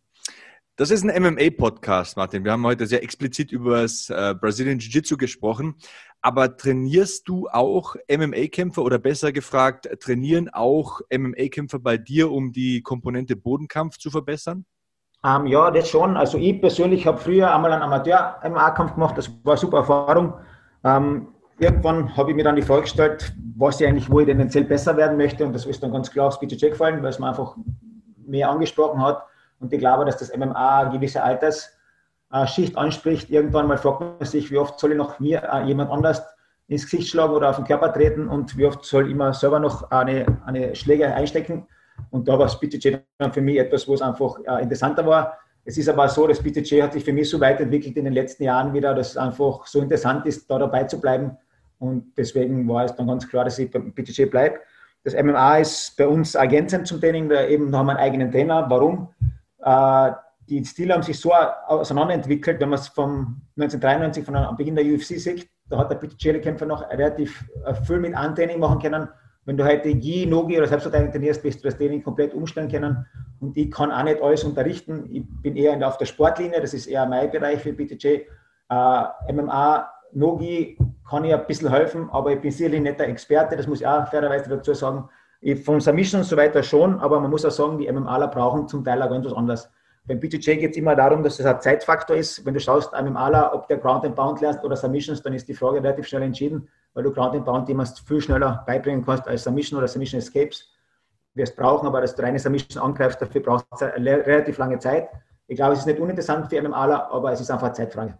Das 0.75 0.91
ist 0.91 1.05
ein 1.05 1.23
MMA-Podcast, 1.23 2.17
Martin. 2.17 2.45
Wir 2.45 2.53
haben 2.53 2.64
heute 2.64 2.87
sehr 2.87 3.03
explizit 3.03 3.51
über 3.51 3.83
das 3.83 4.11
äh, 4.11 4.35
Brazilian 4.41 4.79
Jiu-Jitsu 4.79 5.17
gesprochen. 5.17 5.75
Aber 6.21 6.57
trainierst 6.57 7.29
du 7.29 7.49
auch 7.49 7.97
MMA-Kämpfer 8.09 8.83
oder 8.83 8.99
besser 8.99 9.33
gefragt, 9.33 9.88
trainieren 10.01 10.49
auch 10.49 11.01
MMA-Kämpfer 11.12 11.79
bei 11.79 11.99
dir, 11.99 12.31
um 12.31 12.53
die 12.53 12.83
Komponente 12.83 13.37
Bodenkampf 13.37 13.99
zu 13.99 14.11
verbessern? 14.11 14.67
Ähm, 15.24 15.46
ja, 15.46 15.70
das 15.70 15.88
schon. 15.88 16.16
Also 16.16 16.38
ich 16.38 16.61
persönlich 16.61 17.07
habe 17.07 17.18
früher 17.18 17.52
einmal 17.54 17.72
einen 17.72 17.83
Amateur-MMA-Kampf 17.83 18.94
gemacht, 18.94 19.18
das 19.18 19.28
war 19.44 19.52
eine 19.52 19.59
super 19.59 19.78
Erfahrung. 19.78 20.35
Ähm, 20.85 21.28
irgendwann 21.59 22.16
habe 22.16 22.31
ich 22.31 22.37
mir 22.37 22.44
dann 22.44 22.57
die 22.57 22.62
Frage 22.62 22.83
gestellt, 22.83 23.33
was 23.57 23.81
ich 23.81 23.87
eigentlich, 23.87 24.11
wo 24.11 24.20
ich 24.20 24.26
tendenziell 24.26 24.64
besser 24.64 24.96
werden 24.96 25.16
möchte. 25.16 25.44
Und 25.44 25.52
das 25.52 25.66
ist 25.66 25.83
dann 25.83 25.92
ganz 25.92 26.11
klar 26.11 26.28
aufs 26.28 26.38
BJJ 26.38 26.70
gefallen, 26.70 27.02
weil 27.02 27.11
es 27.11 27.18
mir 27.18 27.28
einfach 27.28 27.57
mehr 28.26 28.48
angesprochen 28.50 29.02
hat. 29.02 29.24
Und 29.59 29.72
ich 29.72 29.81
glaube, 29.81 30.04
dass 30.04 30.18
das 30.18 30.35
MMA 30.37 30.81
eine 30.81 30.90
gewisse 30.92 31.20
Altersschicht 31.22 32.76
anspricht. 32.76 33.31
Irgendwann 33.31 33.66
mal 33.66 33.78
fragt 33.78 34.00
man 34.00 34.26
sich, 34.26 34.52
wie 34.52 34.59
oft 34.59 34.78
soll 34.78 34.92
ich 34.92 34.98
noch 34.98 35.18
mir 35.18 35.42
äh, 35.42 35.64
jemand 35.64 35.90
anders 35.90 36.22
ins 36.68 36.85
Gesicht 36.88 37.09
schlagen 37.09 37.33
oder 37.33 37.50
auf 37.50 37.57
den 37.57 37.64
Körper 37.64 37.92
treten 37.92 38.28
und 38.28 38.57
wie 38.57 38.66
oft 38.66 38.85
soll 38.85 39.09
ich 39.09 39.16
mir 39.16 39.33
selber 39.33 39.59
noch 39.59 39.90
eine, 39.90 40.26
eine 40.44 40.76
Schläge 40.76 41.12
einstecken. 41.12 41.66
Und 42.11 42.28
da 42.28 42.38
war 42.38 42.46
BTJ 42.46 42.96
dann 43.18 43.32
für 43.32 43.40
mich 43.40 43.58
etwas, 43.58 43.87
wo 43.87 43.94
es 43.94 44.02
einfach 44.02 44.38
äh, 44.46 44.62
interessanter 44.62 45.06
war. 45.06 45.38
Es 45.64 45.76
ist 45.76 45.88
aber 45.88 46.08
so, 46.08 46.26
das 46.26 46.42
BTJ 46.42 46.82
hat 46.82 46.94
sich 46.94 47.04
für 47.04 47.12
mich 47.12 47.28
so 47.28 47.40
weiterentwickelt 47.40 47.96
in 47.96 48.04
den 48.04 48.14
letzten 48.14 48.44
Jahren 48.44 48.72
wieder, 48.72 48.94
dass 48.94 49.11
es 49.11 49.16
einfach 49.16 49.66
so 49.66 49.82
interessant 49.82 50.24
ist, 50.26 50.50
da 50.50 50.58
dabei 50.58 50.84
zu 50.84 51.00
bleiben. 51.00 51.37
Und 51.78 52.12
deswegen 52.16 52.66
war 52.68 52.84
es 52.84 52.94
dann 52.94 53.06
ganz 53.06 53.28
klar, 53.28 53.44
dass 53.44 53.58
ich 53.58 53.70
beim 53.70 53.92
BTJ 53.92 54.24
bleibe. 54.26 54.61
Das 55.04 55.14
MMA 55.14 55.58
ist 55.58 55.96
bei 55.96 56.06
uns 56.06 56.34
ergänzend 56.34 56.87
zum 56.87 57.00
Training, 57.00 57.28
da 57.28 57.46
eben 57.46 57.74
haben 57.76 57.87
wir 57.87 57.92
einen 57.92 58.00
eigenen 58.00 58.30
Trainer. 58.30 58.66
Warum? 58.68 59.08
Äh, 59.62 60.12
die 60.48 60.64
Stile 60.64 60.94
haben 60.94 61.02
sich 61.02 61.20
so 61.20 61.32
auseinanderentwickelt, 61.34 62.61
wenn 62.61 62.70
man 62.70 62.78
es 62.78 62.88
vom 62.88 63.42
1993, 63.58 64.24
von 64.24 64.56
Beginn 64.56 64.74
der 64.74 64.87
UFC 64.87 65.20
sieht, 65.20 65.48
da 65.68 65.78
hat 65.78 65.90
der 65.90 65.96
BTJ-Kämpfer 65.96 66.64
noch 66.64 66.88
relativ 66.90 67.44
äh, 67.66 67.74
viel 67.74 68.00
mit 68.00 68.14
Antraining 68.14 68.58
machen 68.58 68.80
können 68.80 69.08
wenn 69.48 69.56
du 69.56 69.64
heute 69.64 69.88
Yi, 69.88 70.26
Nogi 70.26 70.58
oder 70.58 70.66
Selbstverteidigung 70.66 71.11
trainierst, 71.11 71.42
wirst 71.42 71.61
du 71.61 71.68
das 71.68 71.78
Training 71.78 72.02
komplett 72.02 72.34
umstellen 72.34 72.70
können. 72.70 73.06
Und 73.40 73.56
ich 73.56 73.70
kann 73.70 73.90
auch 73.90 74.02
nicht 74.02 74.20
alles 74.20 74.44
unterrichten. 74.44 75.08
Ich 75.11 75.22
bin 75.40 75.56
eher 75.56 75.88
auf 75.88 75.96
der 75.96 76.04
Sportlinie, 76.04 76.61
das 76.61 76.74
ist 76.74 76.87
eher 76.87 77.06
mein 77.06 77.30
Bereich 77.30 77.62
für 77.62 77.72
BTJ. 77.72 78.06
Äh, 78.06 78.24
MMA, 79.32 79.90
Nogi 80.12 80.76
kann 81.08 81.24
ich 81.24 81.32
ein 81.32 81.46
bisschen 81.46 81.70
helfen, 81.70 82.11
aber 82.12 82.32
ich 82.32 82.42
bin 82.42 82.50
sicherlich 82.50 82.82
nicht 82.82 83.00
der 83.00 83.08
Experte, 83.08 83.56
das 83.56 83.66
muss 83.66 83.80
ich 83.80 83.87
auch 83.87 84.06
fairerweise 84.08 84.50
dazu 84.50 84.74
sagen. 84.74 85.08
Ich, 85.40 85.64
von 85.64 85.80
Submission 85.80 86.20
und 86.20 86.26
so 86.26 86.37
weiter 86.37 86.62
schon, 86.62 87.00
aber 87.00 87.18
man 87.18 87.30
muss 87.30 87.46
auch 87.46 87.50
sagen, 87.50 87.78
die 87.78 87.90
MMAler 87.90 88.28
brauchen 88.28 88.68
zum 88.68 88.84
Teil 88.84 89.02
auch 89.02 89.08
ganz 89.08 89.24
was 89.24 89.32
anderes. 89.32 89.72
Beim 90.09 90.18
BTJ 90.18 90.57
geht 90.57 90.71
es 90.73 90.77
immer 90.77 90.97
darum, 90.97 91.23
dass 91.23 91.38
es 91.38 91.47
ein 91.47 91.61
Zeitfaktor 91.61 92.16
ist. 92.16 92.44
Wenn 92.44 92.55
du 92.55 92.61
schaust, 92.61 92.92
MMAler, 92.92 93.55
ob 93.55 93.68
der 93.68 93.77
Ground 93.77 94.05
and 94.05 94.16
Pound 94.16 94.40
lernst 94.40 94.64
oder 94.64 94.75
Submissions, 94.75 95.23
dann 95.23 95.35
ist 95.35 95.47
die 95.47 95.55
Frage 95.55 95.83
relativ 95.83 96.07
schnell 96.07 96.23
entschieden 96.23 96.68
weil 96.99 97.05
du 97.05 97.12
Ground 97.12 97.37
and 97.37 97.44
Pound 97.44 97.68
jemals 97.68 97.99
viel 98.01 98.21
schneller 98.21 98.64
beibringen 98.66 99.05
kannst 99.05 99.29
als 99.29 99.44
Submission 99.44 99.79
oder 99.79 99.87
Submission 99.87 100.18
Escapes. 100.18 100.68
Wir 101.35 101.44
es 101.44 101.55
brauchen, 101.55 101.87
aber 101.87 102.01
dass 102.01 102.12
du 102.14 102.23
reine 102.23 102.40
Submission 102.40 102.83
angreifst, 102.83 103.23
dafür 103.23 103.40
brauchst 103.40 103.66
du 103.81 103.85
relativ 103.85 104.59
lange 104.59 104.81
Zeit. 104.81 105.09
Ich 105.47 105.55
glaube, 105.55 105.75
es 105.75 105.81
ist 105.81 105.87
nicht 105.87 106.01
uninteressant 106.01 106.49
für 106.51 106.61
MMAler, 106.61 107.09
aber 107.12 107.31
es 107.31 107.40
ist 107.40 107.53
einfach 107.53 107.68
eine 107.68 107.75
Zeitfrage. 107.75 108.18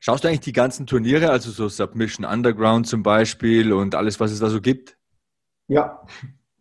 Schaust 0.00 0.22
du 0.22 0.28
eigentlich 0.28 0.40
die 0.40 0.52
ganzen 0.52 0.86
Turniere, 0.86 1.30
also 1.30 1.50
so 1.50 1.68
Submission 1.68 2.26
Underground 2.26 2.86
zum 2.86 3.02
Beispiel 3.02 3.72
und 3.72 3.94
alles, 3.94 4.20
was 4.20 4.30
es 4.30 4.40
da 4.40 4.50
so 4.50 4.60
gibt? 4.60 4.98
Ja. 5.68 6.06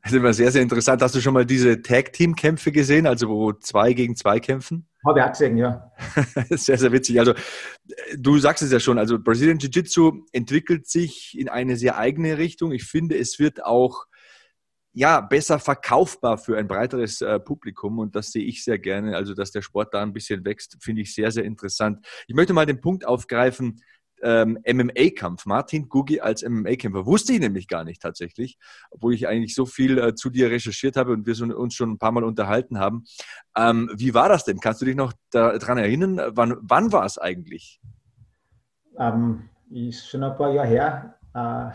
Das 0.03 0.11
ist 0.11 0.17
immer 0.17 0.33
sehr, 0.33 0.51
sehr 0.51 0.61
interessant. 0.61 1.01
Hast 1.01 1.15
du 1.15 1.21
schon 1.21 1.33
mal 1.33 1.45
diese 1.45 1.81
Tag-Team-Kämpfe 1.81 2.73
gesehen, 2.73 3.07
also 3.07 3.29
wo 3.29 3.53
zwei 3.53 3.93
gegen 3.93 4.17
zwei 4.17 4.41
kämpfen? 4.41 4.85
Habe 5.05 5.19
ich 5.19 5.25
auch 5.25 5.31
gesehen, 5.31 5.55
ja. 5.55 5.91
sehr, 6.49 6.77
sehr 6.77 6.91
witzig. 6.91 7.19
Also 7.19 7.33
du 8.17 8.37
sagst 8.37 8.63
es 8.63 8.71
ja 8.73 8.81
schon, 8.81 8.97
also 8.97 9.17
Brazilian 9.17 9.59
Jiu-Jitsu 9.59 10.25
entwickelt 10.33 10.87
sich 10.87 11.37
in 11.39 11.47
eine 11.47 11.77
sehr 11.77 11.97
eigene 11.97 12.37
Richtung. 12.37 12.73
Ich 12.73 12.83
finde, 12.83 13.17
es 13.17 13.39
wird 13.39 13.63
auch 13.63 14.05
ja, 14.91 15.21
besser 15.21 15.57
verkaufbar 15.57 16.37
für 16.37 16.57
ein 16.57 16.67
breiteres 16.67 17.21
äh, 17.21 17.39
Publikum 17.39 17.97
und 17.97 18.15
das 18.15 18.31
sehe 18.31 18.43
ich 18.43 18.63
sehr 18.63 18.79
gerne. 18.79 19.15
Also, 19.15 19.33
dass 19.33 19.51
der 19.51 19.61
Sport 19.61 19.93
da 19.93 20.03
ein 20.03 20.13
bisschen 20.13 20.45
wächst, 20.45 20.77
finde 20.81 21.01
ich 21.01 21.15
sehr, 21.15 21.31
sehr 21.31 21.45
interessant. 21.45 22.05
Ich 22.27 22.35
möchte 22.35 22.53
mal 22.53 22.67
den 22.67 22.79
Punkt 22.79 23.05
aufgreifen, 23.05 23.81
ähm, 24.23 24.57
MMA-Kampf. 24.65 25.45
Martin 25.45 25.89
Gugi 25.89 26.19
als 26.21 26.43
MMA-Kämpfer. 26.43 27.05
Wusste 27.05 27.33
ich 27.33 27.39
nämlich 27.39 27.67
gar 27.67 27.83
nicht 27.83 28.01
tatsächlich, 28.01 28.57
obwohl 28.91 29.13
ich 29.13 29.27
eigentlich 29.27 29.53
so 29.53 29.65
viel 29.65 29.97
äh, 29.97 30.15
zu 30.15 30.29
dir 30.29 30.49
recherchiert 30.49 30.95
habe 30.95 31.11
und 31.11 31.25
wir 31.25 31.35
so, 31.35 31.45
uns 31.45 31.75
schon 31.75 31.91
ein 31.91 31.97
paar 31.99 32.11
Mal 32.11 32.23
unterhalten 32.23 32.79
haben. 32.79 33.03
Ähm, 33.55 33.89
wie 33.95 34.13
war 34.13 34.29
das 34.29 34.45
denn? 34.45 34.59
Kannst 34.59 34.81
du 34.81 34.85
dich 34.85 34.95
noch 34.95 35.13
daran 35.31 35.77
erinnern? 35.77 36.19
Wann, 36.35 36.55
wann 36.61 36.91
war 36.91 37.05
es 37.05 37.17
eigentlich? 37.17 37.81
Ähm, 38.97 39.49
ist 39.71 40.07
schon 40.07 40.23
ein 40.23 40.35
paar 40.35 40.51
Jahre 40.51 40.67
her. 40.67 41.15
Äh, 41.33 41.71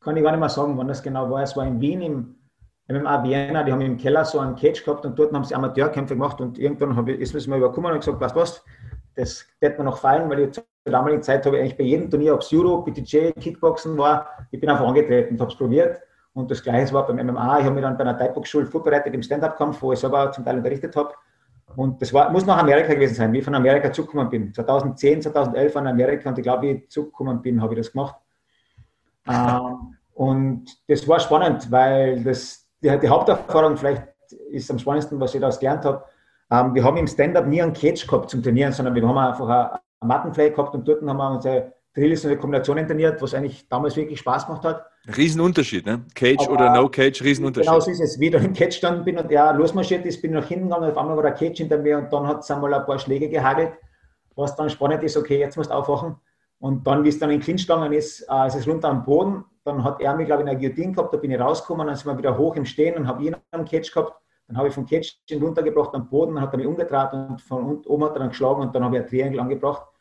kann 0.00 0.16
ich 0.16 0.22
gar 0.22 0.32
nicht 0.32 0.40
mehr 0.40 0.48
sagen, 0.48 0.76
wann 0.76 0.88
das 0.88 1.02
genau 1.02 1.30
war. 1.30 1.42
Es 1.42 1.56
war 1.56 1.66
in 1.66 1.80
Wien 1.80 2.02
im 2.02 2.34
MMA 2.88 3.22
Vienna, 3.22 3.62
die 3.62 3.72
haben 3.72 3.80
im 3.80 3.96
Keller 3.96 4.24
so 4.24 4.38
einen 4.38 4.56
Cage 4.56 4.84
gehabt 4.84 5.06
und 5.06 5.18
dort 5.18 5.32
haben 5.32 5.44
sie 5.44 5.54
Amateurkämpfe 5.54 6.14
gemacht 6.14 6.40
und 6.40 6.58
irgendwann 6.58 7.06
ich, 7.08 7.20
ist 7.20 7.46
mir 7.46 7.56
überkommen 7.56 7.92
und 7.92 8.00
gesagt, 8.00 8.20
was 8.20 8.34
was, 8.34 8.64
das 9.14 9.46
wird 9.60 9.78
mir 9.78 9.84
noch 9.84 9.98
fallen, 9.98 10.28
weil 10.28 10.40
ich 10.40 10.60
der 10.84 10.92
damaligen 10.92 11.22
Zeit 11.22 11.46
habe 11.46 11.56
ich 11.56 11.62
eigentlich 11.62 11.78
bei 11.78 11.84
jedem 11.84 12.10
Turnier, 12.10 12.34
ob 12.34 12.40
es 12.40 12.50
Judo, 12.50 12.82
BTJ, 12.82 13.32
Kickboxen 13.32 13.96
war, 13.96 14.26
ich 14.50 14.60
bin 14.60 14.68
einfach 14.68 14.86
angetreten 14.86 15.34
und 15.34 15.40
habe 15.40 15.50
es 15.50 15.56
probiert. 15.56 16.00
Und 16.34 16.50
das 16.50 16.62
Gleiche 16.62 16.92
war 16.94 17.06
beim 17.06 17.24
MMA. 17.26 17.58
Ich 17.58 17.64
habe 17.64 17.74
mich 17.74 17.82
dann 17.82 17.96
bei 17.96 18.04
einer 18.04 18.16
Thai-Box-Schule 18.16 18.66
vorbereitet 18.66 19.12
im 19.12 19.22
Stand-Up-Kampf, 19.22 19.82
wo 19.82 19.92
ich 19.92 19.98
selber 19.98 20.32
zum 20.32 20.44
Teil 20.44 20.56
unterrichtet 20.56 20.96
habe. 20.96 21.12
Und 21.76 22.00
das 22.00 22.12
war, 22.12 22.30
muss 22.30 22.46
nach 22.46 22.58
Amerika 22.58 22.94
gewesen 22.94 23.14
sein, 23.14 23.32
wie 23.32 23.38
ich 23.38 23.44
von 23.44 23.54
Amerika 23.54 23.92
zugekommen 23.92 24.28
bin. 24.28 24.52
2010, 24.52 25.22
2011 25.22 25.76
in 25.76 25.86
Amerika 25.86 26.28
und 26.30 26.38
ich 26.38 26.42
glaube, 26.42 26.62
wie 26.62 26.70
ich 26.70 26.90
zugekommen 26.90 27.40
bin, 27.40 27.62
habe 27.62 27.74
ich 27.74 27.80
das 27.80 27.92
gemacht. 27.92 28.16
Ähm, 29.28 29.96
und 30.14 30.64
das 30.88 31.06
war 31.06 31.20
spannend, 31.20 31.70
weil 31.70 32.22
das, 32.24 32.66
die, 32.82 32.98
die, 32.98 33.08
Haupterfahrung 33.08 33.76
vielleicht 33.76 34.02
ist 34.50 34.70
am 34.70 34.78
spannendsten, 34.78 35.18
was 35.20 35.34
ich 35.34 35.40
daraus 35.40 35.58
gelernt 35.58 35.84
habe. 35.84 36.04
Ähm, 36.50 36.74
wir 36.74 36.84
haben 36.84 36.96
im 36.96 37.06
Stand-Up 37.06 37.46
nie 37.46 37.62
einen 37.62 37.72
Cage 37.72 38.06
gehabt 38.06 38.30
zum 38.30 38.42
Trainieren, 38.42 38.72
sondern 38.72 38.94
wir 38.94 39.06
haben 39.06 39.16
einfach 39.16 39.80
eine 40.02 40.08
Mattenfläche 40.08 40.52
gehabt 40.52 40.74
und 40.74 40.86
dort 40.86 41.02
haben 41.02 41.16
wir 41.16 41.30
unsere 41.30 41.72
Drill 41.94 42.12
ist 42.12 42.24
eine 42.24 42.38
Kombination 42.38 42.76
trainiert, 42.86 43.20
was 43.20 43.34
eigentlich 43.34 43.68
damals 43.68 43.96
wirklich 43.96 44.18
Spaß 44.20 44.46
gemacht 44.46 44.64
hat. 44.64 44.86
Riesenunterschied, 45.14 45.84
ne? 45.84 46.04
Cage 46.14 46.44
Aber 46.44 46.52
oder 46.52 46.72
No 46.74 46.88
Cage, 46.88 47.22
Riesenunterschied. 47.22 47.68
Genau 47.68 47.80
so 47.80 47.90
ist 47.90 48.00
es. 48.00 48.18
Wie 48.18 48.28
ich 48.28 48.34
im 48.34 48.54
Cage 48.54 48.80
dann 48.80 49.04
bin 49.04 49.18
und 49.18 49.30
der 49.30 49.52
losmarschiert 49.52 50.06
ist, 50.06 50.22
bin 50.22 50.30
ich 50.30 50.40
nach 50.40 50.48
hinten 50.48 50.68
gegangen, 50.68 50.90
auf 50.90 50.96
einmal 50.96 51.16
war 51.16 51.22
der 51.22 51.32
Cage 51.32 51.58
hinter 51.58 51.76
mir 51.76 51.98
und 51.98 52.10
dann 52.10 52.26
hat 52.26 52.40
es 52.40 52.50
einmal 52.50 52.72
ein 52.72 52.86
paar 52.86 52.98
Schläge 52.98 53.28
gehagelt, 53.28 53.72
was 54.36 54.56
dann 54.56 54.70
spannend 54.70 55.02
ist, 55.02 55.16
okay, 55.18 55.38
jetzt 55.38 55.56
musst 55.56 55.70
du 55.70 55.74
aufwachen. 55.74 56.16
Und 56.60 56.86
dann, 56.86 57.04
wie 57.04 57.08
es 57.08 57.18
dann 57.18 57.30
in 57.30 57.40
Clinch 57.40 57.66
gegangen 57.66 57.92
ist, 57.92 58.24
äh, 58.30 58.46
ist 58.46 58.54
es 58.54 58.66
runter 58.66 58.88
am 58.88 59.04
Boden. 59.04 59.44
Dann 59.64 59.84
hat 59.84 60.00
er 60.00 60.14
mich, 60.16 60.26
glaube 60.26 60.42
ich, 60.42 60.48
in 60.48 60.58
der 60.58 60.70
Guillotine 60.70 60.92
gehabt, 60.94 61.12
da 61.12 61.18
bin 61.18 61.30
ich 61.30 61.40
rausgekommen, 61.40 61.86
dann 61.86 61.96
sind 61.96 62.06
wir 62.06 62.16
wieder 62.16 62.38
hoch 62.38 62.56
im 62.56 62.64
Stehen 62.64 62.96
und 62.96 63.06
habe 63.06 63.22
ihn 63.22 63.36
am 63.50 63.64
Cage 63.66 63.92
gehabt. 63.92 64.14
Dann 64.48 64.56
habe 64.56 64.68
ich 64.68 64.74
vom 64.74 64.86
Cage 64.86 65.18
runtergebracht 65.32 65.94
am 65.94 66.08
Boden, 66.08 66.36
dann 66.36 66.44
hat 66.44 66.54
er 66.54 66.58
mich 66.58 66.66
umgedreht 66.66 67.12
und 67.12 67.40
von 67.42 67.84
oben 67.84 68.04
hat 68.04 68.12
er 68.12 68.20
dann 68.20 68.28
geschlagen 68.30 68.62
und 68.62 68.74
dann 68.74 68.84
habe 68.84 68.96
ich 68.96 69.02
ein 69.02 69.08
Triangle 69.08 69.40
angebracht. 69.40 69.91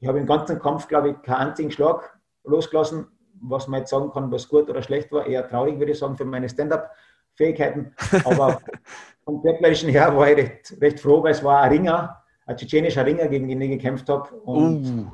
Ich 0.00 0.08
habe 0.08 0.18
im 0.18 0.26
ganzen 0.26 0.58
Kampf, 0.58 0.88
glaube 0.88 1.10
ich, 1.10 1.22
keinen 1.22 1.48
einzigen 1.48 1.70
Schlag 1.70 2.18
losgelassen, 2.44 3.06
was 3.40 3.68
man 3.68 3.80
jetzt 3.80 3.90
sagen 3.90 4.10
kann, 4.12 4.30
was 4.30 4.48
gut 4.48 4.68
oder 4.68 4.82
schlecht 4.82 5.10
war. 5.12 5.26
Eher 5.26 5.48
traurig, 5.48 5.78
würde 5.78 5.92
ich 5.92 5.98
sagen, 5.98 6.16
für 6.16 6.24
meine 6.24 6.48
Stand-up-Fähigkeiten. 6.48 7.94
Aber 8.24 8.60
vom 9.24 9.42
Körperlichen 9.42 9.90
her 9.90 10.16
war 10.16 10.30
ich 10.30 10.36
recht, 10.36 10.76
recht, 10.80 11.00
froh, 11.00 11.22
weil 11.22 11.32
es 11.32 11.42
war 11.42 11.62
ein 11.62 11.72
Ringer, 11.72 12.22
ein 12.46 12.56
tschetschenischer 12.56 13.04
Ringer, 13.04 13.28
gegen 13.28 13.48
den 13.48 13.60
ich 13.60 13.70
gekämpft 13.70 14.08
habe. 14.08 14.34
Und 14.36 14.86
uh. 14.86 15.10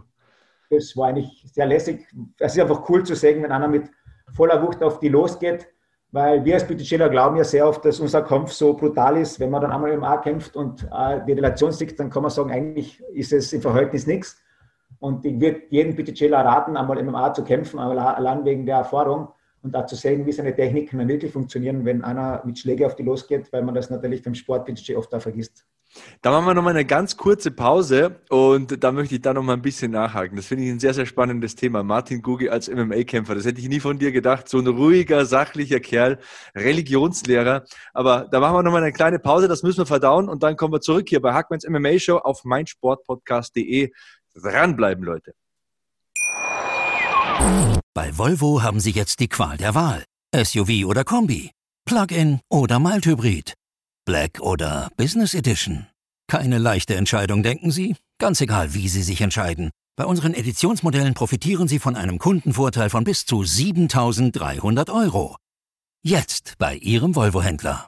das 0.70 0.96
war 0.96 1.08
eigentlich 1.08 1.44
sehr 1.52 1.66
lässig. 1.66 2.06
Es 2.38 2.54
ist 2.54 2.60
einfach 2.60 2.88
cool 2.88 3.04
zu 3.04 3.14
sehen, 3.14 3.42
wenn 3.42 3.52
einer 3.52 3.68
mit 3.68 3.90
voller 4.32 4.62
Wucht 4.62 4.82
auf 4.82 5.00
die 5.00 5.08
losgeht 5.08 5.68
weil 6.14 6.44
wir 6.44 6.54
als 6.54 6.64
Bütticeller 6.64 7.08
glauben 7.08 7.36
ja 7.36 7.42
sehr 7.42 7.66
oft, 7.66 7.84
dass 7.84 7.98
unser 7.98 8.22
Kampf 8.22 8.52
so 8.52 8.72
brutal 8.74 9.16
ist. 9.16 9.40
Wenn 9.40 9.50
man 9.50 9.62
dann 9.62 9.72
einmal 9.72 9.90
im 9.90 10.04
A 10.04 10.18
kämpft 10.18 10.54
und 10.54 10.82
die 10.82 11.32
Relation 11.32 11.72
sieht, 11.72 11.98
dann 11.98 12.08
kann 12.08 12.22
man 12.22 12.30
sagen, 12.30 12.52
eigentlich 12.52 13.02
ist 13.12 13.32
es 13.32 13.52
im 13.52 13.60
Verhältnis 13.60 14.06
nichts. 14.06 14.40
Und 15.00 15.24
ich 15.24 15.40
würde 15.40 15.62
jedem 15.70 15.94
Bütticeller 15.94 16.44
raten, 16.44 16.76
einmal 16.76 17.02
MMA 17.02 17.34
zu 17.34 17.44
kämpfen, 17.44 17.78
allein 17.78 18.44
wegen 18.44 18.66
der 18.66 18.76
Erfahrung 18.76 19.28
und 19.62 19.74
da 19.74 19.86
zu 19.86 19.96
sehen, 19.96 20.26
wie 20.26 20.32
seine 20.32 20.54
Techniken 20.54 21.08
wirklich 21.08 21.32
funktionieren, 21.32 21.84
wenn 21.84 22.04
einer 22.04 22.42
mit 22.44 22.58
Schläge 22.58 22.86
auf 22.86 22.96
die 22.96 23.02
losgeht, 23.02 23.52
weil 23.52 23.62
man 23.62 23.74
das 23.74 23.90
natürlich 23.90 24.22
beim 24.22 24.34
Sport 24.34 24.68
oft 24.94 25.12
da 25.12 25.20
vergisst. 25.20 25.64
Da 26.22 26.30
machen 26.30 26.46
wir 26.46 26.54
nochmal 26.54 26.74
eine 26.74 26.84
ganz 26.84 27.16
kurze 27.16 27.50
Pause 27.50 28.20
und 28.28 28.82
da 28.82 28.90
möchte 28.90 29.14
ich 29.14 29.22
da 29.22 29.32
nochmal 29.32 29.56
ein 29.56 29.62
bisschen 29.62 29.92
nachhaken. 29.92 30.36
Das 30.36 30.46
finde 30.46 30.64
ich 30.64 30.70
ein 30.70 30.80
sehr, 30.80 30.92
sehr 30.92 31.06
spannendes 31.06 31.54
Thema. 31.54 31.82
Martin 31.82 32.20
Gugi 32.20 32.48
als 32.48 32.68
MMA-Kämpfer, 32.68 33.34
das 33.34 33.44
hätte 33.44 33.60
ich 33.60 33.68
nie 33.68 33.80
von 33.80 33.98
dir 33.98 34.10
gedacht. 34.10 34.48
So 34.48 34.58
ein 34.58 34.66
ruhiger, 34.66 35.24
sachlicher 35.24 35.80
Kerl, 35.80 36.18
Religionslehrer. 36.54 37.64
Aber 37.92 38.26
da 38.30 38.40
machen 38.40 38.56
wir 38.56 38.62
nochmal 38.62 38.82
eine 38.82 38.92
kleine 38.92 39.18
Pause, 39.18 39.46
das 39.46 39.62
müssen 39.62 39.78
wir 39.78 39.86
verdauen 39.86 40.28
und 40.28 40.42
dann 40.42 40.56
kommen 40.56 40.72
wir 40.72 40.80
zurück 40.80 41.08
hier 41.08 41.20
bei 41.20 41.32
Hackmans 41.32 41.66
MMA 41.68 41.98
Show 41.98 42.16
auf 42.16 42.44
meinsportpodcast.de. 42.44 43.92
Dranbleiben, 44.34 45.04
Leute. 45.04 45.34
Bei 47.94 48.16
Volvo 48.18 48.62
haben 48.62 48.80
Sie 48.80 48.90
jetzt 48.90 49.20
die 49.20 49.28
Qual 49.28 49.56
der 49.56 49.74
Wahl. 49.74 50.04
SUV 50.34 50.86
oder 50.86 51.04
Kombi, 51.04 51.50
Plug-in 51.84 52.40
oder 52.50 52.78
Mild-Hybrid. 52.78 53.54
Black 54.04 54.40
oder 54.40 54.90
Business 54.96 55.34
Edition? 55.34 55.86
Keine 56.26 56.58
leichte 56.58 56.96
Entscheidung, 56.96 57.42
denken 57.42 57.70
Sie? 57.70 57.96
Ganz 58.18 58.40
egal, 58.40 58.74
wie 58.74 58.88
Sie 58.88 59.02
sich 59.02 59.20
entscheiden. 59.20 59.70
Bei 59.96 60.04
unseren 60.06 60.34
Editionsmodellen 60.34 61.14
profitieren 61.14 61.68
Sie 61.68 61.78
von 61.78 61.94
einem 61.94 62.18
Kundenvorteil 62.18 62.90
von 62.90 63.04
bis 63.04 63.26
zu 63.26 63.44
7300 63.44 64.90
Euro. 64.90 65.36
Jetzt 66.02 66.54
bei 66.58 66.76
Ihrem 66.76 67.14
Volvo-Händler. 67.14 67.86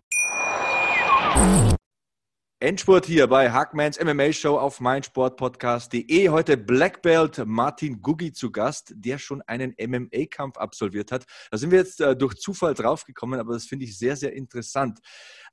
Endspurt 2.58 3.04
hier 3.04 3.26
bei 3.26 3.52
Hackmans 3.52 4.02
MMA 4.02 4.32
Show 4.32 4.56
auf 4.56 4.80
meinsportpodcast.de. 4.80 6.30
Heute 6.30 6.56
Black 6.56 7.02
Belt 7.02 7.42
Martin 7.44 8.00
Guggi 8.00 8.32
zu 8.32 8.50
Gast, 8.50 8.94
der 8.96 9.18
schon 9.18 9.42
einen 9.42 9.74
MMA-Kampf 9.78 10.56
absolviert 10.56 11.12
hat. 11.12 11.26
Da 11.50 11.58
sind 11.58 11.70
wir 11.70 11.80
jetzt 11.80 12.00
äh, 12.00 12.16
durch 12.16 12.36
Zufall 12.36 12.72
draufgekommen, 12.72 13.40
aber 13.40 13.52
das 13.52 13.66
finde 13.66 13.84
ich 13.84 13.98
sehr, 13.98 14.16
sehr 14.16 14.32
interessant. 14.32 15.00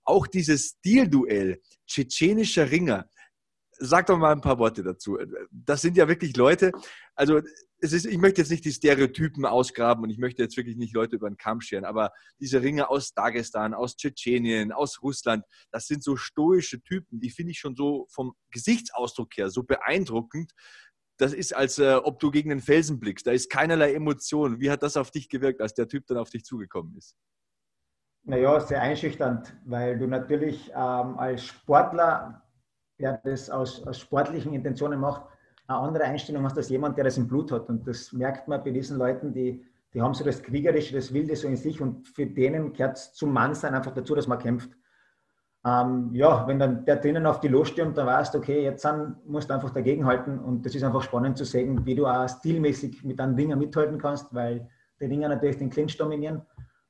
Auch 0.06 0.28
dieses 0.28 0.78
Stilduell, 0.78 1.62
tschetschenischer 1.86 2.72
Ringer, 2.72 3.10
sag 3.80 4.06
doch 4.06 4.18
mal 4.18 4.32
ein 4.32 4.40
paar 4.40 4.58
Worte 4.58 4.82
dazu. 4.82 5.18
Das 5.52 5.82
sind 5.82 5.98
ja 5.98 6.08
wirklich 6.08 6.38
Leute, 6.38 6.72
also 7.16 7.42
ist, 7.80 8.06
ich 8.06 8.18
möchte 8.18 8.42
jetzt 8.42 8.50
nicht 8.50 8.64
die 8.64 8.72
Stereotypen 8.72 9.46
ausgraben 9.46 10.04
und 10.04 10.10
ich 10.10 10.18
möchte 10.18 10.42
jetzt 10.42 10.56
wirklich 10.56 10.78
nicht 10.78 10.94
Leute 10.94 11.18
über 11.18 11.30
den 11.30 11.38
Kamm 11.38 11.60
scheren, 11.60 11.84
aber 11.84 12.12
diese 12.40 12.62
Ringer 12.62 12.90
aus 12.90 13.14
Dagestan, 13.14 13.74
aus 13.74 13.98
Tschetschenien, 13.98 14.72
aus 14.72 15.02
Russland, 15.02 15.44
das 15.72 15.88
sind 15.88 16.04
so 16.04 16.16
stoische 16.16 16.82
Typen, 16.82 17.20
die 17.20 17.30
finde 17.30 17.52
ich 17.52 17.60
schon 17.60 17.76
so 17.76 18.08
vom 18.10 18.34
Gesichtsausdruck 18.52 19.36
her 19.36 19.50
so 19.50 19.64
beeindruckend. 19.64 20.54
Das 21.18 21.34
ist, 21.34 21.54
als 21.54 21.78
äh, 21.78 21.96
ob 21.96 22.20
du 22.20 22.32
gegen 22.32 22.52
einen 22.52 22.62
Felsen 22.62 23.00
blickst. 23.00 23.28
Da 23.28 23.32
ist 23.32 23.50
keinerlei 23.50 23.94
Emotion. 23.94 24.60
Wie 24.60 24.72
hat 24.72 24.82
das 24.82 24.98
auf 24.98 25.12
dich 25.12 25.30
gewirkt, 25.30 25.62
als 25.62 25.74
der 25.74 25.88
Typ 25.88 26.08
dann 26.08 26.18
auf 26.18 26.30
dich 26.30 26.44
zugekommen 26.44 26.96
ist? 26.98 27.16
Naja, 28.26 28.60
sehr 28.62 28.82
einschüchternd, 28.82 29.54
weil 29.66 30.00
du 30.00 30.08
natürlich 30.08 30.70
ähm, 30.70 31.20
als 31.20 31.44
Sportler, 31.44 32.42
der 32.98 33.18
das 33.24 33.50
aus, 33.50 33.86
aus, 33.86 34.00
sportlichen 34.00 34.54
Intentionen 34.54 35.00
macht, 35.00 35.28
eine 35.68 35.78
andere 35.78 36.04
Einstellung 36.04 36.44
hast 36.44 36.58
als 36.58 36.70
jemand, 36.70 36.98
der 36.98 37.06
das 37.06 37.18
im 37.18 37.28
Blut 37.28 37.52
hat. 37.52 37.70
Und 37.70 37.88
das 37.88 38.12
merkt 38.12 38.48
man 38.48 38.64
bei 38.64 38.72
diesen 38.72 38.98
Leuten, 38.98 39.34
die, 39.34 39.64
die 39.94 40.02
haben 40.02 40.14
so 40.14 40.24
das 40.24 40.42
Kriegerische, 40.44 40.96
das 40.96 41.14
Wilde 41.14 41.36
so 41.36 41.48
in 41.48 41.56
sich 41.56 41.82
und 41.82 42.08
für 42.08 42.26
denen 42.26 42.74
gehört 42.74 42.98
es 42.98 43.14
zum 43.14 43.32
Mannsein 43.32 43.74
einfach 43.74 43.94
dazu, 43.94 44.16
dass 44.16 44.28
man 44.28 44.40
kämpft. 44.40 44.72
Ähm, 45.66 46.10
ja, 46.14 46.46
wenn 46.46 46.60
dann 46.60 46.84
der 46.84 46.98
drinnen 46.98 47.26
auf 47.26 47.40
die 47.40 47.48
losstürmt, 47.48 47.98
dann 47.98 48.06
weißt 48.06 48.34
du, 48.34 48.40
okay, 48.40 48.64
jetzt 48.64 48.84
dann 48.84 49.16
musst 49.26 49.50
du 49.50 49.54
einfach 49.54 49.70
dagegenhalten 49.70 50.40
und 50.40 50.66
das 50.66 50.76
ist 50.76 50.84
einfach 50.84 51.02
spannend 51.02 51.38
zu 51.38 51.46
sehen, 51.46 51.86
wie 51.86 51.96
du 51.96 52.06
auch 52.06 52.28
stilmäßig 52.28 53.04
mit 53.06 53.20
einem 53.22 53.36
Ringer 53.36 53.56
mithalten 53.56 53.98
kannst, 53.98 54.34
weil 54.34 54.68
die 55.00 55.06
Ringer 55.06 55.30
natürlich 55.30 55.58
den 55.58 55.70
Clinch 55.70 55.98
dominieren 55.98 56.42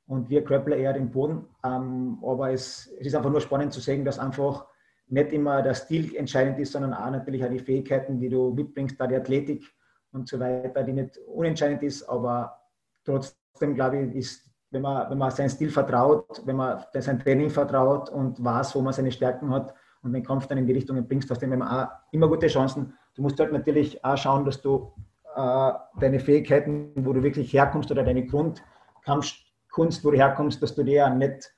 und 0.08 0.30
wir 0.30 0.42
Grappler 0.42 0.78
eher 0.78 0.94
den 0.94 1.12
Boden. 1.12 1.46
Ähm, 1.64 2.18
aber 2.24 2.52
es, 2.52 2.92
es, 3.00 3.08
ist 3.08 3.16
einfach 3.16 3.30
nur 3.30 3.42
spannend 3.42 3.74
zu 3.74 3.80
sehen, 3.80 4.06
dass 4.06 4.18
einfach 4.18 4.66
nicht 5.08 5.32
immer 5.32 5.62
der 5.62 5.74
Stil 5.74 6.16
entscheidend 6.16 6.60
ist, 6.60 6.72
sondern 6.72 6.94
auch 6.94 7.12
natürlich 7.12 7.44
auch 7.44 7.50
die 7.50 7.60
Fähigkeiten, 7.60 8.20
die 8.20 8.30
du 8.30 8.54
mitbringst, 8.54 9.00
da 9.00 9.08
die 9.08 9.16
Athletik 9.16 9.64
und 10.12 10.28
so 10.28 10.40
weiter, 10.40 10.84
die 10.84 10.94
nicht 10.94 11.18
unentscheidend 11.28 11.84
ist, 11.84 12.04
aber 12.04 12.60
trotzdem 13.04 13.76
glaube 13.76 14.00
ich, 14.00 14.16
ist, 14.16 14.50
wenn 14.72 14.82
man, 14.82 15.10
wenn 15.10 15.18
man 15.18 15.32
seinen 15.32 15.50
Stil 15.50 15.70
vertraut, 15.70 16.42
wenn 16.46 16.56
man 16.56 16.84
sein 16.94 17.20
Training 17.20 17.50
vertraut 17.50 18.10
und 18.10 18.44
weiß, 18.44 18.76
wo 18.76 18.82
man 18.82 18.94
seine 18.94 19.12
Stärken 19.12 19.50
hat 19.52 19.74
und 20.02 20.14
den 20.14 20.24
Kampf 20.24 20.48
dann 20.48 20.58
in 20.58 20.66
die 20.66 20.74
Richtung 20.74 21.08
bringst, 21.08 21.30
hast 21.30 21.42
du 21.42 21.46
immer, 21.46 22.02
immer 22.12 22.28
gute 22.28 22.48
Chancen. 22.48 22.94
Du 23.16 23.22
musst 23.22 23.40
halt 23.40 23.52
natürlich 23.52 24.04
auch 24.04 24.18
schauen, 24.18 24.46
dass 24.46 24.62
du 24.62 24.92
äh, 25.36 25.72
deine 26.00 26.20
Fähigkeiten, 26.20 26.92
wo 26.96 27.14
du 27.14 27.22
wirklich 27.22 27.54
herkommst 27.54 27.92
oder 27.92 28.04
deine 28.04 28.26
Grundkampf 28.26 29.34
Kunst, 29.74 30.06
wo 30.06 30.12
du 30.12 30.18
herkommst, 30.18 30.62
dass 30.62 30.76
du 30.76 30.84
die 30.84 30.94
ja 30.94 31.10
nicht 31.10 31.52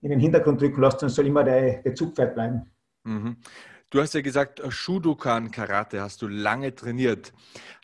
in 0.00 0.10
den 0.10 0.18
Hintergrund 0.18 0.60
drücken 0.60 0.80
lässt, 0.80 1.00
sondern 1.00 1.14
soll 1.14 1.26
immer 1.26 1.44
der, 1.44 1.82
der 1.82 1.94
Zugpferd 1.94 2.34
bleiben. 2.34 2.70
Mhm. 3.04 3.36
Du 3.92 4.00
hast 4.00 4.14
ja 4.14 4.20
gesagt, 4.20 4.62
Shudokan 4.68 5.50
Karate 5.50 6.00
hast 6.00 6.22
du 6.22 6.28
lange 6.28 6.72
trainiert. 6.76 7.32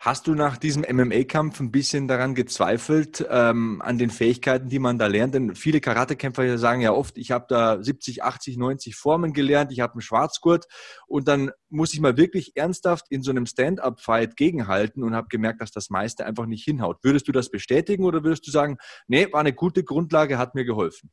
Hast 0.01 0.29
du 0.29 0.37
nach 0.37 0.57
diesem 0.57 0.85
MMA-Kampf 0.89 1.59
ein 1.59 1.73
bisschen 1.73 2.07
daran 2.07 2.37
gezweifelt, 2.37 3.27
ähm, 3.29 3.83
an 3.83 3.99
den 3.99 4.11
Fähigkeiten, 4.11 4.69
die 4.69 4.79
man 4.79 5.01
da 5.01 5.09
lernt? 5.09 5.35
Denn 5.35 5.57
viele 5.57 5.81
Karatekämpfer 5.81 6.59
sagen 6.59 6.81
ja 6.81 6.93
oft, 6.93 7.19
ich 7.19 7.33
habe 7.33 7.47
da 7.49 7.83
70, 7.83 8.23
80, 8.23 8.57
90 8.57 8.95
Formen 8.95 9.33
gelernt, 9.33 9.73
ich 9.73 9.81
habe 9.81 9.95
einen 9.95 10.01
Schwarzgurt 10.01 10.67
und 11.09 11.27
dann 11.27 11.51
muss 11.71 11.93
ich 11.93 11.99
mal 11.99 12.17
wirklich 12.17 12.53
ernsthaft 12.55 13.07
in 13.11 13.23
so 13.25 13.33
einem 13.33 13.47
Stand-up-Fight 13.47 14.37
gegenhalten 14.37 15.03
und 15.03 15.17
habe 15.17 15.27
gemerkt, 15.27 15.61
dass 15.61 15.73
das 15.73 15.91
meiste 15.91 16.25
einfach 16.25 16.47
nicht 16.47 16.63
hinhaut. 16.63 16.99
Würdest 17.03 17.27
du 17.27 17.33
das 17.33 17.51
bestätigen 17.51 18.05
oder 18.05 18.23
würdest 18.23 18.47
du 18.47 18.53
sagen, 18.53 18.77
nee, 19.09 19.27
war 19.33 19.41
eine 19.41 19.55
gute 19.55 19.83
Grundlage, 19.83 20.39
hat 20.39 20.55
mir 20.55 20.65
geholfen? 20.65 21.11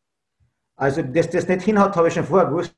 Also, 0.76 1.02
dass 1.02 1.32
das 1.32 1.48
nicht 1.48 1.64
hinhaut, 1.64 1.96
habe 1.96 2.10
ich 2.10 2.14
schon 2.14 2.26
vorher 2.26 2.50
gewusst. 2.50 2.76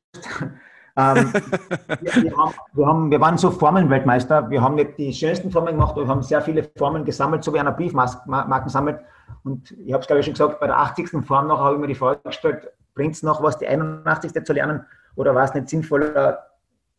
Ähm, 0.98 1.34
wir, 2.02 2.24
wir, 2.24 2.38
haben, 2.38 2.54
wir, 2.74 2.88
haben, 2.88 3.12
wir, 3.12 3.20
waren 3.20 3.38
so 3.38 3.52
Formelweltmeister. 3.52 4.50
Wir 4.50 4.62
haben 4.62 4.76
nicht 4.76 4.98
die 4.98 5.14
schönsten 5.14 5.52
Formeln 5.52 5.76
gemacht, 5.76 5.94
aber 5.94 6.04
wir 6.04 6.10
haben 6.10 6.24
sehr 6.24 6.42
viele 6.42 6.64
Formeln 6.78 7.06
gesammelt, 7.06 7.44
so 7.44 7.54
wie 7.54 7.60
einer 7.60 7.72
Briefmarken 7.72 8.70
sammelt. 8.70 9.00
Und 9.44 9.72
ich 9.72 9.94
habe 9.94 10.02
es, 10.02 10.08
glaube 10.08 10.20
ich, 10.20 10.26
schon 10.26 10.34
gesagt, 10.34 10.60
bei 10.60 10.68
der 10.68 10.80
80. 10.80 11.26
Form 11.26 11.48
noch 11.48 11.60
habe 11.60 11.76
ich 11.76 11.82
mir 11.82 11.88
die 11.88 11.96
Frage 11.96 12.20
gestellt, 12.24 12.70
bringt 12.94 13.16
es 13.16 13.24
noch 13.24 13.44
was, 13.44 13.58
die 13.58 13.68
81. 13.68 14.32
zu 14.44 14.54
lernen 14.54 14.86
oder 15.16 15.36
war 15.36 15.44
es 15.44 15.54
nicht 15.54 15.70
sinnvoller, 15.70 16.46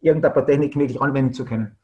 irgendein 0.01 0.33
paar 0.33 0.47
Techniken 0.47 0.81
wirklich 0.81 1.01
anwenden 1.01 1.33
zu 1.33 1.45
können? 1.45 1.77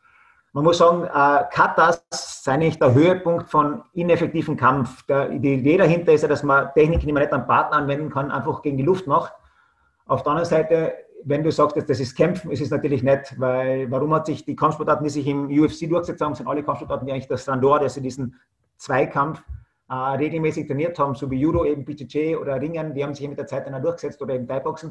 Man 0.55 0.65
muss 0.65 0.79
sagen, 0.79 1.05
äh, 1.05 1.45
Katas 1.51 2.05
sei 2.11 2.59
nicht 2.59 2.81
der 2.81 2.93
Höhepunkt 2.93 3.49
von 3.49 3.85
ineffektiven 3.95 4.57
Kampf. 4.59 5.03
Der, 5.07 5.31
die 5.31 5.55
Idee 5.55 5.79
dahinter 5.79 6.13
ist 6.13 6.21
ja, 6.21 6.29
dass 6.29 6.43
man 6.43 6.73
Techniken, 6.75 7.07
die 7.07 7.13
man 7.13 7.23
nicht 7.23 7.33
am 7.33 7.47
Partner 7.47 7.79
anwenden 7.79 8.11
kann, 8.11 8.31
einfach 8.31 8.61
gegen 8.61 8.77
die 8.77 8.83
Luft 8.83 9.07
macht. 9.07 9.33
Auf 10.07 10.23
der 10.23 10.33
anderen 10.33 10.49
Seite 10.49 10.93
wenn 11.25 11.43
du 11.43 11.51
sagst, 11.51 11.77
das 11.89 12.01
ist 12.01 12.17
Kämpfen, 12.17 12.51
ist 12.51 12.61
es 12.61 12.71
natürlich 12.71 13.03
nicht, 13.03 13.39
weil 13.39 13.91
warum 13.91 14.15
hat 14.15 14.27
sich 14.27 14.45
die 14.45 14.57
Kampfsportarten, 14.57 15.05
die 15.05 15.11
sich 15.11 15.27
im 15.27 15.47
UFC 15.47 15.89
durchgesetzt 15.89 16.21
haben, 16.21 16.35
sind 16.35 16.47
alle 16.47 16.63
Kampfsportarten, 16.63 17.07
die 17.07 17.13
eigentlich 17.13 17.29
das 17.29 17.43
Strandor, 17.43 17.81
dass 17.81 17.95
sie 17.95 18.01
diesen 18.01 18.37
Zweikampf 18.77 19.43
äh, 19.89 19.95
regelmäßig 19.95 20.67
trainiert 20.67 20.99
haben, 20.99 21.15
so 21.15 21.31
wie 21.31 21.39
Judo, 21.39 21.65
eben 21.65 21.85
BJJ 21.85 22.37
oder 22.37 22.61
Ringen, 22.61 22.95
die 22.95 23.05
haben 23.05 23.15
sich 23.15 23.29
mit 23.29 23.39
der 23.39 23.47
Zeit 23.47 23.67
dann 23.67 23.81
durchgesetzt 23.83 24.21
oder 24.23 24.35
eben 24.35 24.47
Thai-Boxen. 24.47 24.91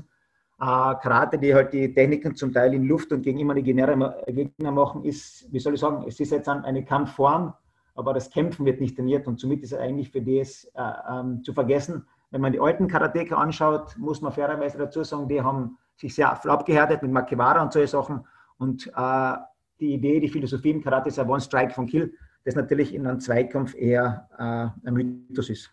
Äh, 0.59 0.63
Karate, 0.63 1.37
die 1.37 1.53
halt 1.53 1.73
die 1.73 1.93
Techniken 1.93 2.35
zum 2.35 2.53
Teil 2.53 2.73
in 2.73 2.85
Luft 2.85 3.11
und 3.11 3.23
gegen 3.23 3.39
imaginäre 3.39 4.23
Gegner 4.27 4.71
machen, 4.71 5.03
ist, 5.03 5.51
wie 5.51 5.59
soll 5.59 5.73
ich 5.73 5.79
sagen, 5.79 6.05
es 6.07 6.19
ist 6.19 6.31
jetzt 6.31 6.47
eine 6.47 6.85
Kampfform, 6.85 7.53
aber 7.95 8.13
das 8.13 8.29
Kämpfen 8.29 8.65
wird 8.65 8.79
nicht 8.79 8.95
trainiert 8.95 9.27
und 9.27 9.39
somit 9.39 9.63
ist 9.63 9.73
er 9.73 9.81
eigentlich 9.81 10.11
für 10.11 10.21
das 10.21 10.65
äh, 10.75 10.81
ähm, 11.11 11.43
zu 11.43 11.53
vergessen. 11.53 12.05
Wenn 12.29 12.41
man 12.41 12.53
die 12.53 12.59
alten 12.59 12.87
Karateka 12.87 13.35
anschaut, 13.35 13.97
muss 13.97 14.21
man 14.21 14.31
fairerweise 14.31 14.77
dazu 14.77 15.03
sagen, 15.03 15.27
die 15.27 15.41
haben 15.41 15.77
sich 16.01 16.15
sehr 16.15 16.31
abgehärtet 16.31 17.01
mit 17.01 17.11
Makewara 17.11 17.61
und 17.61 17.71
solche 17.71 17.87
Sachen 17.87 18.25
und 18.57 18.91
äh, 18.95 19.33
die 19.79 19.93
Idee, 19.93 20.19
die 20.19 20.29
Philosophie 20.29 20.71
im 20.71 20.83
Karate 20.83 21.09
ist 21.09 21.19
ein 21.19 21.29
One 21.29 21.41
Strike 21.41 21.73
von 21.73 21.87
Kill, 21.87 22.13
das 22.43 22.55
natürlich 22.55 22.93
in 22.93 23.07
einem 23.07 23.19
Zweikampf 23.19 23.73
eher 23.75 24.27
äh, 24.37 24.87
ein 24.87 24.93
Mythos 24.93 25.49
ist. 25.49 25.71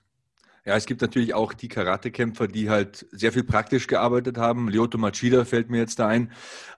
Ja, 0.68 0.76
es 0.76 0.85
gibt 0.85 1.01
natürlich 1.01 1.33
auch 1.33 1.55
die 1.55 1.68
Karatekämpfer, 1.68 2.47
die 2.47 2.68
halt 2.68 3.07
sehr 3.11 3.33
viel 3.33 3.43
praktisch 3.43 3.87
gearbeitet 3.87 4.37
haben. 4.37 4.68
Lyoto 4.68 4.99
Machida 4.99 5.47
fällt 5.47 5.70
mir 5.70 5.79
jetzt 5.79 5.99
da 5.99 6.09
ein. 6.09 6.31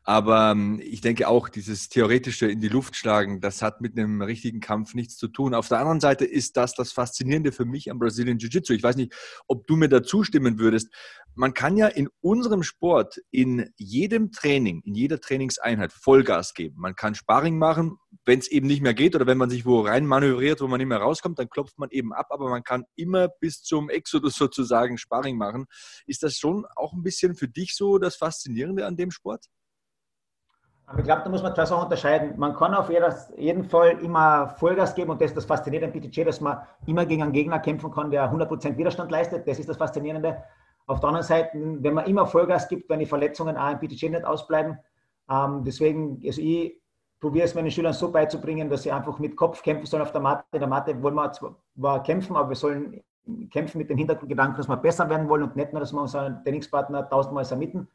Aber 0.04 0.52
ähm, 0.52 0.80
ich 0.80 1.00
denke 1.00 1.26
auch, 1.26 1.48
dieses 1.48 1.88
theoretische 1.88 2.46
in 2.46 2.60
die 2.60 2.68
Luft 2.68 2.94
schlagen, 2.94 3.40
das 3.40 3.62
hat 3.62 3.80
mit 3.80 3.98
einem 3.98 4.22
richtigen 4.22 4.60
Kampf 4.60 4.94
nichts 4.94 5.16
zu 5.16 5.26
tun. 5.26 5.54
Auf 5.54 5.66
der 5.66 5.80
anderen 5.80 5.98
Seite 5.98 6.24
ist 6.24 6.56
das 6.56 6.74
das 6.74 6.92
Faszinierende 6.92 7.50
für 7.50 7.64
mich 7.64 7.90
am 7.90 7.98
Brazilian 7.98 8.38
Jiu-Jitsu. 8.38 8.74
Ich 8.74 8.84
weiß 8.84 8.94
nicht, 8.94 9.12
ob 9.48 9.66
du 9.66 9.74
mir 9.74 9.88
da 9.88 10.04
zustimmen 10.04 10.60
würdest. 10.60 10.94
Man 11.34 11.54
kann 11.54 11.76
ja 11.76 11.86
in 11.86 12.08
unserem 12.20 12.62
Sport 12.62 13.20
in 13.30 13.72
jedem 13.76 14.32
Training, 14.32 14.82
in 14.84 14.94
jeder 14.94 15.20
Trainingseinheit 15.20 15.92
Vollgas 15.92 16.54
geben. 16.54 16.76
Man 16.78 16.96
kann 16.96 17.14
Sparring 17.14 17.56
machen, 17.56 17.98
wenn 18.24 18.40
es 18.40 18.48
eben 18.48 18.66
nicht 18.66 18.82
mehr 18.82 18.94
geht 18.94 19.14
oder 19.14 19.26
wenn 19.26 19.38
man 19.38 19.48
sich 19.48 19.64
wo 19.64 19.80
rein 19.80 20.06
manövriert, 20.06 20.60
wo 20.60 20.66
man 20.66 20.78
nicht 20.78 20.88
mehr 20.88 20.98
rauskommt, 20.98 21.38
dann 21.38 21.48
klopft 21.48 21.78
man 21.78 21.90
eben 21.90 22.12
ab, 22.12 22.26
aber 22.30 22.50
man 22.50 22.64
kann 22.64 22.84
immer 22.96 23.28
bis 23.28 23.62
zum 23.62 23.88
Exodus 23.90 24.34
sozusagen 24.36 24.98
Sparring 24.98 25.36
machen. 25.36 25.66
Ist 26.06 26.22
das 26.22 26.36
schon 26.36 26.66
auch 26.76 26.92
ein 26.92 27.02
bisschen 27.02 27.34
für 27.34 27.48
dich 27.48 27.74
so 27.76 27.98
das 27.98 28.16
Faszinierende 28.16 28.86
an 28.86 28.96
dem 28.96 29.10
Sport? 29.10 29.46
ich 30.98 31.04
glaube, 31.04 31.22
da 31.22 31.30
muss 31.30 31.42
man 31.42 31.54
zwei 31.54 31.66
Sachen 31.66 31.84
unterscheiden. 31.84 32.34
Man 32.36 32.54
kann 32.54 32.74
auf 32.74 32.90
jeden 32.90 33.64
Fall 33.64 33.90
immer 34.02 34.48
Vollgas 34.48 34.94
geben 34.94 35.10
und 35.10 35.20
das 35.20 35.30
ist 35.30 35.36
das 35.36 35.44
Faszinierende 35.44 35.96
am 35.96 36.02
PTG, 36.02 36.24
dass 36.24 36.40
man 36.40 36.58
immer 36.86 37.06
gegen 37.06 37.22
einen 37.22 37.32
Gegner 37.32 37.60
kämpfen 37.60 37.92
kann, 37.92 38.10
der 38.10 38.30
100% 38.32 38.76
Widerstand 38.76 39.10
leistet. 39.10 39.46
Das 39.46 39.58
ist 39.60 39.68
das 39.68 39.76
Faszinierende. 39.76 40.42
Auf 40.86 41.00
der 41.00 41.08
anderen 41.08 41.26
Seite, 41.26 41.50
wenn 41.54 41.94
man 41.94 42.06
immer 42.06 42.26
Vollgas 42.26 42.68
gibt, 42.68 42.88
werden 42.88 43.00
die 43.00 43.06
Verletzungen 43.06 43.56
auch 43.56 43.70
im 43.70 43.78
PTG 43.78 44.10
nicht 44.10 44.24
ausbleiben. 44.24 44.78
Ähm, 45.30 45.62
deswegen, 45.64 46.20
also 46.24 46.40
ich 46.40 46.80
probiere 47.20 47.44
es 47.44 47.54
meinen 47.54 47.70
Schülern 47.70 47.92
so 47.92 48.10
beizubringen, 48.10 48.68
dass 48.68 48.82
sie 48.82 48.92
einfach 48.92 49.18
mit 49.18 49.36
Kopf 49.36 49.62
kämpfen 49.62 49.86
sollen 49.86 50.02
auf 50.02 50.12
der 50.12 50.20
Matte. 50.20 50.44
In 50.52 50.60
der 50.60 50.68
Matte 50.68 51.00
wollen 51.02 51.14
wir 51.14 51.32
zwar 51.32 52.02
kämpfen, 52.02 52.34
aber 52.34 52.48
wir 52.48 52.56
sollen 52.56 53.00
kämpfen 53.50 53.78
mit 53.78 53.90
dem 53.90 53.98
Hintergrundgedanken, 53.98 54.56
dass 54.56 54.68
wir 54.68 54.76
besser 54.76 55.08
werden 55.08 55.28
wollen 55.28 55.42
und 55.42 55.54
nicht 55.54 55.72
nur, 55.72 55.80
dass 55.80 55.92
wir 55.92 56.00
unseren 56.00 56.42
Trainingspartner 56.42 57.08
tausendmal 57.08 57.44
submitten. 57.44 57.88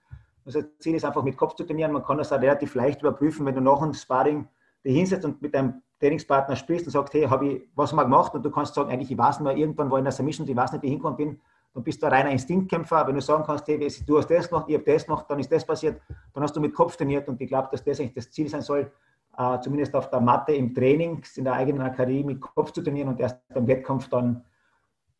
Also 0.45 0.61
das 0.61 0.69
Ziel 0.79 0.95
ist 0.95 1.03
einfach 1.03 1.23
mit 1.23 1.37
Kopf 1.37 1.55
zu 1.55 1.63
trainieren. 1.63 1.91
Man 1.91 2.03
kann 2.03 2.17
das 2.17 2.31
auch 2.31 2.39
relativ 2.39 2.75
leicht 2.75 3.01
überprüfen, 3.01 3.45
wenn 3.45 3.55
du 3.55 3.61
nach 3.61 3.81
einem 3.81 3.93
Sparring 3.93 4.47
dich 4.85 4.95
hinsetzt 4.95 5.25
und 5.25 5.41
mit 5.41 5.55
deinem 5.55 5.81
Trainingspartner 5.99 6.55
sprichst 6.55 6.85
und 6.85 6.91
sagst, 6.91 7.13
hey, 7.13 7.23
habe 7.23 7.47
ich 7.47 7.69
was 7.75 7.93
mal 7.93 8.03
gemacht? 8.03 8.35
Und 8.35 8.43
du 8.43 8.51
kannst 8.51 8.75
sagen, 8.75 8.91
eigentlich, 8.91 9.11
ich 9.11 9.17
weiß 9.17 9.39
mehr, 9.39 9.57
irgendwann 9.57 9.89
war 9.89 9.97
ich 9.97 10.01
in 10.01 10.05
der 10.05 10.11
Submission, 10.11 10.47
ich 10.47 10.55
weiß 10.55 10.73
nicht, 10.73 10.83
wie 10.83 10.87
ich 10.87 10.91
hingekommen 10.91 11.17
bin. 11.17 11.41
Dann 11.75 11.83
bist 11.83 12.01
du 12.01 12.05
ein 12.05 12.13
reiner 12.13 12.31
Instinktkämpfer. 12.31 13.05
Wenn 13.05 13.15
du 13.15 13.21
sagen 13.21 13.43
kannst, 13.45 13.67
hey, 13.67 13.77
du 13.77 14.17
hast 14.17 14.31
das 14.31 14.47
gemacht, 14.47 14.65
ich 14.69 14.75
habe 14.75 14.85
das 14.85 15.05
gemacht, 15.05 15.25
dann 15.27 15.39
ist 15.39 15.51
das 15.51 15.65
passiert, 15.65 16.01
dann 16.33 16.41
hast 16.41 16.55
du 16.55 16.61
mit 16.61 16.73
Kopf 16.73 16.95
trainiert. 16.95 17.27
Und 17.27 17.39
ich 17.41 17.49
glaube, 17.49 17.67
dass 17.69 17.83
das 17.83 17.99
eigentlich 17.99 18.13
das 18.13 18.31
Ziel 18.31 18.47
sein 18.47 18.61
soll, 18.61 18.89
äh, 19.37 19.59
zumindest 19.59 19.93
auf 19.93 20.09
der 20.09 20.21
Matte 20.21 20.53
im 20.53 20.73
Training, 20.73 21.21
in 21.35 21.43
der 21.43 21.53
eigenen 21.53 21.81
Akademie 21.81 22.23
mit 22.23 22.39
Kopf 22.39 22.71
zu 22.71 22.81
trainieren 22.81 23.09
und 23.09 23.19
erst 23.19 23.45
beim 23.53 23.67
Wettkampf 23.67 24.07
dann 24.07 24.45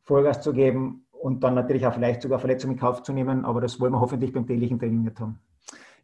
Vollgas 0.06 0.42
zu 0.42 0.54
geben 0.54 1.06
und 1.12 1.44
dann 1.44 1.56
natürlich 1.56 1.86
auch 1.86 1.94
vielleicht 1.94 2.22
sogar 2.22 2.40
Verletzungen 2.40 2.76
in 2.76 2.80
Kauf 2.80 3.04
zu 3.04 3.12
nehmen. 3.12 3.44
Aber 3.44 3.60
das 3.60 3.78
wollen 3.82 3.92
wir 3.92 4.00
hoffentlich 4.00 4.32
beim 4.32 4.48
täglichen 4.48 4.80
Training 4.80 5.04
nicht 5.04 5.20
haben. 5.20 5.38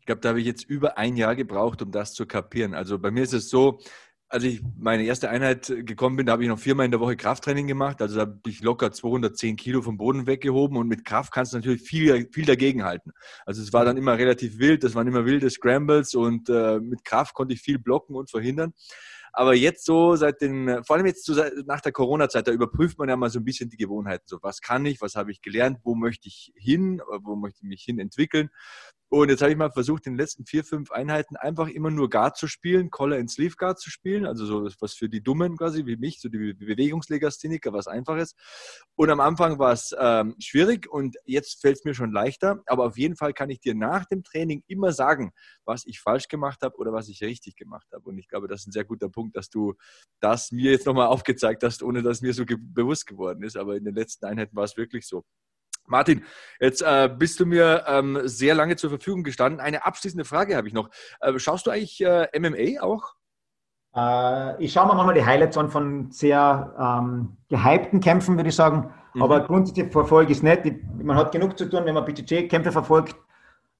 Ich 0.01 0.05
glaube, 0.05 0.19
da 0.19 0.29
habe 0.29 0.41
ich 0.41 0.47
jetzt 0.47 0.69
über 0.69 0.97
ein 0.97 1.15
Jahr 1.15 1.35
gebraucht, 1.35 1.81
um 1.81 1.91
das 1.91 2.13
zu 2.13 2.25
kapieren. 2.25 2.73
Also 2.73 2.99
bei 2.99 3.09
mir 3.09 3.23
ist 3.23 3.33
es 3.33 3.49
so, 3.49 3.79
als 4.31 4.45
ich 4.45 4.61
meine 4.77 5.03
erste 5.03 5.29
Einheit 5.29 5.73
gekommen 5.85 6.15
bin, 6.15 6.25
da 6.25 6.31
habe 6.31 6.43
ich 6.43 6.49
noch 6.49 6.57
viermal 6.57 6.85
in 6.85 6.91
der 6.91 7.01
Woche 7.01 7.17
Krafttraining 7.17 7.67
gemacht. 7.67 8.01
Also 8.01 8.15
da 8.15 8.21
habe 8.21 8.39
ich 8.47 8.61
locker 8.61 8.93
210 8.93 9.57
Kilo 9.57 9.81
vom 9.81 9.97
Boden 9.97 10.25
weggehoben 10.25 10.77
und 10.77 10.87
mit 10.87 11.03
Kraft 11.03 11.33
kannst 11.33 11.51
du 11.51 11.57
natürlich 11.57 11.81
viel, 11.81 12.29
viel 12.31 12.45
dagegen 12.45 12.85
halten. 12.85 13.11
Also 13.45 13.61
es 13.61 13.73
war 13.73 13.83
dann 13.83 13.97
immer 13.97 14.17
relativ 14.17 14.57
wild, 14.57 14.85
das 14.85 14.95
waren 14.95 15.07
immer 15.07 15.25
wilde 15.25 15.49
Scrambles 15.49 16.15
und 16.15 16.47
äh, 16.47 16.79
mit 16.79 17.03
Kraft 17.03 17.33
konnte 17.33 17.53
ich 17.53 17.61
viel 17.61 17.77
blocken 17.77 18.15
und 18.15 18.31
verhindern. 18.31 18.73
Aber 19.33 19.53
jetzt 19.53 19.85
so 19.85 20.15
seit 20.15 20.41
den, 20.41 20.83
vor 20.85 20.95
allem 20.95 21.05
jetzt 21.05 21.25
so 21.25 21.33
nach 21.65 21.81
der 21.81 21.91
Corona-Zeit, 21.91 22.47
da 22.47 22.51
überprüft 22.51 22.97
man 22.99 23.09
ja 23.09 23.17
mal 23.17 23.29
so 23.29 23.39
ein 23.39 23.45
bisschen 23.45 23.69
die 23.69 23.77
Gewohnheiten. 23.77 24.23
So, 24.27 24.39
was 24.41 24.61
kann 24.61 24.85
ich, 24.85 25.01
was 25.01 25.15
habe 25.15 25.31
ich 25.31 25.41
gelernt, 25.41 25.79
wo 25.83 25.93
möchte 25.95 26.27
ich 26.27 26.53
hin, 26.55 27.01
wo 27.21 27.35
möchte 27.35 27.59
ich 27.63 27.67
mich 27.67 27.83
hin 27.83 27.99
entwickeln. 27.99 28.49
Und 29.13 29.27
jetzt 29.27 29.41
habe 29.41 29.51
ich 29.51 29.57
mal 29.57 29.69
versucht, 29.69 30.07
in 30.07 30.13
den 30.13 30.19
letzten 30.19 30.45
vier, 30.45 30.63
fünf 30.63 30.89
Einheiten 30.89 31.35
einfach 31.35 31.67
immer 31.67 31.91
nur 31.91 32.09
Guard 32.09 32.37
zu 32.37 32.47
spielen, 32.47 32.89
Collar 32.91 33.17
and 33.19 33.29
Sleeve 33.29 33.57
Guard 33.57 33.77
zu 33.77 33.89
spielen, 33.89 34.25
also 34.25 34.45
so 34.45 34.69
was 34.79 34.93
für 34.93 35.09
die 35.09 35.21
Dummen 35.21 35.57
quasi 35.57 35.85
wie 35.85 35.97
mich, 35.97 36.21
so 36.21 36.29
die 36.29 36.53
Bewegungslegastheniker, 36.53 37.73
was 37.73 37.87
einfaches. 37.87 38.35
Und 38.95 39.09
am 39.09 39.19
Anfang 39.19 39.59
war 39.59 39.73
es 39.73 39.93
ähm, 39.99 40.35
schwierig 40.39 40.89
und 40.89 41.17
jetzt 41.25 41.59
fällt 41.59 41.75
es 41.75 41.83
mir 41.83 41.93
schon 41.93 42.13
leichter. 42.13 42.63
Aber 42.67 42.85
auf 42.85 42.97
jeden 42.97 43.17
Fall 43.17 43.33
kann 43.33 43.49
ich 43.49 43.59
dir 43.59 43.75
nach 43.75 44.05
dem 44.05 44.23
Training 44.23 44.63
immer 44.67 44.93
sagen, 44.93 45.33
was 45.65 45.85
ich 45.85 45.99
falsch 45.99 46.29
gemacht 46.29 46.61
habe 46.61 46.77
oder 46.77 46.93
was 46.93 47.09
ich 47.09 47.21
richtig 47.21 47.57
gemacht 47.57 47.87
habe. 47.91 48.07
Und 48.09 48.17
ich 48.17 48.29
glaube, 48.29 48.47
das 48.47 48.61
ist 48.61 48.67
ein 48.67 48.71
sehr 48.71 48.85
guter 48.85 49.09
Punkt, 49.09 49.35
dass 49.35 49.49
du 49.49 49.73
das 50.21 50.53
mir 50.53 50.71
jetzt 50.71 50.85
nochmal 50.85 51.07
aufgezeigt 51.07 51.63
hast, 51.63 51.83
ohne 51.83 52.01
dass 52.01 52.21
mir 52.21 52.33
so 52.33 52.45
ge 52.45 52.55
bewusst 52.57 53.07
geworden 53.07 53.43
ist. 53.43 53.57
Aber 53.57 53.75
in 53.75 53.83
den 53.83 53.93
letzten 53.93 54.25
Einheiten 54.25 54.55
war 54.55 54.63
es 54.63 54.77
wirklich 54.77 55.05
so. 55.05 55.25
Martin, 55.87 56.23
jetzt 56.59 56.81
äh, 56.81 57.09
bist 57.09 57.39
du 57.39 57.45
mir 57.45 57.83
ähm, 57.87 58.19
sehr 58.23 58.55
lange 58.55 58.75
zur 58.75 58.89
Verfügung 58.89 59.23
gestanden. 59.23 59.59
Eine 59.59 59.85
abschließende 59.85 60.25
Frage 60.25 60.55
habe 60.55 60.67
ich 60.67 60.73
noch. 60.73 60.89
Äh, 61.19 61.37
schaust 61.39 61.67
du 61.67 61.71
eigentlich 61.71 62.01
äh, 62.01 62.27
MMA 62.37 62.81
auch? 62.81 63.15
Äh, 63.95 64.63
ich 64.63 64.73
schaue 64.73 64.87
mir 64.87 64.95
manchmal 64.95 65.15
die 65.15 65.25
Highlights 65.25 65.57
an 65.57 65.69
von 65.69 66.11
sehr 66.11 66.73
ähm, 66.79 67.37
gehypten 67.49 67.99
Kämpfen, 67.99 68.37
würde 68.37 68.49
ich 68.49 68.55
sagen. 68.55 68.93
Mhm. 69.13 69.21
Aber 69.21 69.41
grundsätzlich 69.41 69.91
verfolge 69.91 70.31
ich 70.31 70.37
es 70.37 70.43
nicht. 70.43 70.63
Man 71.01 71.17
hat 71.17 71.31
genug 71.31 71.57
zu 71.57 71.69
tun, 71.69 71.85
wenn 71.85 71.93
man 71.93 72.05
BJJ-Kämpfe 72.05 72.71
verfolgt. 72.71 73.15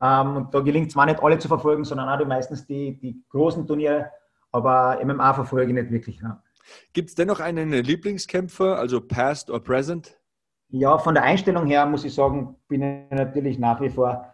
Ähm, 0.02 0.36
und 0.36 0.54
da 0.54 0.60
gelingt 0.60 0.88
es 0.88 0.94
zwar 0.94 1.06
nicht 1.06 1.22
alle 1.22 1.38
zu 1.38 1.48
verfolgen, 1.48 1.86
sondern 1.86 2.10
auch 2.10 2.26
meistens 2.26 2.66
die, 2.66 2.98
die 3.00 3.24
großen 3.30 3.66
Turniere. 3.66 4.12
Aber 4.52 5.00
MMA 5.04 5.34
verfolge 5.34 5.68
ich 5.68 5.74
nicht 5.74 5.92
wirklich. 5.92 6.20
Ja. 6.22 6.44
Gibt 6.94 7.10
es 7.10 7.16
dennoch 7.16 7.40
einen 7.40 7.72
Lieblingskämpfer, 7.72 8.78
also 8.78 9.00
past 9.00 9.50
or 9.50 9.64
present? 9.64 10.18
Ja, 10.74 10.98
von 10.98 11.14
der 11.14 11.24
Einstellung 11.24 11.68
her 11.68 11.86
muss 11.86 12.06
ich 12.06 12.14
sagen, 12.14 12.56
bin 12.70 12.82
ich 12.82 13.12
natürlich 13.12 13.60
nach 13.60 13.82
wie 13.82 13.90
vor 13.90 14.34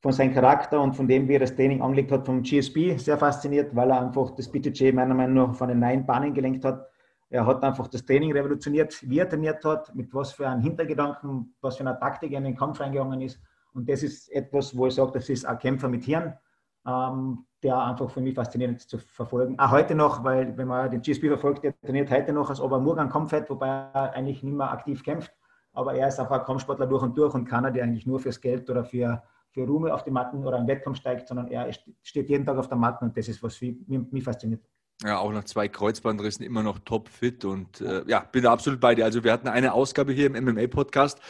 von 0.00 0.12
seinem 0.12 0.34
Charakter 0.34 0.80
und 0.80 0.94
von 0.94 1.06
dem, 1.06 1.28
wie 1.28 1.34
er 1.34 1.40
das 1.40 1.54
Training 1.54 1.82
angelegt 1.82 2.10
hat, 2.10 2.26
vom 2.26 2.42
GSP 2.42 2.96
sehr 2.98 3.16
fasziniert, 3.16 3.74
weil 3.74 3.90
er 3.90 4.00
einfach 4.00 4.30
das 4.30 4.50
BTJ 4.50 4.92
meiner 4.92 5.14
Meinung 5.14 5.48
nach 5.48 5.54
von 5.54 5.68
den 5.68 5.78
neuen 5.78 6.04
Bahnen 6.04 6.34
gelenkt 6.34 6.64
hat. 6.64 6.88
Er 7.30 7.46
hat 7.46 7.62
einfach 7.62 7.86
das 7.86 8.04
Training 8.04 8.32
revolutioniert, 8.32 8.96
wie 9.08 9.18
er 9.20 9.28
trainiert 9.28 9.64
hat, 9.64 9.94
mit 9.94 10.12
was 10.12 10.32
für 10.32 10.48
einem 10.48 10.62
Hintergedanken, 10.62 11.54
was 11.60 11.76
für 11.76 11.86
eine 11.86 11.98
Taktik 11.98 12.32
er 12.32 12.38
in 12.38 12.44
den 12.44 12.56
Kampf 12.56 12.80
reingegangen 12.80 13.20
ist. 13.20 13.40
Und 13.72 13.88
das 13.88 14.02
ist 14.02 14.32
etwas, 14.32 14.76
wo 14.76 14.86
ich 14.86 14.94
sage, 14.94 15.12
das 15.12 15.28
ist 15.28 15.44
ein 15.44 15.58
Kämpfer 15.58 15.88
mit 15.88 16.04
Hirn, 16.04 16.34
ähm, 16.86 17.44
der 17.62 17.78
einfach 17.78 18.10
für 18.10 18.20
mich 18.20 18.34
faszinierend 18.34 18.80
zu 18.80 18.98
verfolgen. 18.98 19.58
Auch 19.58 19.70
heute 19.70 19.94
noch, 19.94 20.24
weil 20.24 20.56
wenn 20.56 20.68
man 20.68 20.90
den 20.90 21.02
GSP 21.02 21.28
verfolgt, 21.28 21.62
der 21.62 21.78
trainiert 21.80 22.10
heute 22.10 22.32
noch, 22.32 22.50
als 22.50 22.60
ob 22.60 22.72
er 22.72 22.80
morgen 22.80 23.08
Kampf 23.08 23.32
hat, 23.32 23.48
wobei 23.48 23.68
er 23.68 24.14
eigentlich 24.14 24.42
nicht 24.42 24.56
mehr 24.56 24.72
aktiv 24.72 25.04
kämpft 25.04 25.32
aber 25.78 25.94
er 25.94 26.08
ist 26.08 26.18
einfach 26.18 26.40
ein 26.40 26.44
Kampfsportler 26.44 26.88
durch 26.88 27.04
und 27.04 27.16
durch 27.16 27.32
und 27.34 27.44
keiner, 27.44 27.70
der 27.70 27.84
eigentlich 27.84 28.04
nur 28.04 28.18
fürs 28.18 28.40
Geld 28.40 28.68
oder 28.68 28.84
für, 28.84 29.22
für 29.52 29.64
Ruhe 29.64 29.94
auf 29.94 30.02
die 30.02 30.10
Matten 30.10 30.44
oder 30.44 30.56
einen 30.56 30.66
Wettkampf 30.66 30.98
steigt, 30.98 31.28
sondern 31.28 31.46
er 31.46 31.70
steht 32.02 32.28
jeden 32.28 32.44
Tag 32.44 32.58
auf 32.58 32.66
der 32.66 32.76
Matte 32.76 33.04
und 33.04 33.16
das 33.16 33.28
ist, 33.28 33.40
was 33.44 33.60
mich, 33.60 33.76
mich 33.86 34.24
fasziniert. 34.24 34.60
Ja, 35.04 35.18
auch 35.18 35.30
nach 35.32 35.44
zwei 35.44 35.68
Kreuzbandrissen 35.68 36.44
immer 36.44 36.64
noch 36.64 36.80
topfit 36.80 37.44
und 37.44 37.80
äh, 37.80 38.02
ja, 38.08 38.18
bin 38.18 38.42
da 38.42 38.52
absolut 38.52 38.80
bei 38.80 38.96
dir. 38.96 39.04
Also 39.04 39.22
wir 39.22 39.30
hatten 39.30 39.46
eine 39.46 39.72
Ausgabe 39.72 40.12
hier 40.12 40.26
im 40.26 40.44
MMA-Podcast, 40.44 41.20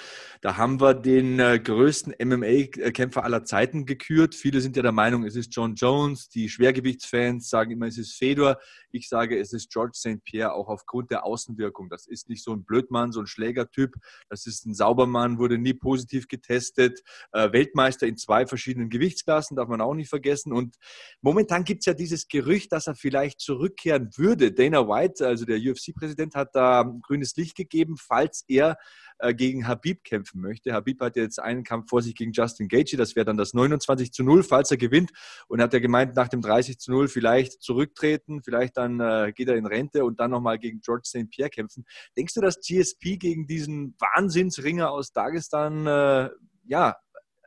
da 0.41 0.57
haben 0.57 0.81
wir 0.81 0.95
den 0.95 1.39
äh, 1.39 1.59
größten 1.59 2.15
MMA-Kämpfer 2.19 3.25
aller 3.25 3.45
Zeiten 3.45 3.85
gekürt. 3.85 4.35
Viele 4.35 4.63
sind 4.63 4.77
ja 4.77 4.83
der 4.83 4.93
Meinung, 4.93 5.25
es 5.25 5.37
ist 5.37 5.55
John 5.55 5.75
Jones. 5.75 6.31
Die 6.31 6.49
Schwergewichtsfans 6.49 7.51
sagen 7.51 7.73
immer, 7.73 7.89
es 7.89 7.99
ist 7.99 8.17
Fedor. 8.17 8.57
Ich 8.91 9.09
sage, 9.09 9.39
es 9.39 9.53
ist 9.53 9.71
George 9.71 9.93
St. 9.95 10.23
Pierre, 10.25 10.55
auch 10.55 10.69
aufgrund 10.69 11.11
der 11.11 11.25
Außenwirkung. 11.25 11.89
Das 11.89 12.07
ist 12.07 12.29
nicht 12.29 12.43
so 12.43 12.53
ein 12.53 12.65
Blödmann, 12.65 13.13
so 13.13 13.21
ein 13.21 13.27
Schlägertyp. 13.27 13.95
Das 14.29 14.47
ist 14.47 14.67
ein 14.67 14.75
Saubermann, 14.75 15.39
wurde 15.39 15.59
nie 15.59 15.75
positiv 15.75 16.29
getestet. 16.29 17.03
Äh, 17.33 17.53
Weltmeister 17.53 18.07
in 18.07 18.17
zwei 18.17 18.47
verschiedenen 18.47 18.91
Gewichtsklassen, 18.91 19.57
darf 19.57 19.69
man 19.69 19.81
auch 19.81 19.95
nicht 19.95 20.09
vergessen. 20.09 20.53
Und 20.53 20.77
momentan 21.21 21.65
gibt 21.65 21.81
es 21.81 21.87
ja 21.87 21.95
dieses 21.95 22.29
Gerücht, 22.29 22.73
dass 22.73 22.87
er 22.87 22.95
vielleicht 22.95 23.41
zurückkehren 23.41 24.11
würde. 24.17 24.53
Dana 24.53 24.89
White, 24.89 25.27
also 25.27 25.45
der 25.45 25.59
UFC-Präsident, 25.59 26.35
hat 26.35 26.55
da 26.55 26.91
grünes 27.03 27.37
Licht 27.37 27.57
gegeben, 27.57 27.97
falls 27.97 28.45
er 28.49 28.79
äh, 29.19 29.35
gegen 29.35 29.67
Habib 29.67 30.05
kämpfen 30.05 30.41
möchte. 30.41 30.73
Habib 30.73 31.01
hat 31.01 31.17
jetzt 31.17 31.41
einen 31.41 31.65
Kampf 31.65 31.89
vor 31.91 32.03
sich 32.03 32.15
gegen 32.15 32.33
Justin 32.33 32.69
Gaethje, 32.69 32.97
das 32.97 33.17
wäre 33.17 33.27
dann 33.27 33.37
das 33.37 33.55
29 33.55 34.13
zu 34.13 34.23
0, 34.23 34.43
falls 34.43 34.71
er 34.71 34.77
gewinnt. 34.77 35.11
Und 35.49 35.61
hat 35.61 35.75
er 35.75 35.81
gemeint, 35.81 36.17
nach 36.17 36.29
dem 36.29 36.41
30 36.41 36.79
zu 36.79 36.91
0 36.91 37.09
vielleicht 37.09 37.63
zurücktreten, 37.63 38.43
vielleicht 38.43 38.77
dann 38.77 39.01
äh, 39.01 39.33
geht 39.35 39.49
er 39.49 39.57
in 39.57 39.67
Rente 39.67 40.05
und 40.05 40.21
dann 40.21 40.31
nochmal 40.31 40.59
gegen 40.59 40.81
George 40.81 41.05
St. 41.07 41.31
Pierre 41.31 41.51
kämpfen. 41.51 41.85
Denkst 42.17 42.35
du, 42.35 42.41
dass 42.41 42.61
GSP 42.61 43.19
gegen 43.19 43.47
diesen 43.47 43.95
Wahnsinnsringer 43.99 44.91
aus 44.91 45.13
Dagestan 45.13 45.87
äh, 45.87 46.31
ja, 46.65 46.97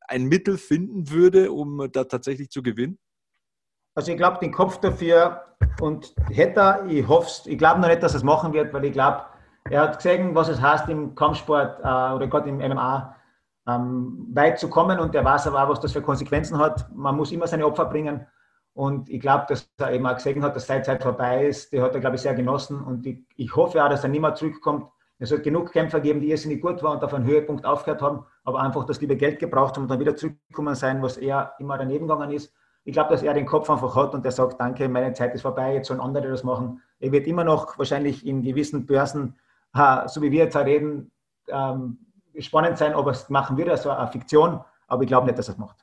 ein 0.08 0.26
Mittel 0.26 0.58
finden 0.58 1.10
würde, 1.10 1.52
um 1.52 1.90
da 1.92 2.04
tatsächlich 2.04 2.50
zu 2.50 2.62
gewinnen? 2.62 3.00
Also 3.96 4.12
ich 4.12 4.18
glaube, 4.18 4.40
den 4.40 4.52
Kopf 4.52 4.78
dafür 4.80 5.56
und 5.80 6.14
hätte 6.30 6.60
er, 6.60 6.86
ich 6.88 7.08
hoffe 7.08 7.50
ich 7.50 7.58
glaube 7.58 7.82
noch 7.82 7.88
nicht, 7.88 8.02
dass 8.02 8.14
er 8.14 8.18
es 8.18 8.24
machen 8.24 8.54
wird, 8.54 8.74
weil 8.74 8.86
ich 8.86 8.94
glaube, 8.94 9.26
er 9.70 9.82
hat 9.82 9.98
gesehen, 9.98 10.36
was 10.36 10.50
es 10.50 10.62
heißt 10.62 10.90
im 10.90 11.16
Kampfsport 11.16 11.80
äh, 11.80 12.16
oder 12.16 12.28
gerade 12.28 12.50
im 12.50 12.58
MMA 12.58 13.16
ähm, 13.68 14.28
weit 14.34 14.60
zu 14.60 14.70
kommen 14.70 15.00
und 15.00 15.14
er 15.16 15.24
weiß 15.24 15.48
aber 15.48 15.64
auch, 15.64 15.70
was 15.70 15.80
das 15.80 15.94
für 15.94 16.02
Konsequenzen 16.02 16.58
hat. 16.58 16.94
Man 16.96 17.16
muss 17.16 17.32
immer 17.32 17.48
seine 17.48 17.66
Opfer 17.66 17.86
bringen 17.86 18.26
und 18.74 19.10
ich 19.10 19.20
glaube, 19.20 19.46
dass 19.50 19.70
er 19.78 19.92
eben 19.92 20.06
auch 20.06 20.16
gesehen 20.16 20.44
hat, 20.44 20.56
dass 20.56 20.68
seine 20.68 20.82
Zeit 20.84 21.04
vorbei 21.04 21.48
ist. 21.48 21.72
Die 21.72 21.82
hat 21.82 21.94
er, 21.94 22.00
glaube 22.00 22.16
ich, 22.16 22.22
sehr 22.22 22.34
genossen 22.34 22.84
und 22.84 23.06
ich, 23.06 23.20
ich 23.36 23.56
hoffe 23.56 23.84
auch, 23.84 23.90
dass 23.90 24.04
er 24.04 24.10
nicht 24.10 24.22
mehr 24.22 24.36
zurückkommt. 24.36 24.88
Es 25.20 25.32
hat 25.32 25.44
genug 25.44 25.72
Kämpfer 25.72 26.00
gegeben, 26.00 26.20
die 26.22 26.32
irrsinnig 26.32 26.62
gut 26.62 26.82
waren 26.82 26.98
und 26.98 27.04
auf 27.04 27.14
einen 27.14 27.26
Höhepunkt 27.26 27.64
aufgehört 27.64 28.02
haben, 28.02 28.26
aber 28.44 28.60
einfach 28.62 28.86
das 28.86 29.00
liebe 29.02 29.16
Geld 29.16 29.38
gebraucht 29.38 29.76
haben 29.76 29.84
und 29.84 29.92
dann 29.92 30.00
wieder 30.00 30.16
zurückgekommen 30.16 30.74
sein, 30.74 31.04
was 31.04 31.18
er 31.18 31.54
immer 31.60 31.78
daneben 31.78 32.08
gegangen 32.08 32.32
ist 32.32 32.52
ich 32.84 32.94
glaube, 32.94 33.12
dass 33.12 33.24
er 33.24 33.34
den 33.34 33.46
Kopf 33.46 33.70
einfach 33.70 33.96
hat 33.96 34.14
und 34.14 34.26
er 34.26 34.32
sagt, 34.32 34.60
danke, 34.60 34.90
meine 34.90 35.14
Zeit 35.14 35.36
ist 35.36 35.42
vorbei, 35.42 35.76
jetzt 35.76 35.88
sollen 35.88 36.00
andere 36.00 36.30
das 36.30 36.44
machen. 36.44 36.82
Er 37.00 37.12
wird 37.12 37.28
immer 37.28 37.44
noch 37.44 37.78
wahrscheinlich 37.78 38.26
in 38.26 38.42
gewissen 38.42 38.86
Börsen, 38.86 39.38
so 39.74 40.22
wie 40.22 40.32
wir 40.32 40.44
jetzt 40.44 40.56
reden, 40.56 41.12
ähm, 41.48 41.98
spannend 42.40 42.78
sein, 42.78 42.96
ob 42.96 43.08
er 43.08 43.12
es 43.12 43.30
machen 43.30 43.58
würde, 43.58 43.72
also 43.72 43.90
eine 43.90 44.12
Fiktion, 44.12 44.62
aber 44.88 45.04
ich 45.04 45.08
glaube 45.08 45.28
nicht, 45.28 45.38
dass 45.38 45.50
er 45.50 45.54
es 45.54 45.58
macht. 45.58 45.78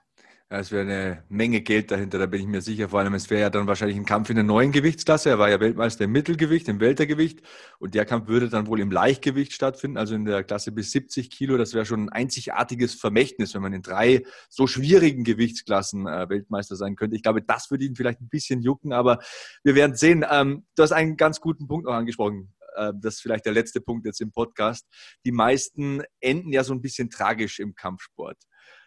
Ja, 0.51 0.61
es 0.61 0.73
wäre 0.73 0.83
eine 0.83 1.25
Menge 1.29 1.61
Geld 1.61 1.91
dahinter, 1.91 2.19
da 2.19 2.25
bin 2.25 2.41
ich 2.41 2.47
mir 2.47 2.63
sicher. 2.63 2.89
Vor 2.89 3.01
allem, 3.01 3.13
es 3.13 3.29
wäre 3.29 3.43
ja 3.43 3.51
dann 3.51 3.67
wahrscheinlich 3.67 3.99
ein 3.99 4.07
Kampf 4.07 4.31
in 4.31 4.37
der 4.37 4.47
neuen 4.47 4.73
Gewichtsklasse. 4.73 5.29
Er 5.29 5.39
war 5.39 5.51
ja 5.51 5.61
Weltmeister 5.61 6.05
im 6.05 6.13
Mittelgewicht, 6.13 6.69
im 6.69 6.81
Weltergewicht. 6.81 7.43
Und 7.79 7.95
der 7.95 8.07
Kampf 8.07 8.29
würde 8.29 8.49
dann 8.49 8.67
wohl 8.67 8.81
im 8.81 8.91
Leichtgewicht 8.91 9.53
stattfinden, 9.53 9.99
also 9.99 10.15
in 10.15 10.25
der 10.25 10.45
Klasse 10.45 10.73
bis 10.73 10.91
70 10.93 11.29
Kilo. 11.29 11.59
Das 11.59 11.75
wäre 11.75 11.85
schon 11.85 12.07
ein 12.07 12.09
einzigartiges 12.09 12.95
Vermächtnis, 12.95 13.55
wenn 13.55 13.61
man 13.61 13.75
in 13.75 13.83
drei 13.83 14.25
so 14.49 14.67
schwierigen 14.67 15.23
Gewichtsklassen 15.23 16.07
äh, 16.07 16.31
Weltmeister 16.31 16.77
sein 16.77 16.97
könnte. 16.97 17.17
Ich 17.17 17.23
glaube, 17.23 17.43
das 17.43 17.71
würde 17.71 17.85
ihn 17.85 17.95
vielleicht 17.95 18.23
ein 18.23 18.31
bisschen 18.31 18.63
jucken, 18.63 18.95
aber 18.95 19.19
wir 19.65 19.75
werden 19.75 19.97
sehen. 19.97 20.25
Ähm, 20.31 20.65
du 20.77 20.83
hast 20.83 20.93
einen 20.93 21.19
ganz 21.19 21.43
guten 21.43 21.69
Punkt 21.69 21.85
noch 21.85 21.93
angesprochen 21.93 22.55
äh, 22.77 22.93
das 22.95 23.15
ist 23.15 23.21
vielleicht 23.21 23.47
der 23.47 23.53
letzte 23.53 23.81
Punkt 23.81 24.07
jetzt 24.07 24.21
im 24.21 24.33
Podcast. 24.33 24.87
Die 25.25 25.33
meisten 25.33 26.03
enden 26.21 26.53
ja 26.53 26.65
so 26.65 26.73
ein 26.75 26.83
bisschen 26.83 27.11
tragisch 27.11 27.59
im 27.59 27.75
Kampfsport. 27.75 28.39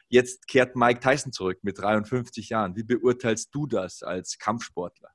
Jetzt 0.10 0.48
kehrt 0.48 0.76
Mike 0.76 1.00
Tyson 1.00 1.32
zurück 1.32 1.60
mit 1.62 1.80
53 1.80 2.50
Jahren. 2.50 2.76
Wie 2.76 2.84
beurteilst 2.84 3.50
du 3.54 3.66
das 3.66 4.04
als 4.04 4.38
Kampfsportler? 4.38 5.10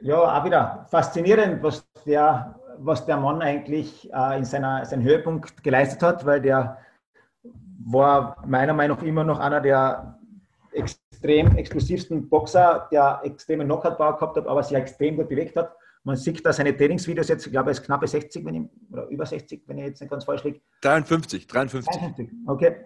Ja, 0.00 0.16
auch 0.16 0.44
wieder 0.44 0.86
faszinierend, 0.90 1.62
was 1.62 1.86
der, 2.06 2.58
was 2.78 3.04
der 3.04 3.16
Mann 3.16 3.42
eigentlich 3.42 4.10
äh, 4.12 4.38
in 4.38 4.44
seiner, 4.44 4.84
seinem 4.84 5.02
Höhepunkt 5.02 5.62
geleistet 5.62 6.02
hat, 6.02 6.24
weil 6.24 6.40
der 6.40 6.78
war 7.84 8.42
meiner 8.46 8.74
Meinung 8.74 8.96
nach 8.96 9.04
immer 9.04 9.24
noch 9.24 9.38
einer 9.38 9.60
der 9.60 10.18
extrem 10.72 11.56
exklusivsten 11.56 12.28
Boxer, 12.28 12.88
der 12.92 13.20
extreme 13.24 13.64
Knockout-Power 13.64 14.14
gehabt 14.14 14.36
hat, 14.36 14.46
aber 14.46 14.62
sich 14.62 14.76
extrem 14.76 15.16
gut 15.16 15.28
bewegt 15.28 15.56
hat. 15.56 15.74
Man 16.08 16.16
sieht 16.16 16.44
da 16.46 16.54
seine 16.54 16.74
Trainingsvideos 16.74 17.28
jetzt, 17.28 17.44
ich 17.44 17.52
glaube, 17.52 17.68
er 17.68 17.72
ist 17.72 17.82
knappe 17.82 18.06
60, 18.06 18.42
wenn 18.42 18.54
ich, 18.54 18.62
oder 18.90 19.08
über 19.08 19.26
60, 19.26 19.64
wenn 19.66 19.76
ich 19.76 19.88
jetzt 19.88 20.00
nicht 20.00 20.08
ganz 20.08 20.24
falsch 20.24 20.42
liege. 20.42 20.58
53, 20.80 21.46
53. 21.46 22.00
53, 22.00 22.30
okay. 22.46 22.76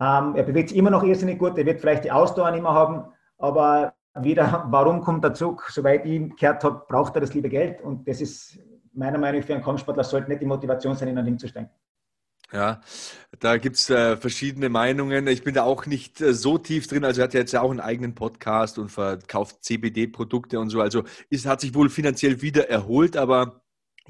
Ähm, 0.00 0.34
er 0.34 0.42
bewegt 0.42 0.70
sich 0.70 0.78
immer 0.78 0.90
noch 0.90 1.04
irrsinnig 1.04 1.38
gut, 1.38 1.56
er 1.56 1.64
wird 1.64 1.80
vielleicht 1.80 2.02
die 2.02 2.10
Ausdauer 2.10 2.50
nicht 2.50 2.62
mehr 2.62 2.72
haben, 2.72 3.04
aber 3.38 3.94
wieder, 4.16 4.66
warum 4.70 5.00
kommt 5.00 5.22
der 5.22 5.32
Zug? 5.32 5.64
Soweit 5.70 6.04
ich 6.04 6.10
ihn 6.10 6.34
gehört 6.34 6.64
habe, 6.64 6.82
braucht 6.88 7.14
er 7.14 7.20
das 7.20 7.32
liebe 7.34 7.48
Geld 7.48 7.80
und 7.82 8.08
das 8.08 8.20
ist 8.20 8.58
meiner 8.92 9.16
Meinung 9.16 9.42
nach 9.42 9.46
für 9.46 9.54
einen 9.54 9.62
Kampfsportler 9.62 10.02
sollte 10.02 10.28
nicht 10.28 10.42
die 10.42 10.46
Motivation 10.46 10.96
sein, 10.96 11.06
in 11.06 11.18
ein 11.18 11.24
Ding 11.24 11.38
zu 11.38 11.46
steigen. 11.46 11.70
Ja, 12.52 12.82
da 13.40 13.56
gibt 13.56 13.76
es 13.76 13.88
äh, 13.88 14.16
verschiedene 14.18 14.68
Meinungen. 14.68 15.26
Ich 15.26 15.42
bin 15.42 15.54
da 15.54 15.62
auch 15.62 15.86
nicht 15.86 16.20
äh, 16.20 16.34
so 16.34 16.58
tief 16.58 16.86
drin. 16.86 17.02
Also 17.04 17.22
er 17.22 17.24
hat 17.24 17.34
ja 17.34 17.40
jetzt 17.40 17.52
ja 17.52 17.62
auch 17.62 17.70
einen 17.70 17.80
eigenen 17.80 18.14
Podcast 18.14 18.78
und 18.78 18.90
verkauft 18.90 19.64
CBD-Produkte 19.64 20.60
und 20.60 20.68
so. 20.68 20.82
Also 20.82 21.04
es 21.30 21.46
hat 21.46 21.62
sich 21.62 21.74
wohl 21.74 21.88
finanziell 21.88 22.42
wieder 22.42 22.68
erholt, 22.68 23.16
aber 23.16 23.61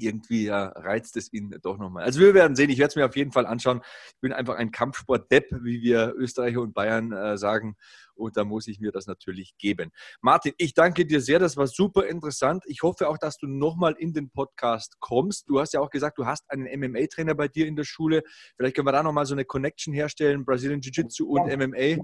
irgendwie 0.03 0.45
ja, 0.45 0.65
reizt 0.75 1.17
es 1.17 1.31
ihn 1.33 1.55
doch 1.61 1.77
nochmal. 1.77 2.03
Also 2.03 2.19
wir 2.19 2.33
werden 2.33 2.55
sehen, 2.55 2.69
ich 2.69 2.77
werde 2.77 2.89
es 2.89 2.95
mir 2.95 3.05
auf 3.05 3.15
jeden 3.15 3.31
Fall 3.31 3.45
anschauen. 3.45 3.81
Ich 4.07 4.21
bin 4.21 4.33
einfach 4.33 4.55
ein 4.55 4.71
Kampfsport-Depp, 4.71 5.49
wie 5.63 5.81
wir 5.81 6.13
Österreicher 6.15 6.61
und 6.61 6.73
Bayern 6.73 7.11
äh, 7.11 7.37
sagen. 7.37 7.75
Und 8.15 8.37
da 8.37 8.43
muss 8.43 8.67
ich 8.67 8.79
mir 8.79 8.91
das 8.91 9.07
natürlich 9.07 9.57
geben. 9.57 9.91
Martin, 10.21 10.53
ich 10.57 10.73
danke 10.73 11.05
dir 11.05 11.19
sehr, 11.19 11.39
das 11.39 11.57
war 11.57 11.67
super 11.67 12.05
interessant. 12.05 12.63
Ich 12.67 12.83
hoffe 12.83 13.09
auch, 13.09 13.17
dass 13.17 13.37
du 13.37 13.47
nochmal 13.47 13.95
in 13.97 14.13
den 14.13 14.29
Podcast 14.29 14.99
kommst. 14.99 15.49
Du 15.49 15.59
hast 15.59 15.73
ja 15.73 15.79
auch 15.79 15.89
gesagt, 15.89 16.17
du 16.19 16.25
hast 16.25 16.49
einen 16.49 16.67
MMA-Trainer 16.79 17.33
bei 17.33 17.47
dir 17.47 17.65
in 17.65 17.75
der 17.75 17.85
Schule. 17.85 18.23
Vielleicht 18.55 18.75
können 18.75 18.87
wir 18.87 18.91
da 18.91 19.03
nochmal 19.03 19.25
so 19.25 19.33
eine 19.33 19.45
Connection 19.45 19.93
herstellen, 19.93 20.45
Brazilian 20.45 20.81
Jiu-Jitsu 20.81 21.25
und 21.25 21.47
MMA 21.47 22.03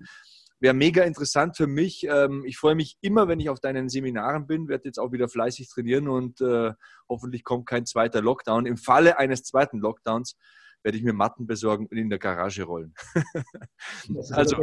wäre 0.60 0.74
mega 0.74 1.04
interessant 1.04 1.58
für 1.58 1.68
mich. 1.68 2.06
Ähm, 2.10 2.44
ich 2.46 2.58
freue 2.58 2.76
mich 2.76 2.98
immer, 3.02 3.28
wenn 3.28 3.40
ich 3.40 3.50
auf 3.50 3.60
deinen 3.60 3.90
Seminaren 3.90 4.48
bin, 4.48 4.68
werde 4.68 4.86
jetzt 4.86 5.00
auch 5.00 5.12
wieder 5.12 5.30
fleißig 5.30 5.70
trainieren 5.70 6.08
und 6.08 6.42
äh, 6.42 6.74
hoffentlich 7.08 7.44
kommt 7.44 7.68
kein 7.68 7.86
zweiter 7.86 8.22
Lockdown. 8.22 8.66
Im 8.66 8.78
Falle 8.78 9.18
eines 9.18 9.44
zweiten 9.44 9.80
Lockdowns 9.80 10.36
werde 10.84 10.98
ich 10.98 11.04
mir 11.04 11.14
Matten 11.14 11.48
besorgen 11.48 11.88
und 11.88 11.98
in 11.98 12.10
der 12.10 12.20
Garage 12.20 12.64
rollen. 12.64 12.94
also, 14.32 14.58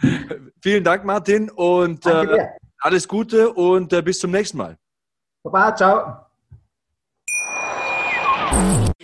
vielen 0.62 0.84
Dank, 0.84 1.04
Martin, 1.04 1.50
und 1.50 2.06
äh, 2.06 2.48
alles 2.78 3.08
Gute 3.08 3.52
und 3.52 3.92
äh, 3.92 4.02
bis 4.02 4.18
zum 4.18 4.30
nächsten 4.30 4.58
Mal. 4.58 4.78
Baba, 5.42 5.74
ciao. 5.74 6.27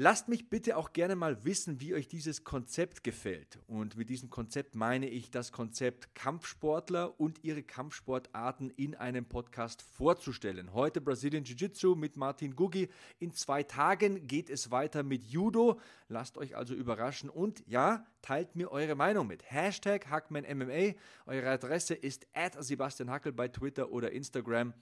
Lasst 0.00 0.28
mich 0.28 0.48
bitte 0.48 0.76
auch 0.76 0.92
gerne 0.92 1.16
mal 1.16 1.44
wissen, 1.44 1.80
wie 1.80 1.92
euch 1.92 2.06
dieses 2.06 2.44
Konzept 2.44 3.02
gefällt. 3.02 3.58
Und 3.66 3.96
mit 3.96 4.08
diesem 4.10 4.30
Konzept 4.30 4.76
meine 4.76 5.08
ich 5.08 5.32
das 5.32 5.50
Konzept 5.50 6.14
Kampfsportler 6.14 7.18
und 7.18 7.42
ihre 7.42 7.64
Kampfsportarten 7.64 8.70
in 8.70 8.94
einem 8.94 9.24
Podcast 9.24 9.82
vorzustellen. 9.82 10.72
Heute 10.72 11.00
Brazilian 11.00 11.42
Jiu-Jitsu 11.42 11.96
mit 11.96 12.16
Martin 12.16 12.54
Guggi. 12.54 12.88
In 13.18 13.32
zwei 13.32 13.64
Tagen 13.64 14.28
geht 14.28 14.50
es 14.50 14.70
weiter 14.70 15.02
mit 15.02 15.24
Judo. 15.24 15.80
Lasst 16.06 16.38
euch 16.38 16.54
also 16.54 16.74
überraschen 16.74 17.28
und 17.28 17.64
ja, 17.66 18.06
teilt 18.22 18.54
mir 18.54 18.70
eure 18.70 18.94
Meinung 18.94 19.26
mit. 19.26 19.50
Hashtag 19.50 20.08
HackmanMMA. 20.08 20.94
Eure 21.26 21.50
Adresse 21.50 21.94
ist 21.94 22.28
at 22.34 22.54
Sebastian 22.62 23.10
Hackel 23.10 23.32
bei 23.32 23.48
Twitter 23.48 23.90
oder 23.90 24.12
Instagram. 24.12 24.74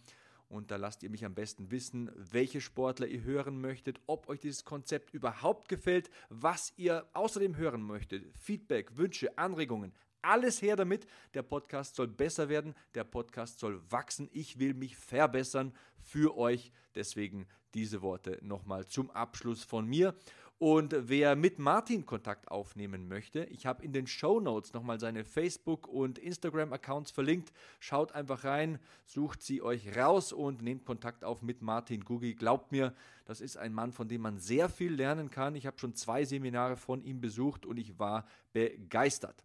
Und 0.48 0.70
da 0.70 0.76
lasst 0.76 1.02
ihr 1.02 1.10
mich 1.10 1.24
am 1.24 1.34
besten 1.34 1.70
wissen, 1.70 2.10
welche 2.14 2.60
Sportler 2.60 3.08
ihr 3.08 3.22
hören 3.22 3.60
möchtet, 3.60 4.00
ob 4.06 4.28
euch 4.28 4.40
dieses 4.40 4.64
Konzept 4.64 5.12
überhaupt 5.12 5.68
gefällt, 5.68 6.08
was 6.28 6.72
ihr 6.76 7.06
außerdem 7.14 7.56
hören 7.56 7.82
möchtet. 7.82 8.24
Feedback, 8.38 8.96
Wünsche, 8.96 9.36
Anregungen, 9.36 9.92
alles 10.22 10.62
her 10.62 10.76
damit. 10.76 11.06
Der 11.34 11.42
Podcast 11.42 11.96
soll 11.96 12.08
besser 12.08 12.48
werden, 12.48 12.74
der 12.94 13.04
Podcast 13.04 13.58
soll 13.58 13.80
wachsen. 13.90 14.28
Ich 14.32 14.58
will 14.58 14.74
mich 14.74 14.96
verbessern 14.96 15.72
für 15.98 16.36
euch. 16.36 16.72
Deswegen 16.94 17.46
diese 17.74 18.02
Worte 18.02 18.38
nochmal 18.42 18.86
zum 18.86 19.10
Abschluss 19.10 19.62
von 19.62 19.86
mir. 19.86 20.14
Und 20.58 20.94
wer 20.96 21.36
mit 21.36 21.58
Martin 21.58 22.06
Kontakt 22.06 22.50
aufnehmen 22.50 23.08
möchte, 23.08 23.44
ich 23.44 23.66
habe 23.66 23.84
in 23.84 23.92
den 23.92 24.06
Show 24.06 24.40
Notes 24.40 24.72
nochmal 24.72 24.98
seine 24.98 25.22
Facebook- 25.24 25.86
und 25.86 26.18
Instagram-Accounts 26.18 27.10
verlinkt. 27.10 27.52
Schaut 27.78 28.12
einfach 28.12 28.44
rein, 28.44 28.78
sucht 29.04 29.42
sie 29.42 29.60
euch 29.60 29.94
raus 29.98 30.32
und 30.32 30.62
nehmt 30.62 30.86
Kontakt 30.86 31.24
auf 31.24 31.42
mit 31.42 31.60
Martin 31.60 32.02
Gugi. 32.02 32.34
Glaubt 32.34 32.72
mir, 32.72 32.94
das 33.26 33.42
ist 33.42 33.58
ein 33.58 33.74
Mann, 33.74 33.92
von 33.92 34.08
dem 34.08 34.22
man 34.22 34.38
sehr 34.38 34.70
viel 34.70 34.94
lernen 34.94 35.30
kann. 35.30 35.56
Ich 35.56 35.66
habe 35.66 35.78
schon 35.78 35.94
zwei 35.94 36.24
Seminare 36.24 36.78
von 36.78 37.02
ihm 37.02 37.20
besucht 37.20 37.66
und 37.66 37.76
ich 37.76 37.98
war 37.98 38.26
begeistert. 38.54 39.44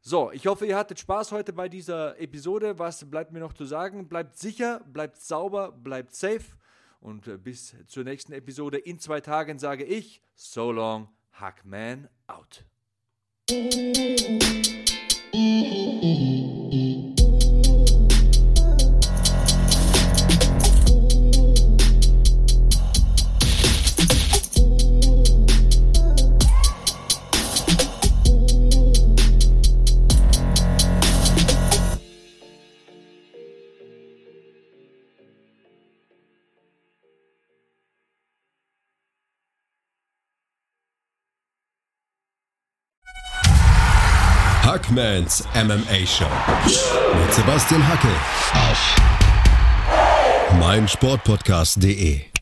So, 0.00 0.30
ich 0.32 0.46
hoffe, 0.46 0.64
ihr 0.64 0.78
hattet 0.78 1.00
Spaß 1.00 1.32
heute 1.32 1.52
bei 1.52 1.68
dieser 1.68 2.18
Episode. 2.18 2.78
Was 2.78 3.04
bleibt 3.10 3.30
mir 3.30 3.40
noch 3.40 3.52
zu 3.52 3.66
sagen? 3.66 4.08
Bleibt 4.08 4.38
sicher, 4.38 4.80
bleibt 4.86 5.20
sauber, 5.20 5.70
bleibt 5.70 6.14
safe. 6.14 6.44
Und 7.06 7.28
äh, 7.28 7.38
bis 7.38 7.76
zur 7.86 8.02
nächsten 8.02 8.32
Episode 8.32 8.78
in 8.78 8.98
zwei 8.98 9.20
Tagen 9.20 9.60
sage 9.60 9.84
ich, 9.84 10.20
so 10.34 10.72
long, 10.72 11.08
Hackman 11.30 12.08
out. 12.26 12.64
Hackmans 44.96 45.44
MMA 45.54 46.06
Show 46.06 46.24
mit 46.64 47.34
Sebastian 47.34 47.86
Hacke 47.86 48.08
auf 48.54 48.96
meinsportpodcast.de. 50.58 52.35